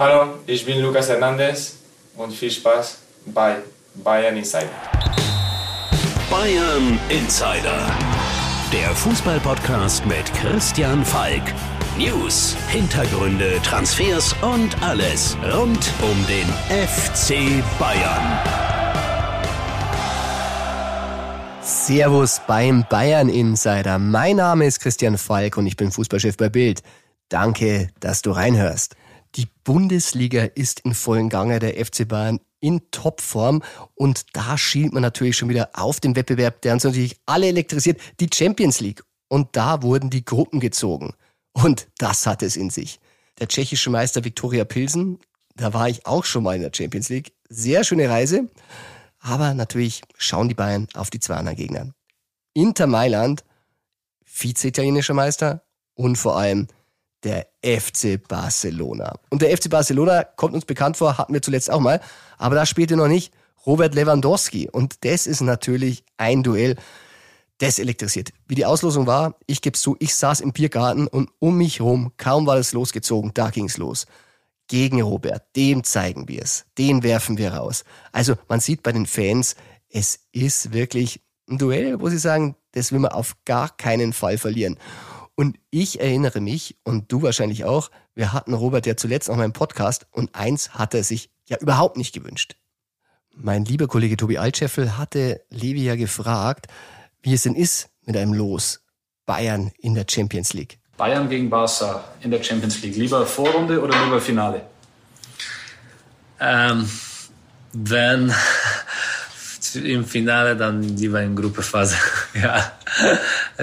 Hallo, 0.00 0.38
ich 0.46 0.64
bin 0.64 0.80
Lucas 0.80 1.08
Hernandez 1.08 1.74
und 2.16 2.32
viel 2.32 2.52
Spaß 2.52 2.98
bei 3.34 3.56
Bayern 3.96 4.36
Insider. 4.36 4.68
Bayern 6.30 7.00
Insider. 7.08 7.80
Der 8.72 8.90
Fußballpodcast 8.94 10.06
mit 10.06 10.32
Christian 10.34 11.04
Falk. 11.04 11.42
News, 11.98 12.56
Hintergründe, 12.68 13.60
Transfers 13.64 14.36
und 14.40 14.80
alles 14.84 15.36
rund 15.52 15.92
um 16.00 16.26
den 16.28 16.46
FC 16.70 17.60
Bayern. 17.80 18.38
Servus 21.60 22.40
beim 22.46 22.84
Bayern 22.88 23.28
Insider. 23.28 23.98
Mein 23.98 24.36
Name 24.36 24.64
ist 24.66 24.78
Christian 24.78 25.18
Falk 25.18 25.56
und 25.56 25.66
ich 25.66 25.76
bin 25.76 25.90
Fußballchef 25.90 26.36
bei 26.36 26.48
Bild. 26.48 26.84
Danke, 27.28 27.88
dass 27.98 28.22
du 28.22 28.30
reinhörst. 28.30 28.94
Die 29.34 29.46
Bundesliga 29.64 30.44
ist 30.44 30.80
in 30.80 30.94
vollen 30.94 31.28
Gange, 31.28 31.58
der 31.58 31.84
FC 31.84 32.06
Bayern 32.08 32.40
in 32.60 32.90
Topform 32.90 33.62
und 33.94 34.26
da 34.32 34.58
schielt 34.58 34.92
man 34.92 35.02
natürlich 35.02 35.36
schon 35.36 35.48
wieder 35.48 35.70
auf 35.74 36.00
den 36.00 36.16
Wettbewerb, 36.16 36.62
der 36.62 36.74
uns 36.74 36.84
natürlich 36.84 37.20
alle 37.26 37.46
elektrisiert, 37.46 38.00
die 38.20 38.28
Champions 38.32 38.80
League. 38.80 39.04
Und 39.28 39.56
da 39.56 39.82
wurden 39.82 40.10
die 40.10 40.24
Gruppen 40.24 40.58
gezogen. 40.58 41.14
Und 41.52 41.88
das 41.98 42.26
hat 42.26 42.42
es 42.42 42.56
in 42.56 42.70
sich. 42.70 42.98
Der 43.38 43.48
tschechische 43.48 43.90
Meister 43.90 44.24
Viktoria 44.24 44.64
Pilsen, 44.64 45.18
da 45.54 45.74
war 45.74 45.88
ich 45.88 46.06
auch 46.06 46.24
schon 46.24 46.42
mal 46.42 46.56
in 46.56 46.62
der 46.62 46.72
Champions 46.74 47.08
League. 47.08 47.32
Sehr 47.48 47.84
schöne 47.84 48.08
Reise. 48.08 48.48
Aber 49.20 49.54
natürlich 49.54 50.02
schauen 50.16 50.48
die 50.48 50.54
Bayern 50.54 50.88
auf 50.94 51.10
die 51.10 51.20
zwei 51.20 51.34
anderen 51.34 51.56
Gegner. 51.56 51.92
Inter 52.54 52.86
Mailand, 52.86 53.44
Vize-italienischer 54.24 55.14
Meister 55.14 55.62
und 55.94 56.16
vor 56.16 56.36
allem 56.36 56.68
der 57.24 57.48
FC 57.62 58.20
Barcelona. 58.26 59.18
Und 59.30 59.42
der 59.42 59.56
FC 59.56 59.68
Barcelona 59.68 60.24
kommt 60.24 60.54
uns 60.54 60.64
bekannt 60.64 60.96
vor, 60.96 61.18
hatten 61.18 61.34
wir 61.34 61.42
zuletzt 61.42 61.70
auch 61.70 61.80
mal, 61.80 62.00
aber 62.36 62.54
da 62.54 62.66
spielte 62.66 62.96
noch 62.96 63.08
nicht 63.08 63.32
Robert 63.66 63.94
Lewandowski. 63.94 64.68
Und 64.70 65.04
das 65.04 65.26
ist 65.26 65.40
natürlich 65.40 66.04
ein 66.16 66.42
Duell, 66.42 66.76
das 67.58 67.78
elektrisiert. 67.78 68.30
Wie 68.46 68.54
die 68.54 68.66
Auslosung 68.66 69.06
war, 69.06 69.34
ich 69.46 69.60
gebe 69.60 69.76
zu, 69.76 69.96
ich 69.98 70.14
saß 70.14 70.40
im 70.40 70.52
Biergarten 70.52 71.08
und 71.08 71.30
um 71.40 71.58
mich 71.58 71.80
herum, 71.80 72.12
kaum 72.16 72.46
war 72.46 72.56
es 72.56 72.72
losgezogen, 72.72 73.32
da 73.34 73.50
ging's 73.50 73.76
los. 73.76 74.06
Gegen 74.68 75.00
Robert, 75.00 75.44
dem 75.56 75.82
zeigen 75.82 76.28
wir 76.28 76.42
es, 76.42 76.66
den 76.76 77.02
werfen 77.02 77.38
wir 77.38 77.54
raus. 77.54 77.84
Also 78.12 78.34
man 78.48 78.60
sieht 78.60 78.82
bei 78.82 78.92
den 78.92 79.06
Fans, 79.06 79.56
es 79.88 80.20
ist 80.32 80.72
wirklich 80.72 81.22
ein 81.48 81.58
Duell, 81.58 82.00
wo 82.00 82.08
sie 82.08 82.18
sagen, 82.18 82.54
das 82.72 82.92
will 82.92 83.00
man 83.00 83.12
auf 83.12 83.34
gar 83.44 83.74
keinen 83.76 84.12
Fall 84.12 84.38
verlieren. 84.38 84.78
Und 85.38 85.56
ich 85.70 86.00
erinnere 86.00 86.40
mich, 86.40 86.78
und 86.82 87.12
du 87.12 87.22
wahrscheinlich 87.22 87.64
auch, 87.64 87.92
wir 88.16 88.32
hatten 88.32 88.54
Robert 88.54 88.86
ja 88.86 88.96
zuletzt 88.96 89.30
auch 89.30 89.36
mal 89.36 89.44
im 89.44 89.52
Podcast 89.52 90.08
und 90.10 90.34
eins 90.34 90.74
hat 90.74 90.94
er 90.94 91.04
sich 91.04 91.30
ja 91.46 91.56
überhaupt 91.58 91.96
nicht 91.96 92.12
gewünscht. 92.12 92.56
Mein 93.36 93.64
lieber 93.64 93.86
Kollege 93.86 94.16
Tobi 94.16 94.38
Altscheffel 94.38 94.98
hatte 94.98 95.40
Levi 95.48 95.84
ja 95.84 95.94
gefragt, 95.94 96.66
wie 97.22 97.34
es 97.34 97.44
denn 97.44 97.54
ist 97.54 97.88
mit 98.04 98.16
einem 98.16 98.32
Los 98.32 98.80
Bayern 99.26 99.70
in 99.78 99.94
der 99.94 100.06
Champions 100.10 100.54
League. 100.54 100.80
Bayern 100.96 101.28
gegen 101.28 101.48
Barca 101.48 102.02
in 102.20 102.32
der 102.32 102.42
Champions 102.42 102.82
League. 102.82 102.96
Lieber 102.96 103.24
Vorrunde 103.24 103.80
oder 103.80 103.96
lieber 104.06 104.20
Finale? 104.20 104.62
Ähm, 106.40 106.90
wenn 107.74 108.34
im 109.84 110.04
Finale, 110.04 110.56
dann 110.56 110.82
lieber 110.82 111.22
in 111.22 111.36
Gruppenphase. 111.36 111.94
ja, 112.34 112.72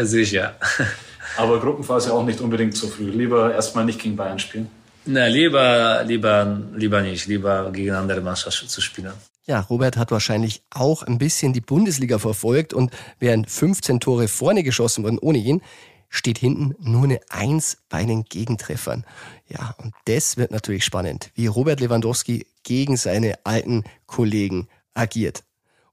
sicher. 0.06 0.56
Aber 1.38 1.59
Gruppenphase 1.59 2.14
auch 2.14 2.25
nicht 2.25 2.41
unbedingt 2.41 2.75
zu 2.75 2.88
früh. 2.88 3.09
Lieber 3.09 3.53
erstmal 3.53 3.86
nicht 3.86 4.00
gegen 4.00 4.16
Bayern 4.16 4.39
spielen. 4.39 4.69
Na, 5.05 5.28
lieber, 5.28 6.03
lieber, 6.03 6.61
lieber 6.75 7.02
nicht. 7.02 7.28
Lieber 7.28 7.72
gegen 7.72 7.91
andere 7.91 8.22
Mannschaften 8.22 8.67
zu 8.67 8.81
spielen. 8.81 9.14
Ja, 9.47 9.59
Robert 9.59 9.97
hat 9.97 10.09
wahrscheinlich 10.09 10.63
auch 10.72 11.03
ein 11.03 11.19
bisschen 11.19 11.53
die 11.53 11.61
Bundesliga 11.61 12.17
verfolgt 12.17 12.73
und 12.73 12.91
während 13.19 13.50
15 13.50 14.00
Tore 14.00 14.28
vorne 14.28 14.63
geschossen 14.63 15.03
wurden 15.03 15.19
ohne 15.19 15.38
ihn, 15.38 15.62
steht 16.09 16.40
hinten 16.40 16.73
nur 16.79 17.03
eine 17.03 17.19
Eins 17.29 17.78
bei 17.90 18.03
den 18.06 18.23
Gegentreffern. 18.23 19.06
Ja, 19.47 19.75
und 19.78 19.94
das 20.06 20.38
wird 20.38 20.50
natürlich 20.50 20.84
spannend, 20.84 21.29
wie 21.35 21.46
Robert 21.46 21.79
Lewandowski 21.79 22.47
gegen 22.63 22.97
seine 22.97 23.38
alten 23.44 23.84
Kollegen 24.07 24.67
agiert. 24.96 25.44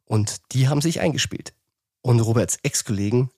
Und 0.07 0.41
die 0.53 0.69
haben 0.69 0.81
sich 0.81 1.01
eingespielt. 1.01 1.53
Und 2.01 2.21
Roberts 2.21 2.59
Ex-Kollegen 2.63 3.31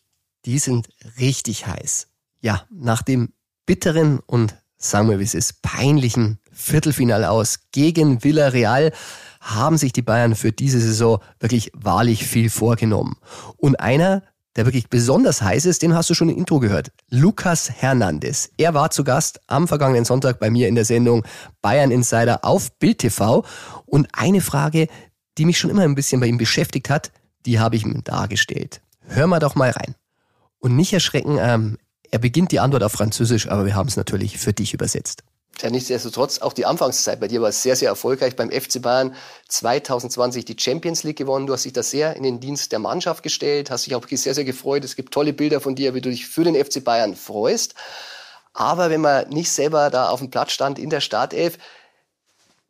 die 0.44 0.58
sind 0.58 0.88
richtig 1.18 1.66
heiß. 1.66 2.08
Ja, 2.40 2.62
nach 2.70 3.02
dem 3.02 3.32
bitteren 3.66 4.20
und 4.20 4.56
sagen 4.76 5.08
wir 5.08 5.18
wie 5.18 5.24
es 5.24 5.34
ist, 5.34 5.62
peinlichen 5.62 6.38
Viertelfinale 6.52 7.30
aus 7.30 7.60
gegen 7.72 8.22
Villarreal 8.22 8.92
haben 9.40 9.76
sich 9.76 9.92
die 9.92 10.02
Bayern 10.02 10.34
für 10.34 10.52
diese 10.52 10.80
Saison 10.80 11.20
wirklich 11.40 11.70
wahrlich 11.74 12.26
viel 12.26 12.48
vorgenommen. 12.48 13.16
Und 13.56 13.76
einer, 13.80 14.22
der 14.56 14.66
wirklich 14.66 14.88
besonders 14.88 15.42
heiß 15.42 15.66
ist, 15.66 15.82
den 15.82 15.94
hast 15.94 16.10
du 16.10 16.14
schon 16.14 16.28
im 16.28 16.38
Intro 16.38 16.60
gehört. 16.60 16.92
Lukas 17.10 17.70
Hernandez. 17.70 18.50
Er 18.56 18.72
war 18.72 18.90
zu 18.90 19.04
Gast 19.04 19.40
am 19.48 19.68
vergangenen 19.68 20.04
Sonntag 20.04 20.38
bei 20.38 20.50
mir 20.50 20.68
in 20.68 20.76
der 20.76 20.84
Sendung 20.84 21.24
Bayern 21.60 21.90
Insider 21.90 22.44
auf 22.44 22.70
Bild 22.78 22.98
TV. 22.98 23.44
Und 23.84 24.08
eine 24.12 24.40
Frage, 24.40 24.88
die 25.36 25.44
mich 25.44 25.58
schon 25.58 25.70
immer 25.70 25.82
ein 25.82 25.94
bisschen 25.94 26.20
bei 26.20 26.26
ihm 26.26 26.38
beschäftigt 26.38 26.88
hat, 26.88 27.10
die 27.44 27.58
habe 27.58 27.76
ich 27.76 27.84
ihm 27.84 28.04
dargestellt. 28.04 28.80
Hör 29.06 29.26
mal 29.26 29.40
doch 29.40 29.54
mal 29.54 29.70
rein. 29.70 29.94
Und 30.64 30.76
nicht 30.76 30.94
erschrecken, 30.94 31.36
ähm, 31.38 31.76
er 32.10 32.18
beginnt 32.18 32.50
die 32.50 32.58
Antwort 32.58 32.82
auf 32.82 32.92
Französisch, 32.92 33.48
aber 33.50 33.66
wir 33.66 33.74
haben 33.74 33.86
es 33.86 33.98
natürlich 33.98 34.38
für 34.38 34.54
dich 34.54 34.72
übersetzt. 34.72 35.22
Ja, 35.60 35.68
nichtsdestotrotz, 35.68 36.38
auch 36.38 36.54
die 36.54 36.64
Anfangszeit 36.64 37.20
bei 37.20 37.28
dir 37.28 37.42
war 37.42 37.52
sehr, 37.52 37.76
sehr 37.76 37.90
erfolgreich. 37.90 38.34
Beim 38.34 38.50
FC 38.50 38.80
Bayern 38.80 39.14
2020 39.48 40.46
die 40.46 40.56
Champions 40.58 41.02
League 41.02 41.18
gewonnen. 41.18 41.46
Du 41.46 41.52
hast 41.52 41.66
dich 41.66 41.74
da 41.74 41.82
sehr 41.82 42.16
in 42.16 42.22
den 42.22 42.40
Dienst 42.40 42.72
der 42.72 42.78
Mannschaft 42.78 43.22
gestellt, 43.22 43.70
hast 43.70 43.84
dich 43.84 43.94
auch 43.94 44.08
sehr, 44.08 44.32
sehr 44.32 44.44
gefreut. 44.44 44.84
Es 44.84 44.96
gibt 44.96 45.12
tolle 45.12 45.34
Bilder 45.34 45.60
von 45.60 45.74
dir, 45.74 45.92
wie 45.92 46.00
du 46.00 46.08
dich 46.08 46.26
für 46.26 46.44
den 46.44 46.54
FC 46.54 46.82
Bayern 46.82 47.14
freust. 47.14 47.74
Aber 48.54 48.88
wenn 48.88 49.02
man 49.02 49.28
nicht 49.28 49.52
selber 49.52 49.90
da 49.90 50.08
auf 50.08 50.20
dem 50.20 50.30
Platz 50.30 50.52
stand 50.52 50.78
in 50.78 50.88
der 50.88 51.02
Startelf, 51.02 51.58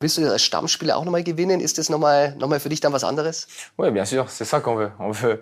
willst 0.01 0.19
du 0.19 0.23
das 0.23 0.33
als 0.33 0.43
Stammspieler 0.43 0.97
auch 0.97 1.05
nochmal 1.05 1.23
gewinnen? 1.23 1.61
Ist 1.61 1.79
das 1.79 1.91
nochmal 1.91 2.35
noch 2.41 2.49
mal 2.49 2.59
für 2.59 2.71
dich 2.71 2.81
dann 2.81 2.93
was 2.93 3.05
anderes? 3.05 3.47
Oui, 3.79 3.93
bien 3.93 4.05
sûr, 4.05 4.27
c'est 4.29 4.49
ça 4.49 4.61
qu'on 4.61 4.77
veut. 4.77 4.91
On 4.99 5.13
veut 5.13 5.39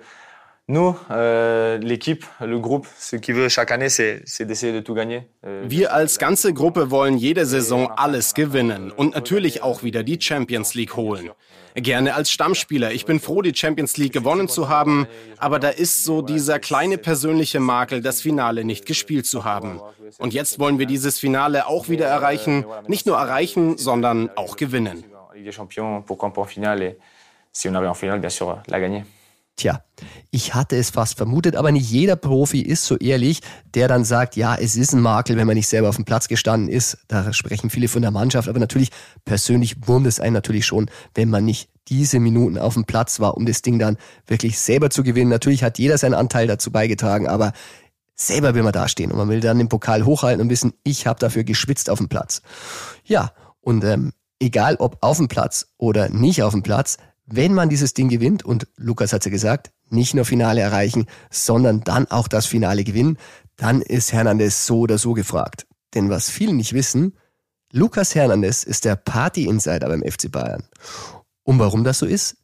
Nous, 0.68 0.96
euh, 1.10 1.76
l'équipe, 1.78 2.24
le 2.40 2.58
groupe, 2.60 2.86
ce 2.96 3.16
qui 3.16 3.32
veut 3.32 3.48
chaque 3.48 3.72
année, 3.72 3.88
c'est 3.88 4.44
d'essayer 4.44 4.72
de 4.72 4.78
tout 4.78 4.94
gagner. 4.94 5.26
Euh, 5.44 5.64
Wir 5.66 5.92
als 5.92 6.18
ganze 6.18 6.52
Gruppe 6.54 6.90
wollen 6.90 7.18
jede 7.18 7.44
Saison 7.46 7.90
alles 7.96 8.32
gewinnen 8.32 8.92
und 8.92 9.14
natürlich 9.14 9.64
auch 9.64 9.82
wieder 9.82 10.04
die 10.04 10.20
Champions 10.20 10.74
League 10.74 10.94
holen. 10.96 11.30
Gerne 11.74 12.14
als 12.14 12.30
Stammspieler. 12.30 12.92
Ich 12.92 13.06
bin 13.06 13.18
froh, 13.18 13.42
die 13.42 13.54
Champions 13.54 13.96
League 13.96 14.12
gewonnen 14.12 14.46
zu 14.46 14.68
haben, 14.68 15.08
aber 15.38 15.58
da 15.58 15.68
ist 15.68 16.04
so 16.04 16.22
dieser 16.22 16.60
kleine 16.60 16.96
persönliche 16.96 17.58
Makel, 17.58 18.00
das 18.00 18.20
Finale 18.20 18.64
nicht 18.64 18.86
gespielt 18.86 19.26
zu 19.26 19.44
haben. 19.44 19.80
Und 20.18 20.32
jetzt 20.32 20.60
wollen 20.60 20.78
wir 20.78 20.86
dieses 20.86 21.18
Finale 21.18 21.66
auch 21.66 21.88
wieder 21.88 22.06
erreichen. 22.06 22.64
Nicht 22.86 23.06
nur 23.06 23.16
erreichen, 23.16 23.78
sondern 23.78 24.30
auch 24.36 24.56
gewinnen. 24.56 25.04
Si 27.54 27.68
on 27.68 27.76
avait 27.76 27.86
en 27.86 27.94
finale, 27.94 28.18
bien 28.18 28.30
sûr, 28.30 28.62
la 28.66 28.80
gagner. 28.80 29.04
Tja, 29.56 29.84
ich 30.30 30.54
hatte 30.54 30.76
es 30.76 30.90
fast 30.90 31.18
vermutet, 31.18 31.56
aber 31.56 31.72
nicht 31.72 31.90
jeder 31.90 32.16
Profi 32.16 32.62
ist 32.62 32.86
so 32.86 32.96
ehrlich, 32.96 33.40
der 33.74 33.86
dann 33.86 34.04
sagt, 34.04 34.34
ja, 34.34 34.54
es 34.54 34.76
ist 34.76 34.94
ein 34.94 35.00
Makel, 35.00 35.36
wenn 35.36 35.46
man 35.46 35.56
nicht 35.56 35.68
selber 35.68 35.90
auf 35.90 35.96
dem 35.96 36.06
Platz 36.06 36.26
gestanden 36.26 36.68
ist. 36.68 36.98
Da 37.08 37.32
sprechen 37.32 37.68
viele 37.68 37.88
von 37.88 38.02
der 38.02 38.10
Mannschaft, 38.10 38.48
aber 38.48 38.58
natürlich 38.58 38.91
persönlich 39.24 39.86
wurmt 39.86 40.06
es 40.06 40.20
einen 40.20 40.32
natürlich 40.32 40.64
schon, 40.64 40.91
wenn 41.14 41.28
man 41.28 41.44
nicht 41.44 41.68
diese 41.88 42.18
Minuten 42.18 42.58
auf 42.58 42.74
dem 42.74 42.84
Platz 42.84 43.20
war, 43.20 43.36
um 43.36 43.44
das 43.44 43.60
Ding 43.60 43.78
dann 43.78 43.98
wirklich 44.26 44.58
selber 44.58 44.88
zu 44.88 45.02
gewinnen. 45.02 45.30
Natürlich 45.30 45.62
hat 45.62 45.78
jeder 45.78 45.98
seinen 45.98 46.14
Anteil 46.14 46.46
dazu 46.46 46.70
beigetragen, 46.70 47.28
aber 47.28 47.52
selber 48.14 48.54
will 48.54 48.62
man 48.62 48.72
dastehen 48.72 49.10
und 49.10 49.18
man 49.18 49.28
will 49.28 49.41
dann 49.41 49.58
den 49.58 49.68
Pokal 49.68 50.04
hochhalten 50.04 50.41
und 50.41 50.48
wissen, 50.48 50.72
ich 50.84 51.06
habe 51.06 51.18
dafür 51.18 51.44
geschwitzt 51.44 51.91
auf 51.91 51.98
dem 51.98 52.08
Platz. 52.08 52.41
Ja, 53.04 53.32
und 53.60 53.84
ähm, 53.84 54.12
egal 54.41 54.77
ob 54.77 54.98
auf 55.03 55.18
dem 55.18 55.28
Platz 55.28 55.72
oder 55.77 56.09
nicht 56.09 56.42
auf 56.42 56.53
dem 56.53 56.62
Platz, 56.62 56.97
wenn 57.34 57.54
man 57.54 57.70
dieses 57.70 57.94
Ding 57.94 58.10
gewinnt, 58.10 58.44
und 58.44 58.66
Lukas 58.76 59.14
hat 59.14 59.24
ja 59.24 59.30
gesagt, 59.30 59.70
nicht 59.88 60.12
nur 60.12 60.26
Finale 60.26 60.60
erreichen, 60.60 61.06
sondern 61.30 61.80
dann 61.80 62.06
auch 62.10 62.28
das 62.28 62.44
Finale 62.44 62.84
gewinnen, 62.84 63.16
dann 63.56 63.80
ist 63.80 64.12
Hernandez 64.12 64.66
so 64.66 64.80
oder 64.80 64.98
so 64.98 65.14
gefragt. 65.14 65.66
Denn 65.94 66.10
was 66.10 66.28
viele 66.28 66.52
nicht 66.52 66.74
wissen, 66.74 67.16
Lukas 67.72 68.14
Hernandez 68.14 68.64
ist 68.64 68.84
der 68.84 68.96
Party-Insider 68.96 69.88
beim 69.88 70.02
FC 70.02 70.30
Bayern. 70.30 70.64
Und 71.42 71.58
warum 71.58 71.84
das 71.84 72.00
so 72.00 72.06
ist? 72.06 72.36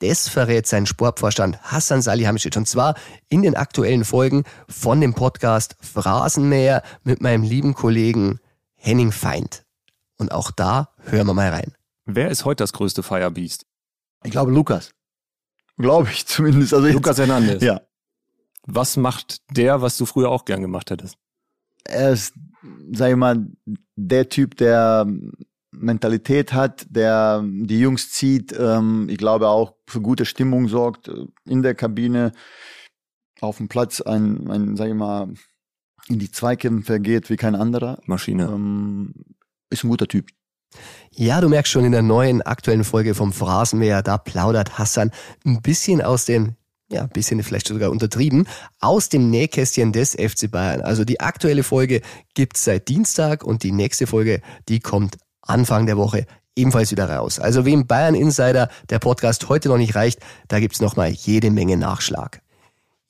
Das 0.00 0.28
verrät 0.28 0.66
sein 0.66 0.84
Sportvorstand 0.84 1.62
Hassan 1.62 2.02
Salihamidzic 2.02 2.56
und 2.56 2.68
zwar 2.68 2.96
in 3.30 3.42
den 3.42 3.56
aktuellen 3.56 4.04
Folgen 4.04 4.44
von 4.68 5.00
dem 5.00 5.14
Podcast 5.14 5.76
Phrasenmäher 5.80 6.82
mit 7.02 7.22
meinem 7.22 7.44
lieben 7.44 7.72
Kollegen 7.72 8.40
Henning 8.74 9.12
Feind. 9.12 9.64
Und 10.18 10.32
auch 10.32 10.50
da 10.50 10.90
hören 11.04 11.28
wir 11.28 11.34
mal 11.34 11.48
rein. 11.48 11.72
Wer 12.04 12.28
ist 12.30 12.44
heute 12.44 12.62
das 12.62 12.74
größte 12.74 13.02
Firebeast? 13.02 13.64
Ich 14.24 14.30
glaube 14.30 14.52
Lukas. 14.52 14.90
Glaube 15.76 16.10
ich 16.10 16.26
zumindest. 16.26 16.74
Also 16.74 16.88
Lukas 16.88 17.18
Hernandez. 17.18 17.62
Ja. 17.62 17.80
Was 18.66 18.96
macht 18.96 19.38
der, 19.50 19.82
was 19.82 19.96
du 19.96 20.06
früher 20.06 20.30
auch 20.30 20.44
gern 20.44 20.60
gemacht 20.60 20.90
hättest? 20.90 21.16
Er 21.84 22.12
ist, 22.12 22.34
sag 22.92 23.10
ich 23.10 23.16
mal, 23.16 23.48
der 23.96 24.28
Typ, 24.28 24.56
der 24.56 25.06
Mentalität 25.72 26.52
hat, 26.52 26.86
der 26.90 27.42
die 27.44 27.80
Jungs 27.80 28.12
zieht, 28.12 28.54
ähm, 28.56 29.08
ich 29.08 29.18
glaube 29.18 29.48
auch 29.48 29.74
für 29.88 30.00
gute 30.00 30.26
Stimmung 30.26 30.68
sorgt 30.68 31.08
äh, 31.08 31.26
in 31.46 31.62
der 31.62 31.74
Kabine, 31.74 32.32
auf 33.40 33.56
dem 33.56 33.68
Platz 33.68 34.00
ein, 34.00 34.50
ein 34.50 34.76
sag 34.76 34.88
ich 34.88 34.94
mal, 34.94 35.32
in 36.08 36.18
die 36.18 36.30
Zweikämpfe 36.30 37.00
geht 37.00 37.30
wie 37.30 37.36
kein 37.36 37.54
anderer. 37.54 37.98
Maschine. 38.06 38.44
Ähm, 38.44 39.14
ist 39.70 39.82
ein 39.82 39.90
guter 39.90 40.06
Typ. 40.06 40.28
Ja, 41.14 41.40
du 41.40 41.48
merkst 41.48 41.72
schon 41.72 41.84
in 41.84 41.92
der 41.92 42.02
neuen 42.02 42.42
aktuellen 42.42 42.84
Folge 42.84 43.14
vom 43.14 43.32
Phrasenmäher, 43.32 44.02
da 44.02 44.18
plaudert 44.18 44.78
Hassan 44.78 45.10
ein 45.44 45.60
bisschen 45.60 46.00
aus 46.00 46.24
den, 46.24 46.56
ja, 46.90 47.02
ein 47.02 47.08
bisschen 47.08 47.42
vielleicht 47.42 47.68
sogar 47.68 47.90
untertrieben, 47.90 48.46
aus 48.80 49.08
dem 49.08 49.30
Nähkästchen 49.30 49.92
des 49.92 50.12
FC 50.12 50.50
Bayern. 50.50 50.80
Also 50.80 51.04
die 51.04 51.20
aktuelle 51.20 51.62
Folge 51.62 52.00
gibt's 52.34 52.64
seit 52.64 52.88
Dienstag 52.88 53.44
und 53.44 53.62
die 53.62 53.72
nächste 53.72 54.06
Folge, 54.06 54.40
die 54.68 54.80
kommt 54.80 55.18
Anfang 55.42 55.86
der 55.86 55.96
Woche 55.96 56.26
ebenfalls 56.56 56.90
wieder 56.90 57.08
raus. 57.08 57.38
Also 57.38 57.64
wem 57.64 57.86
Bayern 57.86 58.14
Insider 58.14 58.68
der 58.90 58.98
Podcast 58.98 59.48
heute 59.48 59.68
noch 59.68 59.78
nicht 59.78 59.94
reicht, 59.94 60.20
da 60.48 60.60
gibt's 60.60 60.80
noch 60.80 60.96
mal 60.96 61.10
jede 61.10 61.50
Menge 61.50 61.76
Nachschlag. 61.76 62.41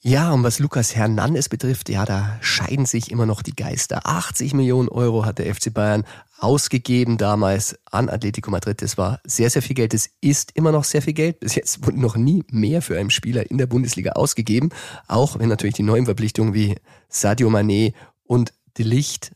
Ja, 0.05 0.33
und 0.33 0.43
was 0.43 0.59
Lukas 0.59 0.97
Hernandez 0.97 1.49
betrifft, 1.49 1.89
ja, 1.89 2.05
da 2.05 2.37
scheiden 2.41 2.87
sich 2.87 3.13
immer 3.13 3.25
noch 3.25 3.41
die 3.41 3.55
Geister. 3.55 4.05
80 4.05 4.53
Millionen 4.53 4.89
Euro 4.89 5.25
hat 5.25 5.39
der 5.39 5.55
FC 5.55 5.73
Bayern 5.73 6.05
ausgegeben 6.41 7.19
damals 7.19 7.79
an 7.89 8.09
Atletico 8.09 8.51
Madrid. 8.51 8.83
Das 8.83 8.99
war 8.99 9.21
sehr, 9.23 9.49
sehr 9.49 9.63
viel 9.63 9.77
Geld. 9.77 9.95
Das 9.95 10.11
ist 10.21 10.57
immer 10.57 10.73
noch 10.73 10.83
sehr 10.83 11.03
viel 11.03 11.13
Geld. 11.13 11.39
Bis 11.39 11.55
jetzt 11.55 11.87
wurde 11.87 12.01
noch 12.01 12.17
nie 12.17 12.43
mehr 12.51 12.83
für 12.83 12.99
einen 12.99 13.11
Spieler 13.11 13.49
in 13.49 13.59
der 13.59 13.69
Bundesliga 13.69 14.13
ausgegeben. 14.15 14.71
Auch 15.07 15.39
wenn 15.39 15.49
natürlich 15.49 15.77
die 15.77 15.85
neuen 15.85 16.07
Verpflichtungen 16.07 16.53
wie 16.53 16.75
Sadio 17.09 17.49
Mané 17.49 17.95
und 18.25 18.53
De 18.79 18.85
Licht, 18.85 19.31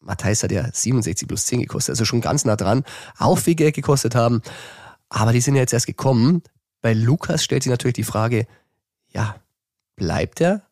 Matthijs 0.00 0.42
hat 0.42 0.52
ja 0.52 0.68
67 0.70 1.28
plus 1.28 1.46
10 1.46 1.60
gekostet, 1.60 1.94
also 1.94 2.04
schon 2.04 2.20
ganz 2.20 2.44
nah 2.44 2.56
dran, 2.56 2.84
auch 3.16 3.38
viel 3.38 3.54
Geld 3.54 3.74
gekostet 3.74 4.14
haben. 4.14 4.42
Aber 5.08 5.32
die 5.32 5.40
sind 5.40 5.54
ja 5.54 5.62
jetzt 5.62 5.72
erst 5.72 5.86
gekommen. 5.86 6.42
Bei 6.82 6.92
Lukas 6.92 7.42
stellt 7.42 7.62
sich 7.62 7.70
natürlich 7.70 7.94
die 7.94 8.04
Frage, 8.04 8.46
ja, 9.08 9.36
bleibt 9.96 10.40
er 10.40 10.62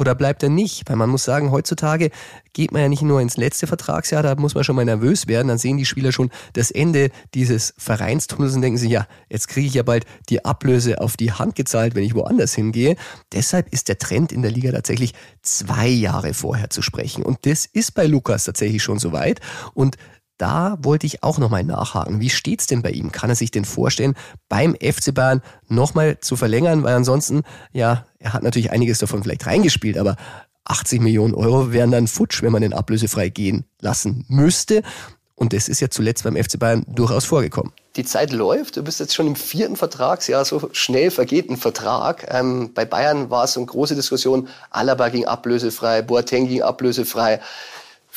oder 0.00 0.14
bleibt 0.14 0.42
er 0.42 0.48
nicht? 0.48 0.88
Weil 0.88 0.96
man 0.96 1.10
muss 1.10 1.24
sagen, 1.24 1.50
heutzutage 1.50 2.10
geht 2.54 2.72
man 2.72 2.80
ja 2.80 2.88
nicht 2.88 3.02
nur 3.02 3.20
ins 3.20 3.36
letzte 3.36 3.66
Vertragsjahr, 3.66 4.22
da 4.22 4.34
muss 4.34 4.54
man 4.54 4.64
schon 4.64 4.74
mal 4.74 4.84
nervös 4.84 5.26
werden. 5.26 5.48
Dann 5.48 5.58
sehen 5.58 5.76
die 5.76 5.84
Spieler 5.84 6.10
schon 6.10 6.30
das 6.54 6.70
Ende 6.70 7.10
dieses 7.34 7.74
Vereinstunnels 7.76 8.54
und 8.54 8.62
denken 8.62 8.78
sich, 8.78 8.90
ja, 8.90 9.06
jetzt 9.28 9.48
kriege 9.48 9.66
ich 9.66 9.74
ja 9.74 9.82
bald 9.82 10.06
die 10.30 10.42
Ablöse 10.44 11.00
auf 11.02 11.18
die 11.18 11.32
Hand 11.32 11.54
gezahlt, 11.54 11.94
wenn 11.94 12.04
ich 12.04 12.14
woanders 12.14 12.54
hingehe. 12.54 12.96
Deshalb 13.32 13.72
ist 13.72 13.88
der 13.88 13.98
Trend 13.98 14.32
in 14.32 14.40
der 14.40 14.50
Liga 14.50 14.72
tatsächlich 14.72 15.12
zwei 15.42 15.88
Jahre 15.88 16.32
vorher 16.32 16.70
zu 16.70 16.80
sprechen. 16.80 17.22
Und 17.22 17.44
das 17.44 17.66
ist 17.66 17.92
bei 17.92 18.06
Lukas 18.06 18.44
tatsächlich 18.44 18.82
schon 18.82 18.98
soweit. 18.98 19.40
Und 19.74 19.96
da 20.40 20.78
wollte 20.80 21.06
ich 21.06 21.22
auch 21.22 21.38
nochmal 21.38 21.64
nachhaken. 21.64 22.20
Wie 22.20 22.30
steht's 22.30 22.66
denn 22.66 22.80
bei 22.80 22.90
ihm? 22.90 23.12
Kann 23.12 23.28
er 23.28 23.36
sich 23.36 23.50
denn 23.50 23.66
vorstellen, 23.66 24.14
beim 24.48 24.74
FC 24.74 25.12
Bayern 25.12 25.42
nochmal 25.68 26.18
zu 26.20 26.34
verlängern? 26.36 26.82
Weil 26.82 26.94
ansonsten, 26.94 27.42
ja, 27.72 28.06
er 28.18 28.32
hat 28.32 28.42
natürlich 28.42 28.70
einiges 28.70 28.98
davon 28.98 29.22
vielleicht 29.22 29.46
reingespielt, 29.46 29.98
aber 29.98 30.16
80 30.64 31.02
Millionen 31.02 31.34
Euro 31.34 31.72
wären 31.72 31.90
dann 31.90 32.06
futsch, 32.06 32.42
wenn 32.42 32.52
man 32.52 32.62
den 32.62 32.72
ablösefrei 32.72 33.28
gehen 33.28 33.64
lassen 33.80 34.24
müsste. 34.28 34.82
Und 35.34 35.52
das 35.52 35.68
ist 35.68 35.80
ja 35.80 35.90
zuletzt 35.90 36.24
beim 36.24 36.36
FC 36.36 36.58
Bayern 36.58 36.84
durchaus 36.86 37.24
vorgekommen. 37.24 37.72
Die 37.96 38.04
Zeit 38.04 38.30
läuft. 38.32 38.76
Du 38.76 38.82
bist 38.82 39.00
jetzt 39.00 39.14
schon 39.14 39.26
im 39.26 39.36
vierten 39.36 39.76
Vertragsjahr. 39.76 40.44
So 40.44 40.68
schnell 40.72 41.10
vergeht 41.10 41.50
ein 41.50 41.56
Vertrag. 41.56 42.26
Ähm, 42.30 42.72
bei 42.74 42.84
Bayern 42.84 43.30
war 43.30 43.44
es 43.44 43.54
so 43.54 43.60
eine 43.60 43.66
große 43.66 43.94
Diskussion. 43.94 44.48
Alaba 44.70 45.08
ging 45.08 45.24
ablösefrei, 45.24 46.02
Boateng 46.02 46.46
ging 46.46 46.62
ablösefrei. 46.62 47.40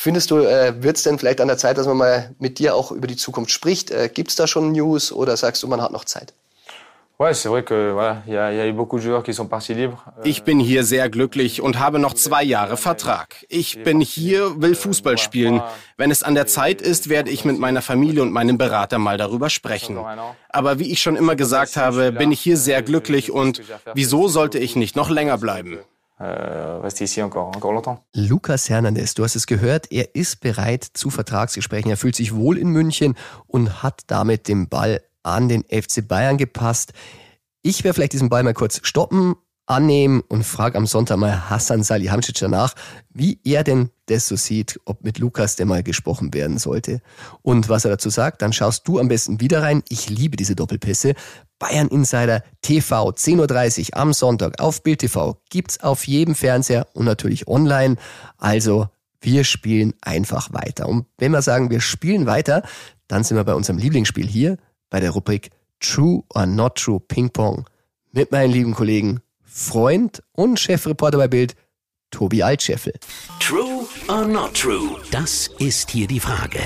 Findest 0.04 0.30
du, 0.30 0.40
äh, 0.40 0.82
wird 0.82 0.98
es 0.98 1.02
denn 1.02 1.18
vielleicht 1.18 1.40
an 1.40 1.48
der 1.48 1.56
Zeit, 1.56 1.78
dass 1.78 1.86
man 1.86 1.96
mal 1.96 2.34
mit 2.38 2.58
dir 2.58 2.74
auch 2.74 2.92
über 2.92 3.06
die 3.06 3.16
Zukunft 3.16 3.50
spricht? 3.50 3.90
Äh, 3.90 4.10
Gibt 4.12 4.28
es 4.28 4.36
da 4.36 4.46
schon 4.46 4.72
News 4.72 5.10
oder 5.10 5.34
sagst 5.34 5.62
du, 5.62 5.66
man 5.66 5.80
hat 5.80 5.92
noch 5.92 6.04
Zeit? 6.04 6.34
Ich 10.22 10.42
bin 10.42 10.60
hier 10.60 10.84
sehr 10.84 11.08
glücklich 11.08 11.62
und 11.62 11.78
habe 11.78 11.98
noch 11.98 12.12
zwei 12.12 12.42
Jahre 12.42 12.76
Vertrag. 12.76 13.46
Ich 13.48 13.82
bin 13.82 14.02
hier, 14.02 14.60
will 14.60 14.74
Fußball 14.74 15.16
spielen. 15.16 15.62
Wenn 15.96 16.10
es 16.10 16.22
an 16.22 16.34
der 16.34 16.46
Zeit 16.46 16.82
ist, 16.82 17.08
werde 17.08 17.30
ich 17.30 17.46
mit 17.46 17.58
meiner 17.58 17.80
Familie 17.80 18.20
und 18.20 18.30
meinem 18.30 18.58
Berater 18.58 18.98
mal 18.98 19.16
darüber 19.16 19.48
sprechen. 19.48 19.98
Aber 20.50 20.78
wie 20.78 20.92
ich 20.92 21.00
schon 21.00 21.16
immer 21.16 21.34
gesagt 21.34 21.78
habe, 21.78 22.12
bin 22.12 22.30
ich 22.30 22.40
hier 22.42 22.58
sehr 22.58 22.82
glücklich 22.82 23.30
und 23.30 23.62
wieso 23.94 24.28
sollte 24.28 24.58
ich 24.58 24.76
nicht 24.76 24.96
noch 24.96 25.08
länger 25.08 25.38
bleiben? 25.38 25.78
Rester 26.18 27.04
ici 27.04 27.22
encore, 27.22 27.54
encore 27.54 27.74
longtemps. 27.74 28.00
Lukas 28.14 28.68
Hernandez, 28.68 29.14
du 29.14 29.24
hast 29.24 29.34
es 29.34 29.46
gehört, 29.46 29.90
er 29.90 30.14
ist 30.14 30.40
bereit 30.40 30.84
zu 30.84 31.10
Vertragsgesprächen. 31.10 31.90
Er 31.90 31.96
fühlt 31.96 32.16
sich 32.16 32.34
wohl 32.34 32.58
in 32.58 32.68
München 32.68 33.14
und 33.46 33.82
hat 33.82 34.02
damit 34.06 34.48
den 34.48 34.68
Ball 34.68 35.02
an 35.22 35.48
den 35.48 35.64
FC 35.64 36.06
Bayern 36.06 36.36
gepasst. 36.36 36.92
Ich 37.62 37.82
werde 37.82 37.94
vielleicht 37.94 38.12
diesen 38.12 38.28
Ball 38.28 38.42
mal 38.42 38.54
kurz 38.54 38.80
stoppen, 38.82 39.36
annehmen 39.66 40.20
und 40.28 40.44
frage 40.44 40.76
am 40.76 40.86
Sonntag 40.86 41.16
mal 41.16 41.48
Hassan 41.48 41.82
Salihamidzic 41.82 42.36
danach, 42.38 42.74
wie 43.10 43.40
er 43.44 43.64
denn 43.64 43.90
das 44.06 44.28
so 44.28 44.36
sieht, 44.36 44.78
ob 44.84 45.02
mit 45.02 45.18
Lukas 45.18 45.56
denn 45.56 45.68
mal 45.68 45.82
gesprochen 45.82 46.34
werden 46.34 46.58
sollte. 46.58 47.00
Und 47.42 47.68
was 47.68 47.84
er 47.84 47.92
dazu 47.92 48.10
sagt, 48.10 48.42
dann 48.42 48.52
schaust 48.52 48.86
du 48.86 48.98
am 48.98 49.08
besten 49.08 49.40
wieder 49.40 49.62
rein. 49.62 49.82
Ich 49.88 50.10
liebe 50.10 50.36
diese 50.36 50.54
Doppelpässe. 50.54 51.14
Bayern 51.58 51.88
Insider 51.88 52.42
TV 52.60 53.10
10.30 53.10 53.92
Uhr 53.92 53.96
am 53.98 54.12
Sonntag 54.12 54.60
auf 54.60 54.82
Bild 54.82 55.00
TV 55.00 55.40
gibt's 55.48 55.80
auf 55.80 56.06
jedem 56.06 56.34
Fernseher 56.34 56.86
und 56.92 57.06
natürlich 57.06 57.48
online. 57.48 57.96
Also 58.36 58.88
wir 59.20 59.44
spielen 59.44 59.94
einfach 60.02 60.52
weiter. 60.52 60.86
Und 60.88 61.06
wenn 61.16 61.32
wir 61.32 61.40
sagen, 61.40 61.70
wir 61.70 61.80
spielen 61.80 62.26
weiter, 62.26 62.62
dann 63.08 63.24
sind 63.24 63.38
wir 63.38 63.44
bei 63.44 63.54
unserem 63.54 63.78
Lieblingsspiel 63.78 64.26
hier 64.26 64.58
bei 64.90 65.00
der 65.00 65.12
Rubrik 65.12 65.50
True 65.80 66.22
or 66.34 66.46
Not 66.46 66.76
True 66.76 67.00
Ping 67.00 67.30
Pong 67.30 67.64
mit 68.12 68.30
meinen 68.30 68.52
lieben 68.52 68.74
Kollegen 68.74 69.20
Freund 69.56 70.20
und 70.32 70.58
Chefreporter 70.58 71.16
bei 71.16 71.28
Bild 71.28 71.54
Tobi 72.10 72.42
Altscheffel. 72.42 72.92
True 73.38 73.86
or 74.08 74.26
not 74.26 74.52
true? 74.52 74.96
Das 75.12 75.46
ist 75.60 75.90
hier 75.90 76.08
die 76.08 76.18
Frage. 76.18 76.58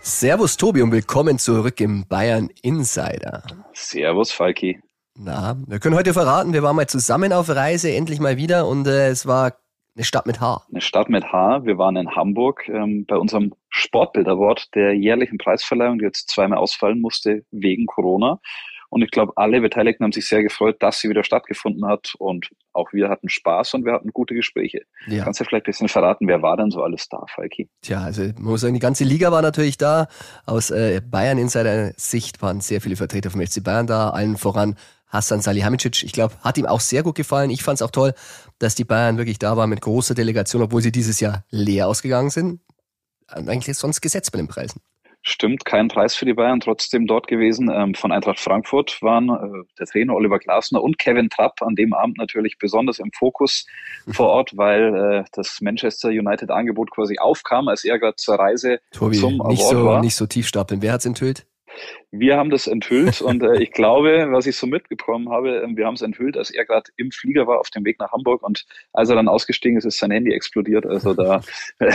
Servus 0.00 0.56
Tobi 0.56 0.80
und 0.80 0.92
willkommen 0.92 1.38
zurück 1.38 1.78
im 1.82 2.06
Bayern 2.08 2.48
Insider. 2.62 3.42
Servus 3.74 4.32
Falki. 4.32 4.80
Na, 5.14 5.58
wir 5.66 5.78
können 5.78 5.94
heute 5.94 6.14
verraten, 6.14 6.54
wir 6.54 6.62
waren 6.62 6.74
mal 6.74 6.86
zusammen 6.86 7.34
auf 7.34 7.50
Reise, 7.50 7.92
endlich 7.92 8.18
mal 8.18 8.38
wieder 8.38 8.66
und 8.66 8.86
äh, 8.86 9.10
es 9.10 9.26
war 9.26 9.58
eine 9.94 10.04
Stadt 10.04 10.24
mit 10.24 10.40
H. 10.40 10.62
Eine 10.70 10.80
Stadt 10.80 11.10
mit 11.10 11.30
H. 11.30 11.66
Wir 11.66 11.76
waren 11.76 11.96
in 11.96 12.16
Hamburg 12.16 12.66
ähm, 12.66 13.04
bei 13.04 13.16
unserem 13.16 13.52
Sportbild 13.68 14.26
Award, 14.26 14.74
der 14.74 14.94
jährlichen 14.94 15.36
Preisverleihung, 15.36 15.98
die 15.98 16.06
jetzt 16.06 16.30
zweimal 16.30 16.56
ausfallen 16.56 17.02
musste 17.02 17.44
wegen 17.50 17.84
Corona. 17.84 18.40
Und 18.92 19.00
ich 19.00 19.10
glaube, 19.10 19.32
alle 19.36 19.62
Beteiligten 19.62 20.04
haben 20.04 20.12
sich 20.12 20.28
sehr 20.28 20.42
gefreut, 20.42 20.76
dass 20.80 21.00
sie 21.00 21.08
wieder 21.08 21.24
stattgefunden 21.24 21.86
hat. 21.86 22.12
Und 22.18 22.50
auch 22.74 22.92
wir 22.92 23.08
hatten 23.08 23.30
Spaß 23.30 23.72
und 23.72 23.86
wir 23.86 23.94
hatten 23.94 24.10
gute 24.12 24.34
Gespräche. 24.34 24.82
Ja. 25.06 25.24
Kannst 25.24 25.40
du 25.40 25.44
vielleicht 25.44 25.64
ein 25.64 25.70
bisschen 25.70 25.88
verraten, 25.88 26.28
wer 26.28 26.42
war 26.42 26.58
denn 26.58 26.70
so 26.70 26.82
alles 26.82 27.08
da, 27.08 27.24
Falki? 27.26 27.70
Tja, 27.80 28.02
also 28.02 28.20
man 28.20 28.42
muss 28.42 28.60
sagen, 28.60 28.74
die 28.74 28.80
ganze 28.80 29.04
Liga 29.04 29.32
war 29.32 29.40
natürlich 29.40 29.78
da. 29.78 30.08
Aus 30.44 30.70
äh, 30.70 31.00
Bayern 31.00 31.38
in 31.38 31.48
seiner 31.48 31.92
Sicht 31.96 32.42
waren 32.42 32.60
sehr 32.60 32.82
viele 32.82 32.96
Vertreter 32.96 33.30
vom 33.30 33.40
FC 33.40 33.64
Bayern 33.64 33.86
da, 33.86 34.10
allen 34.10 34.36
voran 34.36 34.76
Hassan 35.06 35.40
Salihamidzic. 35.40 36.02
Ich 36.02 36.12
glaube, 36.12 36.34
hat 36.42 36.58
ihm 36.58 36.66
auch 36.66 36.80
sehr 36.80 37.02
gut 37.02 37.14
gefallen. 37.14 37.48
Ich 37.48 37.62
fand 37.62 37.76
es 37.76 37.82
auch 37.82 37.92
toll, 37.92 38.12
dass 38.58 38.74
die 38.74 38.84
Bayern 38.84 39.16
wirklich 39.16 39.38
da 39.38 39.56
waren 39.56 39.70
mit 39.70 39.80
großer 39.80 40.12
Delegation, 40.14 40.60
obwohl 40.60 40.82
sie 40.82 40.92
dieses 40.92 41.18
Jahr 41.18 41.46
leer 41.48 41.88
ausgegangen 41.88 42.28
sind. 42.28 42.60
Eigentlich 43.26 43.68
ist 43.68 43.78
sonst 43.78 44.02
Gesetz 44.02 44.30
bei 44.30 44.36
den 44.36 44.48
Preisen. 44.48 44.82
Stimmt, 45.24 45.64
kein 45.64 45.86
Preis 45.86 46.16
für 46.16 46.24
die 46.24 46.34
Bayern, 46.34 46.58
trotzdem 46.58 47.06
dort 47.06 47.28
gewesen. 47.28 47.70
Ähm, 47.72 47.94
von 47.94 48.10
Eintracht 48.10 48.40
Frankfurt 48.40 49.00
waren 49.02 49.28
äh, 49.28 49.64
der 49.78 49.86
Trainer 49.86 50.14
Oliver 50.14 50.40
Glasner 50.40 50.82
und 50.82 50.98
Kevin 50.98 51.30
Trapp 51.30 51.62
an 51.62 51.76
dem 51.76 51.92
Abend 51.92 52.18
natürlich 52.18 52.58
besonders 52.58 52.98
im 52.98 53.12
Fokus 53.12 53.64
mhm. 54.04 54.14
vor 54.14 54.28
Ort, 54.28 54.56
weil 54.56 54.94
äh, 54.94 55.24
das 55.32 55.60
Manchester 55.60 56.08
United 56.08 56.50
Angebot 56.50 56.90
quasi 56.90 57.18
aufkam, 57.18 57.68
als 57.68 57.84
er 57.84 58.00
gerade 58.00 58.16
zur 58.16 58.34
Reise 58.34 58.80
Tobi, 58.90 59.16
zum 59.16 59.34
nicht 59.46 59.62
Award 59.62 59.70
so, 59.70 59.84
war. 59.84 60.00
Nicht 60.00 60.16
so 60.16 60.26
tief 60.26 60.48
stapeln. 60.48 60.82
Wer 60.82 60.92
hat's 60.92 61.06
enthüllt? 61.06 61.46
Wir 62.10 62.36
haben 62.36 62.50
das 62.50 62.66
enthüllt 62.66 63.20
und 63.22 63.42
äh, 63.42 63.62
ich 63.62 63.72
glaube, 63.72 64.28
was 64.30 64.46
ich 64.46 64.56
so 64.56 64.66
mitbekommen 64.66 65.30
habe, 65.30 65.62
äh, 65.62 65.76
wir 65.76 65.86
haben 65.86 65.94
es 65.94 66.02
enthüllt, 66.02 66.36
als 66.36 66.50
er 66.50 66.64
gerade 66.64 66.90
im 66.96 67.10
Flieger 67.10 67.46
war 67.46 67.58
auf 67.58 67.70
dem 67.70 67.84
Weg 67.84 67.98
nach 67.98 68.12
Hamburg 68.12 68.42
und 68.42 68.64
als 68.92 69.08
er 69.08 69.16
dann 69.16 69.28
ausgestiegen 69.28 69.78
ist, 69.78 69.84
ist 69.84 69.98
sein 69.98 70.10
Handy 70.10 70.32
explodiert. 70.32 70.86
Also 70.86 71.14
da 71.14 71.42
äh, 71.78 71.92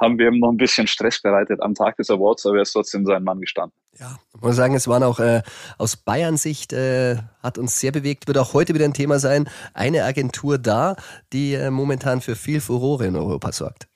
haben 0.00 0.18
wir 0.18 0.28
ihm 0.28 0.38
noch 0.38 0.50
ein 0.50 0.56
bisschen 0.56 0.86
Stress 0.86 1.20
bereitet 1.20 1.60
am 1.62 1.74
Tag 1.74 1.96
des 1.96 2.10
Awards, 2.10 2.46
aber 2.46 2.56
er 2.56 2.62
ist 2.62 2.72
trotzdem 2.72 3.06
sein 3.06 3.24
Mann 3.24 3.40
gestanden. 3.40 3.76
Ja, 3.98 4.18
ich 4.34 4.40
muss 4.40 4.56
sagen, 4.56 4.74
es 4.74 4.88
waren 4.88 5.02
auch 5.02 5.18
äh, 5.18 5.42
aus 5.76 5.96
Bayern-Sicht, 5.96 6.72
äh, 6.72 7.16
hat 7.42 7.58
uns 7.58 7.80
sehr 7.80 7.92
bewegt, 7.92 8.28
wird 8.28 8.38
auch 8.38 8.54
heute 8.54 8.74
wieder 8.74 8.84
ein 8.84 8.94
Thema 8.94 9.18
sein, 9.18 9.48
eine 9.74 10.04
Agentur 10.04 10.58
da, 10.58 10.96
die 11.32 11.54
äh, 11.54 11.70
momentan 11.70 12.20
für 12.20 12.36
viel 12.36 12.60
Furore 12.60 13.06
in 13.06 13.16
Europa 13.16 13.52
sorgt. 13.52 13.89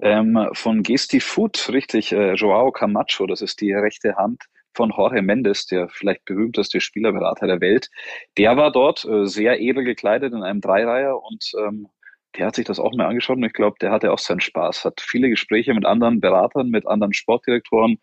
Ähm, 0.00 0.48
von 0.52 0.82
Gesti 0.82 1.20
Food, 1.20 1.68
richtig, 1.72 2.12
äh, 2.12 2.34
Joao 2.34 2.72
Camacho, 2.72 3.26
das 3.26 3.42
ist 3.42 3.60
die 3.60 3.72
rechte 3.72 4.16
Hand 4.16 4.44
von 4.74 4.90
Jorge 4.90 5.22
Mendes, 5.22 5.66
der 5.66 5.88
vielleicht 5.88 6.24
berühmteste 6.24 6.80
Spielerberater 6.80 7.46
der 7.46 7.60
Welt. 7.60 7.90
Der 8.36 8.56
war 8.56 8.72
dort 8.72 9.04
äh, 9.04 9.26
sehr 9.26 9.60
edel 9.60 9.84
gekleidet 9.84 10.32
in 10.32 10.42
einem 10.42 10.60
Dreireiher 10.60 11.16
und 11.22 11.52
ähm, 11.58 11.88
der 12.36 12.46
hat 12.46 12.56
sich 12.56 12.64
das 12.64 12.80
auch 12.80 12.92
mal 12.94 13.06
angeschaut 13.06 13.36
und 13.36 13.44
ich 13.44 13.52
glaube, 13.52 13.76
der 13.80 13.92
hatte 13.92 14.12
auch 14.12 14.18
seinen 14.18 14.40
Spaß, 14.40 14.84
hat 14.84 15.00
viele 15.00 15.28
Gespräche 15.28 15.72
mit 15.72 15.86
anderen 15.86 16.20
Beratern, 16.20 16.68
mit 16.68 16.86
anderen 16.86 17.12
Sportdirektoren, 17.12 17.98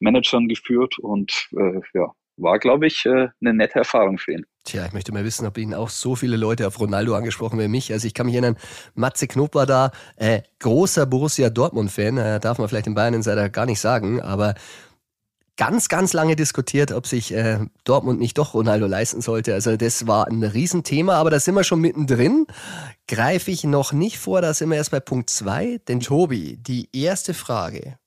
Managern 0.00 0.48
geführt 0.48 0.98
und 0.98 1.48
äh, 1.56 1.80
ja, 1.94 2.12
war, 2.36 2.58
glaube 2.58 2.86
ich, 2.86 3.06
äh, 3.06 3.28
eine 3.40 3.54
nette 3.54 3.78
Erfahrung 3.78 4.18
für 4.18 4.32
ihn. 4.32 4.46
Tja, 4.64 4.84
ich 4.86 4.92
möchte 4.92 5.12
mal 5.12 5.24
wissen, 5.24 5.46
ob 5.46 5.58
Ihnen 5.58 5.74
auch 5.74 5.90
so 5.90 6.16
viele 6.16 6.36
Leute 6.36 6.66
auf 6.66 6.80
Ronaldo 6.80 7.14
angesprochen 7.14 7.58
wie 7.58 7.68
mich. 7.68 7.92
Also 7.92 8.06
ich 8.06 8.14
kann 8.14 8.26
mich 8.26 8.34
erinnern, 8.34 8.56
Matze 8.94 9.28
Knob 9.28 9.54
war 9.54 9.66
da, 9.66 9.92
äh, 10.16 10.42
großer 10.58 11.06
Borussia 11.06 11.50
Dortmund-Fan, 11.50 12.18
äh, 12.18 12.40
darf 12.40 12.58
man 12.58 12.68
vielleicht 12.68 12.88
in 12.88 12.94
Bayern 12.94 13.14
Insider 13.14 13.48
gar 13.48 13.66
nicht 13.66 13.80
sagen, 13.80 14.20
aber 14.20 14.54
ganz, 15.56 15.88
ganz 15.88 16.12
lange 16.12 16.36
diskutiert, 16.36 16.92
ob 16.92 17.06
sich 17.06 17.32
äh, 17.32 17.60
Dortmund 17.84 18.18
nicht 18.18 18.38
doch 18.38 18.54
Ronaldo 18.54 18.86
leisten 18.86 19.20
sollte. 19.20 19.54
Also 19.54 19.76
das 19.76 20.06
war 20.06 20.26
ein 20.26 20.42
Riesenthema, 20.42 21.14
aber 21.14 21.30
da 21.30 21.40
sind 21.40 21.54
wir 21.54 21.64
schon 21.64 21.80
mittendrin. 21.80 22.46
Greife 23.08 23.50
ich 23.50 23.64
noch 23.64 23.92
nicht 23.92 24.18
vor, 24.18 24.42
da 24.42 24.52
sind 24.52 24.70
wir 24.70 24.76
erst 24.76 24.90
bei 24.90 25.00
Punkt 25.00 25.30
zwei. 25.30 25.78
Denn 25.88 26.00
Tobi, 26.00 26.56
die 26.56 26.88
erste 26.92 27.34
Frage. 27.34 27.98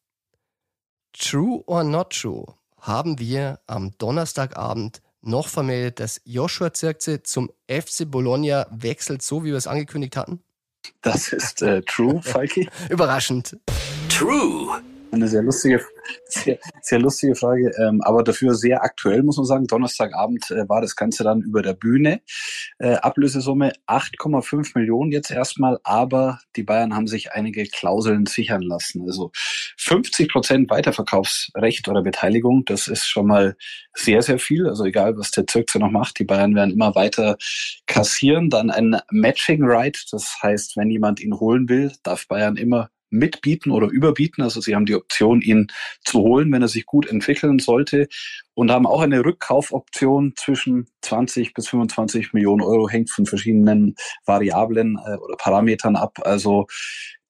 True 1.14 1.64
or 1.66 1.84
not 1.84 2.12
true? 2.12 2.46
Haben 2.90 3.20
wir 3.20 3.60
am 3.68 3.92
Donnerstagabend 4.00 5.04
noch 5.22 5.48
vermeldet, 5.48 6.00
dass 6.00 6.22
Joshua 6.26 6.74
Zirkze 6.74 7.22
zum 7.22 7.52
FC 7.68 8.10
Bologna 8.10 8.66
wechselt, 8.72 9.22
so 9.22 9.44
wie 9.44 9.50
wir 9.50 9.58
es 9.58 9.68
angekündigt 9.68 10.18
hatten? 10.18 10.42
Das 11.04 11.32
ist 11.32 11.62
äh, 11.62 11.84
true, 11.84 12.20
Falki. 12.24 12.68
Überraschend. 12.90 13.58
True. 14.10 14.82
Eine 15.12 15.28
sehr 15.28 15.42
lustige, 15.42 15.84
sehr, 16.26 16.60
sehr 16.82 17.00
lustige 17.00 17.34
Frage, 17.34 17.72
ähm, 17.80 18.00
aber 18.04 18.24
dafür 18.24 18.54
sehr 18.54 18.84
aktuell, 18.84 19.24
muss 19.24 19.38
man 19.38 19.46
sagen. 19.46 19.66
Donnerstagabend 19.66 20.52
äh, 20.52 20.70
war 20.70 20.82
das 20.82 20.96
Ganze 20.96 21.24
dann 21.24 21.42
über 21.42 21.64
der 21.64 21.74
Bühne. 21.74 22.22
Äh, 22.78 22.94
Ablösesumme 22.94 23.74
8,5 23.88 24.72
Millionen 24.76 25.12
jetzt 25.12 25.32
erstmal, 25.32 25.80
aber 25.84 26.40
die 26.56 26.62
Bayern 26.62 26.96
haben 26.96 27.08
sich 27.08 27.32
einige 27.32 27.64
Klauseln 27.64 28.28
sichern 28.28 28.62
lassen. 28.62 29.02
Also 29.08 29.32
50 29.78 30.30
Prozent 30.30 30.70
Weiterverkaufsrecht 30.70 31.88
oder 31.88 32.04
Beteiligung, 32.04 32.66
das 32.66 32.88
ist 32.88 33.08
schon 33.08 33.26
mal 33.26 33.56
sehr, 33.96 34.22
sehr 34.22 34.38
viel. 34.38 34.68
Also 34.68 34.86
egal, 34.86 35.18
was 35.18 35.32
der 35.32 35.48
Zirkse 35.48 35.80
noch 35.80 35.92
macht, 35.92 36.20
die 36.20 36.26
Bayern 36.26 36.54
werden 36.54 36.72
immer 36.72 36.94
weiter 36.94 37.38
kassieren. 37.88 38.52
Dann 38.52 38.70
ein 38.70 39.02
Matching 39.10 39.64
Right, 39.64 40.06
das 40.12 40.38
heißt, 40.44 40.78
wenn 40.78 40.92
jemand 40.92 41.20
ihn 41.20 41.40
holen 41.40 41.68
will, 41.68 41.92
darf 42.04 42.28
Bayern 42.28 42.56
immer 42.56 42.92
mitbieten 43.10 43.72
oder 43.72 43.88
überbieten. 43.88 44.42
Also 44.44 44.62
sie 44.62 44.76
haben 44.76 44.86
die 44.86 44.96
Option, 44.96 45.42
ihn 45.42 45.68
zu 46.04 46.20
holen, 46.20 46.52
wenn 46.52 46.62
er 46.62 46.68
sich 46.68 46.86
gut 46.86 47.08
entwickeln 47.08 47.60
sollte 47.60 48.08
und 48.54 48.72
haben 48.72 48.86
auch 48.86 49.02
eine 49.02 49.24
Rückkaufoption 49.24 50.34
zwischen 50.36 50.88
20 51.02 51.54
bis 51.54 51.70
25 51.70 52.34
Millionen 52.34 52.62
Euro, 52.62 52.90
hängt 52.90 53.10
von 53.10 53.26
verschiedenen 53.26 53.96
Variablen 54.26 55.00
äh, 55.06 55.16
oder 55.16 55.36
Parametern 55.38 55.96
ab. 55.96 56.20
Also 56.24 56.68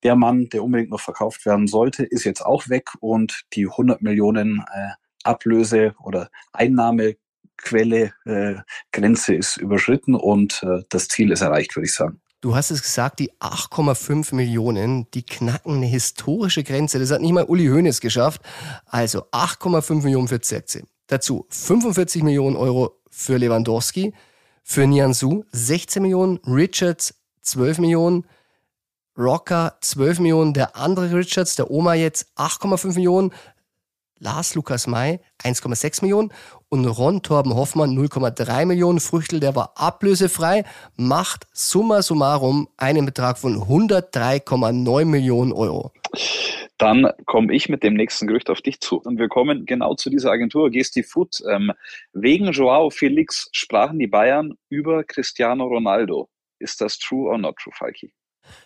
der 0.04 0.16
Mann, 0.16 0.50
der 0.50 0.64
unbedingt 0.64 0.92
noch 0.92 1.02
verkauft 1.02 1.46
werden 1.46 1.68
sollte, 1.68 2.06
ist 2.06 2.24
jetzt 2.24 2.42
auch 2.42 2.70
weg 2.70 2.90
und 3.00 3.42
die 3.54 3.68
100 3.68 4.02
Millionen 4.02 4.64
äh, 4.74 4.90
Ablöse 5.24 5.96
oder 6.02 6.30
Einnahmequelle, 6.54 8.14
äh, 8.26 8.56
Grenze 8.92 9.36
ist 9.36 9.58
überschritten 9.58 10.16
und 10.16 10.64
äh, 10.64 10.84
das 10.90 11.08
Ziel 11.08 11.32
ist 11.32 11.42
erreicht, 11.42 11.76
würde 11.76 11.88
ich 11.88 11.94
sagen. 11.94 12.22
Du 12.42 12.56
hast 12.56 12.72
es 12.72 12.82
gesagt, 12.82 13.20
die 13.20 13.34
8,5 13.34 14.34
Millionen, 14.34 15.12
die 15.12 15.24
knacken 15.26 15.76
eine 15.76 15.88
historische 15.88 16.64
Grenze. 16.64 16.98
Das 16.98 17.12
hat 17.12 17.20
nicht 17.20 17.34
mal 17.34 17.44
Uli 17.44 17.68
Hoeneß 17.68 18.00
geschafft. 18.00 18.42
Also 18.86 19.26
8,5 19.32 20.04
Millionen 20.04 20.30
für 20.30 20.40
Zirkze. 20.40 20.84
Dazu 21.08 21.46
45 21.50 22.24
Millionen 22.24 22.56
Euro 22.56 23.02
für 23.10 23.38
Lewandowski, 23.38 24.14
für 24.64 24.88
Nianzou 24.88 25.44
16 25.52 26.02
Millionen, 26.02 26.38
Richards 26.46 27.16
12 27.42 27.80
Millionen, 27.80 28.26
Rocker 29.18 29.78
12 29.82 30.20
Millionen, 30.20 30.54
der 30.54 30.78
andere 30.78 31.14
Richards, 31.14 31.58
der 31.58 31.70
Oma 31.70 31.96
jetzt 31.96 32.28
8,5 32.38 32.94
Millionen, 32.94 33.34
Lars 34.20 34.56
Lukas 34.56 34.88
May 34.88 35.20
1,6 35.44 36.02
Millionen 36.02 36.32
und 36.70 36.86
Ron 36.86 37.22
Torben 37.24 37.56
Hoffmann 37.56 37.98
0,3 37.98 38.66
Millionen. 38.66 39.00
Früchtel, 39.00 39.40
der 39.40 39.56
war 39.56 39.74
ablösefrei, 39.76 40.64
macht 40.96 41.48
summa 41.54 42.02
summarum 42.02 42.70
einen 42.78 43.06
Betrag 43.06 43.38
von 43.38 43.56
103,9 43.56 45.06
Millionen 45.06 45.54
Euro. 45.54 45.92
Dann 46.78 47.12
komme 47.26 47.54
ich 47.54 47.68
mit 47.68 47.84
dem 47.84 47.94
nächsten 47.96 48.28
Gerücht 48.28 48.50
auf 48.50 48.62
dich 48.62 48.80
zu. 48.80 49.02
Und 49.02 49.20
wir 49.20 49.28
kommen 49.28 49.66
genau 49.66 49.96
zu 49.96 50.10
dieser 50.10 50.32
Agentur, 50.32 50.70
Gesti 50.70 51.04
Food. 51.04 51.42
Ähm, 51.50 51.72
wegen 52.14 52.52
Joao 52.52 52.90
Felix 52.90 53.50
sprachen 53.52 54.00
die 54.00 54.08
Bayern 54.08 54.54
über 54.70 55.04
Cristiano 55.04 55.66
Ronaldo. 55.66 56.30
Ist 56.60 56.80
das 56.80 56.98
true 56.98 57.30
or 57.30 57.38
not 57.38 57.58
true, 57.58 57.74
Falki? 57.76 58.14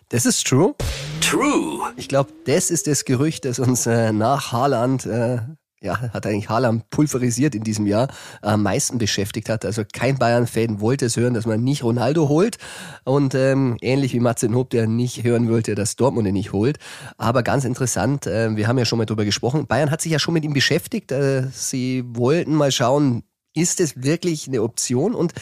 Das 0.10 0.26
ist 0.26 0.46
true. 0.46 0.76
True. 1.24 1.94
Ich 1.96 2.08
glaube, 2.08 2.32
das 2.46 2.70
ist 2.70 2.88
das 2.88 3.06
Gerücht, 3.06 3.46
das 3.46 3.60
uns 3.60 3.86
äh, 3.86 4.12
nach 4.12 4.52
Haaland, 4.52 5.06
äh, 5.06 5.40
ja, 5.82 6.00
hat 6.14 6.26
eigentlich 6.26 6.50
Haaland 6.50 6.90
pulverisiert 6.90 7.56
in 7.56 7.64
diesem 7.64 7.88
Jahr, 7.88 8.08
am 8.42 8.64
meisten 8.64 8.98
beschäftigt 8.98 9.50
hat. 9.50 9.66
Also 9.66 9.84
kein 9.92 10.18
Bayern-Fan 10.18 10.82
wollte 10.82 11.06
es 11.06 11.18
hören, 11.18 11.34
dass 11.34 11.46
man 11.46 11.64
nicht 11.64 11.84
Ronaldo 11.84 12.30
holt. 12.30 12.58
Und 13.06 13.36
ähm, 13.36 13.78
ähnlich 13.82 14.14
wie 14.14 14.20
Martin 14.20 14.56
Hopp, 14.56 14.70
der 14.70 14.88
nicht 14.88 15.24
hören 15.24 15.50
wollte, 15.50 15.76
dass 15.76 15.96
Dortmund 15.96 16.28
ihn 16.28 16.34
nicht 16.34 16.52
holt. 16.52 16.78
Aber 17.18 17.42
ganz 17.44 17.64
interessant, 17.64 18.28
äh, 18.28 18.56
wir 18.56 18.68
haben 18.68 18.78
ja 18.78 18.86
schon 18.86 18.98
mal 18.98 19.06
drüber 19.06 19.26
gesprochen, 19.26 19.68
Bayern 19.68 19.92
hat 19.92 20.02
sich 20.02 20.12
ja 20.12 20.20
schon 20.20 20.34
mit 20.34 20.44
ihm 20.44 20.54
beschäftigt. 20.54 21.12
Äh, 21.12 21.48
sie 21.54 22.04
wollten 22.06 22.54
mal 22.56 22.72
schauen, 22.72 23.24
ist 23.56 23.80
es 23.80 24.04
wirklich 24.04 24.48
eine 24.48 24.62
Option? 24.62 25.14
Und 25.14 25.34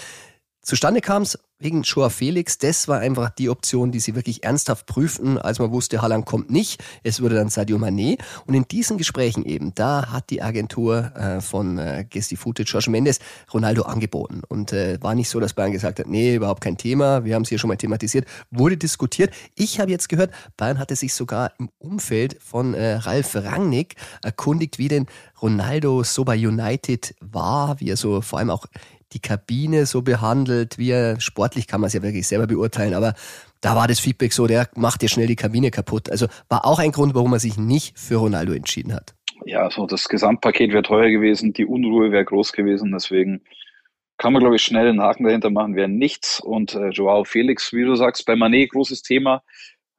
Zustande 0.61 1.01
kam 1.01 1.23
es 1.23 1.39
wegen 1.61 1.83
Joa 1.83 2.09
Felix. 2.09 2.57
Das 2.57 2.87
war 2.87 2.99
einfach 2.99 3.29
die 3.29 3.49
Option, 3.49 3.91
die 3.91 3.99
sie 3.99 4.15
wirklich 4.15 4.43
ernsthaft 4.43 4.85
prüften, 4.85 5.37
als 5.37 5.59
man 5.59 5.71
wusste, 5.71 6.01
Haaland 6.01 6.25
kommt 6.25 6.49
nicht. 6.49 6.83
Es 7.03 7.21
wurde 7.21 7.35
dann 7.35 7.49
Sadio 7.49 7.77
Mané. 7.77 8.19
Und 8.45 8.53
in 8.53 8.67
diesen 8.67 8.97
Gesprächen 8.97 9.45
eben, 9.45 9.73
da 9.75 10.11
hat 10.11 10.29
die 10.29 10.41
Agentur 10.41 11.15
äh, 11.15 11.41
von 11.41 11.77
äh, 11.77 12.05
Gesti 12.09 12.35
Footage, 12.35 12.71
George 12.71 12.89
Mendes, 12.89 13.19
Ronaldo 13.53 13.83
angeboten. 13.83 14.41
Und 14.47 14.73
äh, 14.73 14.97
war 15.01 15.15
nicht 15.15 15.29
so, 15.29 15.39
dass 15.39 15.53
Bayern 15.53 15.71
gesagt 15.71 15.99
hat, 15.99 16.07
nee, 16.07 16.35
überhaupt 16.35 16.61
kein 16.61 16.77
Thema. 16.77 17.23
Wir 17.23 17.35
haben 17.35 17.43
es 17.43 17.49
hier 17.49 17.59
schon 17.59 17.67
mal 17.67 17.77
thematisiert. 17.77 18.25
Wurde 18.49 18.77
diskutiert. 18.77 19.33
Ich 19.55 19.79
habe 19.79 19.91
jetzt 19.91 20.09
gehört, 20.09 20.31
Bayern 20.57 20.79
hatte 20.79 20.95
sich 20.95 21.13
sogar 21.13 21.53
im 21.59 21.69
Umfeld 21.77 22.37
von 22.41 22.73
äh, 22.73 22.95
Ralf 22.95 23.35
Rangnick 23.35 23.95
erkundigt, 24.23 24.79
wie 24.79 24.87
denn 24.87 25.05
Ronaldo 25.41 26.03
so 26.03 26.23
bei 26.23 26.35
United 26.35 27.15
war, 27.19 27.79
wie 27.79 27.89
er 27.89 27.97
so 27.97 28.21
vor 28.21 28.39
allem 28.39 28.49
auch 28.49 28.65
die 29.13 29.19
Kabine 29.19 29.85
so 29.85 30.01
behandelt, 30.01 30.77
wie 30.77 30.91
er 30.91 31.19
sportlich 31.19 31.67
kann 31.67 31.81
man 31.81 31.87
es 31.87 31.93
ja 31.93 32.01
wirklich 32.01 32.27
selber 32.27 32.47
beurteilen, 32.47 32.93
aber 32.93 33.13
da 33.61 33.75
war 33.75 33.87
das 33.87 33.99
Feedback 33.99 34.33
so, 34.33 34.47
der 34.47 34.69
macht 34.75 35.01
dir 35.01 35.09
schnell 35.09 35.27
die 35.27 35.35
Kabine 35.35 35.71
kaputt. 35.71 36.09
Also 36.09 36.27
war 36.49 36.65
auch 36.65 36.79
ein 36.79 36.91
Grund, 36.91 37.13
warum 37.13 37.33
er 37.33 37.39
sich 37.39 37.57
nicht 37.57 37.97
für 37.97 38.15
Ronaldo 38.15 38.53
entschieden 38.53 38.93
hat. 38.93 39.13
Ja, 39.45 39.69
so 39.71 39.85
das 39.85 40.07
Gesamtpaket 40.07 40.71
wäre 40.71 40.83
teuer 40.83 41.09
gewesen, 41.09 41.53
die 41.53 41.65
Unruhe 41.65 42.11
wäre 42.11 42.25
groß 42.25 42.53
gewesen, 42.53 42.91
deswegen 42.91 43.41
kann 44.17 44.33
man, 44.33 44.41
glaube 44.41 44.55
ich, 44.55 44.61
schnell 44.61 44.87
einen 44.87 45.01
Haken 45.01 45.23
dahinter 45.23 45.49
machen, 45.49 45.75
wäre 45.75 45.89
nichts. 45.89 46.39
Und 46.39 46.75
äh, 46.75 46.89
Joao 46.89 47.23
Felix, 47.23 47.73
wie 47.73 47.83
du 47.83 47.95
sagst, 47.95 48.25
bei 48.27 48.35
Manet 48.35 48.69
großes 48.69 49.01
Thema, 49.01 49.41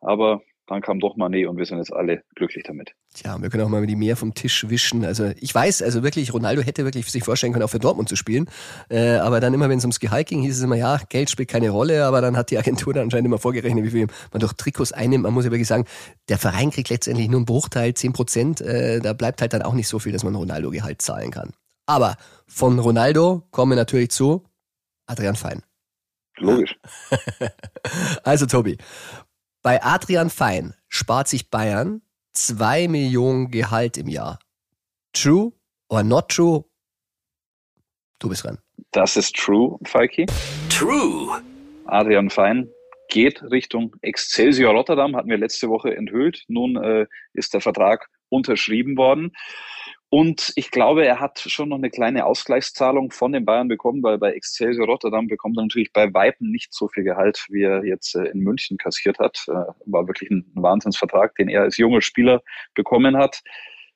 aber 0.00 0.42
dann 0.66 0.80
kam 0.80 1.00
doch 1.00 1.16
Mané 1.16 1.46
und 1.48 1.58
wir 1.58 1.64
sind 1.64 1.78
jetzt 1.78 1.92
alle 1.92 2.22
glücklich 2.34 2.64
damit. 2.64 2.94
Tja, 3.14 3.40
wir 3.40 3.50
können 3.50 3.64
auch 3.64 3.68
mal 3.68 3.84
die 3.86 3.96
mehr 3.96 4.16
vom 4.16 4.32
Tisch 4.34 4.68
wischen. 4.68 5.04
Also 5.04 5.32
ich 5.40 5.54
weiß, 5.54 5.82
also 5.82 6.02
wirklich, 6.02 6.32
Ronaldo 6.32 6.62
hätte 6.62 6.84
wirklich 6.84 7.10
sich 7.10 7.24
vorstellen 7.24 7.52
können, 7.52 7.64
auch 7.64 7.70
für 7.70 7.78
Dortmund 7.78 8.08
zu 8.08 8.16
spielen. 8.16 8.48
Äh, 8.88 9.16
aber 9.16 9.40
dann 9.40 9.52
immer, 9.54 9.68
wenn 9.68 9.78
es 9.78 9.84
ums 9.84 10.00
Gehalt 10.00 10.28
ging, 10.28 10.40
hieß 10.42 10.56
es 10.56 10.62
immer, 10.62 10.76
ja, 10.76 10.98
Geld 11.08 11.30
spielt 11.30 11.48
keine 11.48 11.70
Rolle, 11.70 12.04
aber 12.06 12.20
dann 12.20 12.36
hat 12.36 12.50
die 12.50 12.58
Agentur 12.58 12.94
dann 12.94 13.04
anscheinend 13.04 13.26
immer 13.26 13.38
vorgerechnet, 13.38 13.84
wie 13.84 13.90
viel 13.90 14.06
man 14.32 14.40
durch 14.40 14.52
Trikots 14.54 14.92
einnimmt. 14.92 15.24
Man 15.24 15.34
muss 15.34 15.44
ja 15.44 15.50
wirklich 15.50 15.68
sagen, 15.68 15.84
der 16.28 16.38
Verein 16.38 16.70
kriegt 16.70 16.90
letztendlich 16.90 17.28
nur 17.28 17.40
einen 17.40 17.46
Bruchteil, 17.46 17.94
10 17.94 18.12
Prozent. 18.12 18.60
Äh, 18.60 19.00
da 19.00 19.12
bleibt 19.12 19.40
halt 19.40 19.52
dann 19.52 19.62
auch 19.62 19.74
nicht 19.74 19.88
so 19.88 19.98
viel, 19.98 20.12
dass 20.12 20.24
man 20.24 20.34
Ronaldo-Gehalt 20.34 21.02
zahlen 21.02 21.30
kann. 21.30 21.52
Aber 21.86 22.16
von 22.46 22.78
Ronaldo 22.78 23.42
kommen 23.50 23.72
wir 23.72 23.76
natürlich 23.76 24.10
zu 24.10 24.44
Adrian 25.06 25.36
Fein. 25.36 25.62
Logisch. 26.38 26.78
also 28.24 28.46
Tobi, 28.46 28.78
bei 29.62 29.82
Adrian 29.82 30.28
Fein 30.28 30.74
spart 30.88 31.28
sich 31.28 31.48
Bayern 31.48 32.02
2 32.34 32.88
Millionen 32.88 33.50
Gehalt 33.50 33.96
im 33.96 34.08
Jahr. 34.08 34.38
True 35.12 35.52
or 35.88 36.02
not 36.02 36.28
true? 36.28 36.64
Du 38.18 38.28
bist 38.28 38.44
dran. 38.44 38.58
Das 38.90 39.16
ist 39.16 39.36
true, 39.36 39.78
Falki. 39.84 40.26
True. 40.68 41.42
Adrian 41.86 42.30
Fein 42.30 42.68
geht 43.08 43.42
Richtung 43.42 43.94
Excelsior 44.02 44.72
Rotterdam, 44.72 45.14
hatten 45.14 45.28
wir 45.28 45.38
letzte 45.38 45.68
Woche 45.68 45.94
enthüllt. 45.94 46.44
Nun 46.48 46.76
äh, 46.76 47.06
ist 47.32 47.54
der 47.54 47.60
Vertrag 47.60 48.08
unterschrieben 48.30 48.96
worden. 48.96 49.32
Und 50.14 50.52
ich 50.56 50.70
glaube, 50.70 51.06
er 51.06 51.20
hat 51.20 51.38
schon 51.38 51.70
noch 51.70 51.78
eine 51.78 51.88
kleine 51.88 52.26
Ausgleichszahlung 52.26 53.12
von 53.12 53.32
den 53.32 53.46
Bayern 53.46 53.68
bekommen, 53.68 54.02
weil 54.02 54.18
bei 54.18 54.32
Excelsior 54.32 54.86
Rotterdam 54.86 55.26
bekommt 55.26 55.56
er 55.56 55.62
natürlich 55.62 55.90
bei 55.90 56.12
Weitem 56.12 56.50
nicht 56.50 56.74
so 56.74 56.86
viel 56.88 57.02
Gehalt, 57.02 57.46
wie 57.48 57.62
er 57.62 57.82
jetzt 57.82 58.14
äh, 58.14 58.24
in 58.24 58.40
München 58.40 58.76
kassiert 58.76 59.18
hat. 59.18 59.42
Äh, 59.48 59.52
war 59.86 60.06
wirklich 60.06 60.30
ein 60.30 60.44
Wahnsinnsvertrag, 60.52 61.34
den 61.36 61.48
er 61.48 61.62
als 61.62 61.78
junger 61.78 62.02
Spieler 62.02 62.42
bekommen 62.74 63.16
hat. 63.16 63.40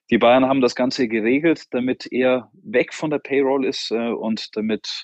Die 0.09 0.17
Bayern 0.17 0.47
haben 0.47 0.59
das 0.59 0.73
Ganze 0.73 1.07
geregelt, 1.07 1.65
damit 1.69 2.11
er 2.11 2.49
weg 2.63 2.95
von 2.95 3.11
der 3.11 3.19
Payroll 3.19 3.63
ist 3.63 3.91
äh, 3.91 4.09
und 4.09 4.57
damit 4.57 5.03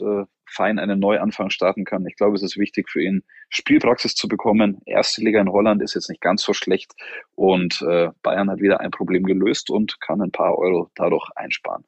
fein 0.53 0.79
einen 0.79 1.00
Neuanfang 1.00 1.50
starten 1.50 1.86
kann. 1.86 2.05
Ich 2.05 2.15
glaube, 2.15 2.36
es 2.36 2.43
ist 2.43 2.57
wichtig 2.57 2.89
für 2.89 3.01
ihn, 3.01 3.24
Spielpraxis 3.50 4.15
zu 4.15 4.27
bekommen. 4.27 4.81
Erste 4.86 5.22
Liga 5.22 5.41
in 5.41 5.50
Holland 5.50 5.81
ist 5.81 5.95
jetzt 5.95 6.10
nicht 6.10 6.22
ganz 6.22 6.43
so 6.43 6.53
schlecht 6.53 6.93
und 7.36 7.81
äh, 7.81 8.10
Bayern 8.22 8.50
hat 8.50 8.60
wieder 8.60 8.79
ein 8.79 8.91
Problem 8.91 9.24
gelöst 9.24 9.69
und 9.69 10.00
kann 10.00 10.22
ein 10.22 10.31
paar 10.31 10.57
Euro 10.57 10.91
dadurch 10.95 11.29
einsparen. 11.36 11.83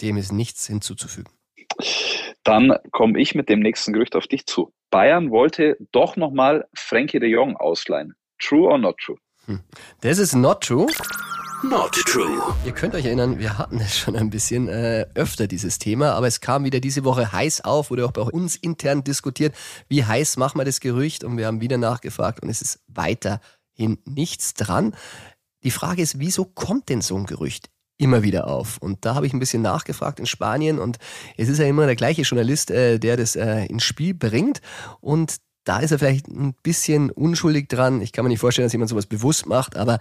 Dem 0.00 0.16
ist 0.16 0.32
nichts 0.32 0.66
hinzuzufügen. 0.66 1.32
Dann 2.42 2.76
komme 2.90 3.18
ich 3.18 3.34
mit 3.34 3.48
dem 3.48 3.60
nächsten 3.60 3.92
Gerücht 3.92 4.16
auf 4.16 4.26
dich 4.26 4.46
zu. 4.46 4.72
Bayern 4.90 5.30
wollte 5.30 5.76
doch 5.92 6.16
nochmal 6.16 6.66
Frankie 6.74 7.20
de 7.20 7.28
Jong 7.28 7.56
ausleihen. 7.56 8.14
True 8.38 8.68
or 8.68 8.78
not 8.78 8.98
true? 8.98 9.16
Hm. 9.46 9.60
Das 10.00 10.18
ist 10.18 10.34
not 10.34 10.62
true. 10.62 10.86
Not 11.62 11.92
true. 12.06 12.42
Ihr 12.64 12.72
könnt 12.72 12.94
euch 12.94 13.04
erinnern, 13.04 13.38
wir 13.38 13.58
hatten 13.58 13.80
es 13.80 13.96
schon 13.96 14.16
ein 14.16 14.30
bisschen 14.30 14.68
äh, 14.68 15.06
öfter, 15.14 15.46
dieses 15.46 15.78
Thema, 15.78 16.12
aber 16.12 16.26
es 16.26 16.40
kam 16.40 16.64
wieder 16.64 16.80
diese 16.80 17.04
Woche 17.04 17.32
heiß 17.32 17.62
auf, 17.62 17.90
wurde 17.90 18.04
auch 18.04 18.12
bei 18.12 18.22
uns 18.22 18.56
intern 18.56 19.04
diskutiert, 19.04 19.54
wie 19.88 20.04
heiß 20.04 20.36
machen 20.36 20.58
wir 20.58 20.64
das 20.64 20.80
Gerücht 20.80 21.24
und 21.24 21.36
wir 21.36 21.46
haben 21.46 21.60
wieder 21.60 21.78
nachgefragt 21.78 22.42
und 22.42 22.48
es 22.48 22.60
ist 22.60 22.80
weiterhin 22.88 23.98
nichts 24.04 24.54
dran. 24.54 24.94
Die 25.62 25.70
Frage 25.70 26.02
ist, 26.02 26.18
wieso 26.18 26.44
kommt 26.44 26.88
denn 26.88 27.00
so 27.00 27.16
ein 27.16 27.26
Gerücht 27.26 27.70
immer 27.96 28.22
wieder 28.22 28.48
auf? 28.48 28.78
Und 28.78 29.04
da 29.04 29.14
habe 29.14 29.26
ich 29.26 29.32
ein 29.32 29.40
bisschen 29.40 29.62
nachgefragt 29.62 30.20
in 30.20 30.26
Spanien 30.26 30.78
und 30.78 30.98
es 31.36 31.48
ist 31.48 31.58
ja 31.58 31.66
immer 31.66 31.86
der 31.86 31.96
gleiche 31.96 32.22
Journalist, 32.22 32.70
äh, 32.70 32.98
der 32.98 33.16
das 33.16 33.36
äh, 33.36 33.66
ins 33.66 33.84
Spiel 33.84 34.14
bringt 34.14 34.60
und 35.00 35.36
da 35.64 35.78
ist 35.78 35.92
er 35.92 35.98
vielleicht 35.98 36.28
ein 36.28 36.54
bisschen 36.62 37.10
unschuldig 37.10 37.68
dran. 37.68 38.02
Ich 38.02 38.12
kann 38.12 38.24
mir 38.24 38.28
nicht 38.28 38.40
vorstellen, 38.40 38.66
dass 38.66 38.72
jemand 38.72 38.90
sowas 38.90 39.06
bewusst 39.06 39.46
macht, 39.46 39.76
aber 39.76 39.98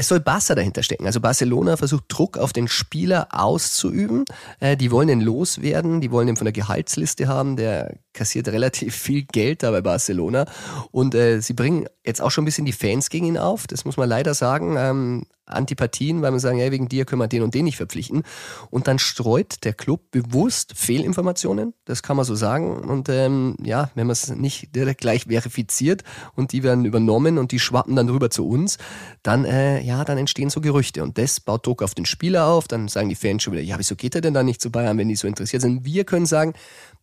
es 0.00 0.08
soll 0.08 0.20
Barca 0.20 0.54
dahinter 0.54 0.82
stecken. 0.82 1.04
Also 1.04 1.20
Barcelona 1.20 1.76
versucht 1.76 2.04
Druck 2.08 2.38
auf 2.38 2.54
den 2.54 2.68
Spieler 2.68 3.28
auszuüben. 3.32 4.24
Äh, 4.58 4.78
die 4.78 4.90
wollen 4.90 5.10
ihn 5.10 5.20
loswerden, 5.20 6.00
die 6.00 6.10
wollen 6.10 6.28
ihn 6.28 6.36
von 6.36 6.46
der 6.46 6.54
Gehaltsliste 6.54 7.28
haben. 7.28 7.56
Der 7.56 7.98
kassiert 8.12 8.48
relativ 8.48 8.94
viel 8.94 9.22
Geld 9.22 9.62
da 9.62 9.70
bei 9.70 9.80
Barcelona. 9.80 10.46
Und 10.90 11.14
äh, 11.14 11.40
sie 11.40 11.54
bringen 11.54 11.86
jetzt 12.04 12.20
auch 12.20 12.30
schon 12.30 12.42
ein 12.42 12.46
bisschen 12.46 12.64
die 12.64 12.72
Fans 12.72 13.10
gegen 13.10 13.26
ihn 13.26 13.38
auf. 13.38 13.66
Das 13.66 13.84
muss 13.84 13.96
man 13.96 14.08
leider 14.08 14.34
sagen. 14.34 14.76
Ähm, 14.78 15.26
Antipathien, 15.50 16.22
weil 16.22 16.30
man 16.30 16.40
sagen, 16.40 16.58
ja, 16.58 16.70
wegen 16.70 16.88
dir 16.88 17.04
können 17.04 17.20
wir 17.20 17.28
den 17.28 17.42
und 17.42 17.54
den 17.54 17.64
nicht 17.64 17.76
verpflichten. 17.76 18.22
Und 18.70 18.88
dann 18.88 18.98
streut 18.98 19.64
der 19.64 19.72
Club 19.72 20.10
bewusst 20.10 20.72
Fehlinformationen, 20.76 21.74
das 21.84 22.02
kann 22.02 22.16
man 22.16 22.24
so 22.24 22.34
sagen. 22.34 22.78
Und 22.78 23.08
ähm, 23.08 23.56
ja, 23.62 23.90
wenn 23.94 24.06
man 24.06 24.12
es 24.12 24.28
nicht 24.28 24.74
direkt 24.74 25.00
gleich 25.00 25.24
verifiziert 25.24 26.02
und 26.34 26.52
die 26.52 26.62
werden 26.62 26.84
übernommen 26.84 27.38
und 27.38 27.52
die 27.52 27.58
schwappen 27.58 27.96
dann 27.96 28.08
rüber 28.08 28.30
zu 28.30 28.48
uns, 28.48 28.78
dann, 29.22 29.44
äh, 29.44 29.80
ja, 29.82 30.04
dann 30.04 30.18
entstehen 30.18 30.50
so 30.50 30.60
Gerüchte. 30.60 31.02
Und 31.02 31.18
das 31.18 31.40
baut 31.40 31.66
Druck 31.66 31.82
auf 31.82 31.94
den 31.94 32.06
Spieler 32.06 32.46
auf. 32.46 32.68
Dann 32.68 32.88
sagen 32.88 33.08
die 33.08 33.14
Fans 33.14 33.42
schon 33.42 33.52
wieder, 33.52 33.62
ja, 33.62 33.78
wieso 33.78 33.96
geht 33.96 34.14
er 34.14 34.20
denn 34.20 34.34
da 34.34 34.42
nicht 34.42 34.60
zu 34.60 34.70
Bayern, 34.70 34.98
wenn 34.98 35.08
die 35.08 35.16
so 35.16 35.26
interessiert 35.26 35.62
sind? 35.62 35.84
Wir 35.84 36.04
können 36.04 36.26
sagen, 36.26 36.54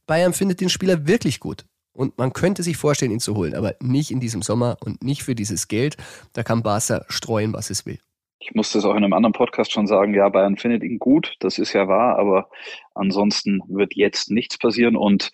Bayern 0.07 0.33
findet 0.33 0.61
den 0.61 0.69
Spieler 0.69 1.05
wirklich 1.05 1.39
gut. 1.39 1.65
Und 1.93 2.17
man 2.17 2.31
könnte 2.31 2.63
sich 2.63 2.77
vorstellen, 2.77 3.11
ihn 3.11 3.19
zu 3.19 3.35
holen, 3.35 3.55
aber 3.55 3.75
nicht 3.81 4.11
in 4.11 4.19
diesem 4.19 4.41
Sommer 4.41 4.77
und 4.83 5.03
nicht 5.03 5.23
für 5.23 5.35
dieses 5.35 5.67
Geld. 5.67 5.97
Da 6.33 6.43
kann 6.43 6.63
Barca 6.63 7.05
streuen, 7.09 7.53
was 7.53 7.69
es 7.69 7.85
will. 7.85 7.99
Ich 8.39 8.53
musste 8.53 8.77
es 8.77 8.85
auch 8.85 8.91
in 8.91 9.03
einem 9.03 9.13
anderen 9.13 9.33
Podcast 9.33 9.71
schon 9.71 9.87
sagen, 9.87 10.13
ja, 10.13 10.29
Bayern 10.29 10.57
findet 10.57 10.83
ihn 10.83 10.99
gut, 10.99 11.35
das 11.39 11.57
ist 11.57 11.73
ja 11.73 11.87
wahr, 11.87 12.19
aber 12.19 12.49
ansonsten 12.93 13.61
wird 13.67 13.95
jetzt 13.95 14.29
nichts 14.29 14.59
passieren 14.59 14.95
und 14.95 15.31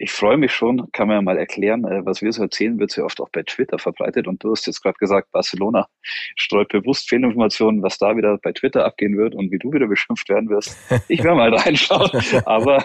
ich 0.00 0.12
freue 0.12 0.38
mich 0.38 0.52
schon, 0.52 0.90
kann 0.92 1.08
man 1.08 1.18
ja 1.18 1.22
mal 1.22 1.36
erklären, 1.36 1.84
äh, 1.84 2.04
was 2.06 2.22
wir 2.22 2.32
so 2.32 2.42
erzählen, 2.42 2.78
wird 2.78 2.90
sehr 2.90 3.04
oft 3.04 3.20
auch 3.20 3.28
bei 3.28 3.42
Twitter 3.42 3.78
verbreitet. 3.78 4.26
Und 4.26 4.42
du 4.42 4.50
hast 4.50 4.66
jetzt 4.66 4.82
gerade 4.82 4.96
gesagt, 4.98 5.30
Barcelona 5.30 5.88
streut 6.36 6.70
bewusst 6.70 7.06
Fehlinformationen, 7.10 7.82
was 7.82 7.98
da 7.98 8.16
wieder 8.16 8.38
bei 8.38 8.52
Twitter 8.52 8.86
abgehen 8.86 9.18
wird 9.18 9.34
und 9.34 9.52
wie 9.52 9.58
du 9.58 9.72
wieder 9.72 9.86
beschimpft 9.88 10.30
werden 10.30 10.48
wirst. 10.48 10.74
Ich 11.08 11.22
werde 11.22 11.36
mal 11.36 11.54
reinschauen, 11.54 12.10
aber 12.46 12.82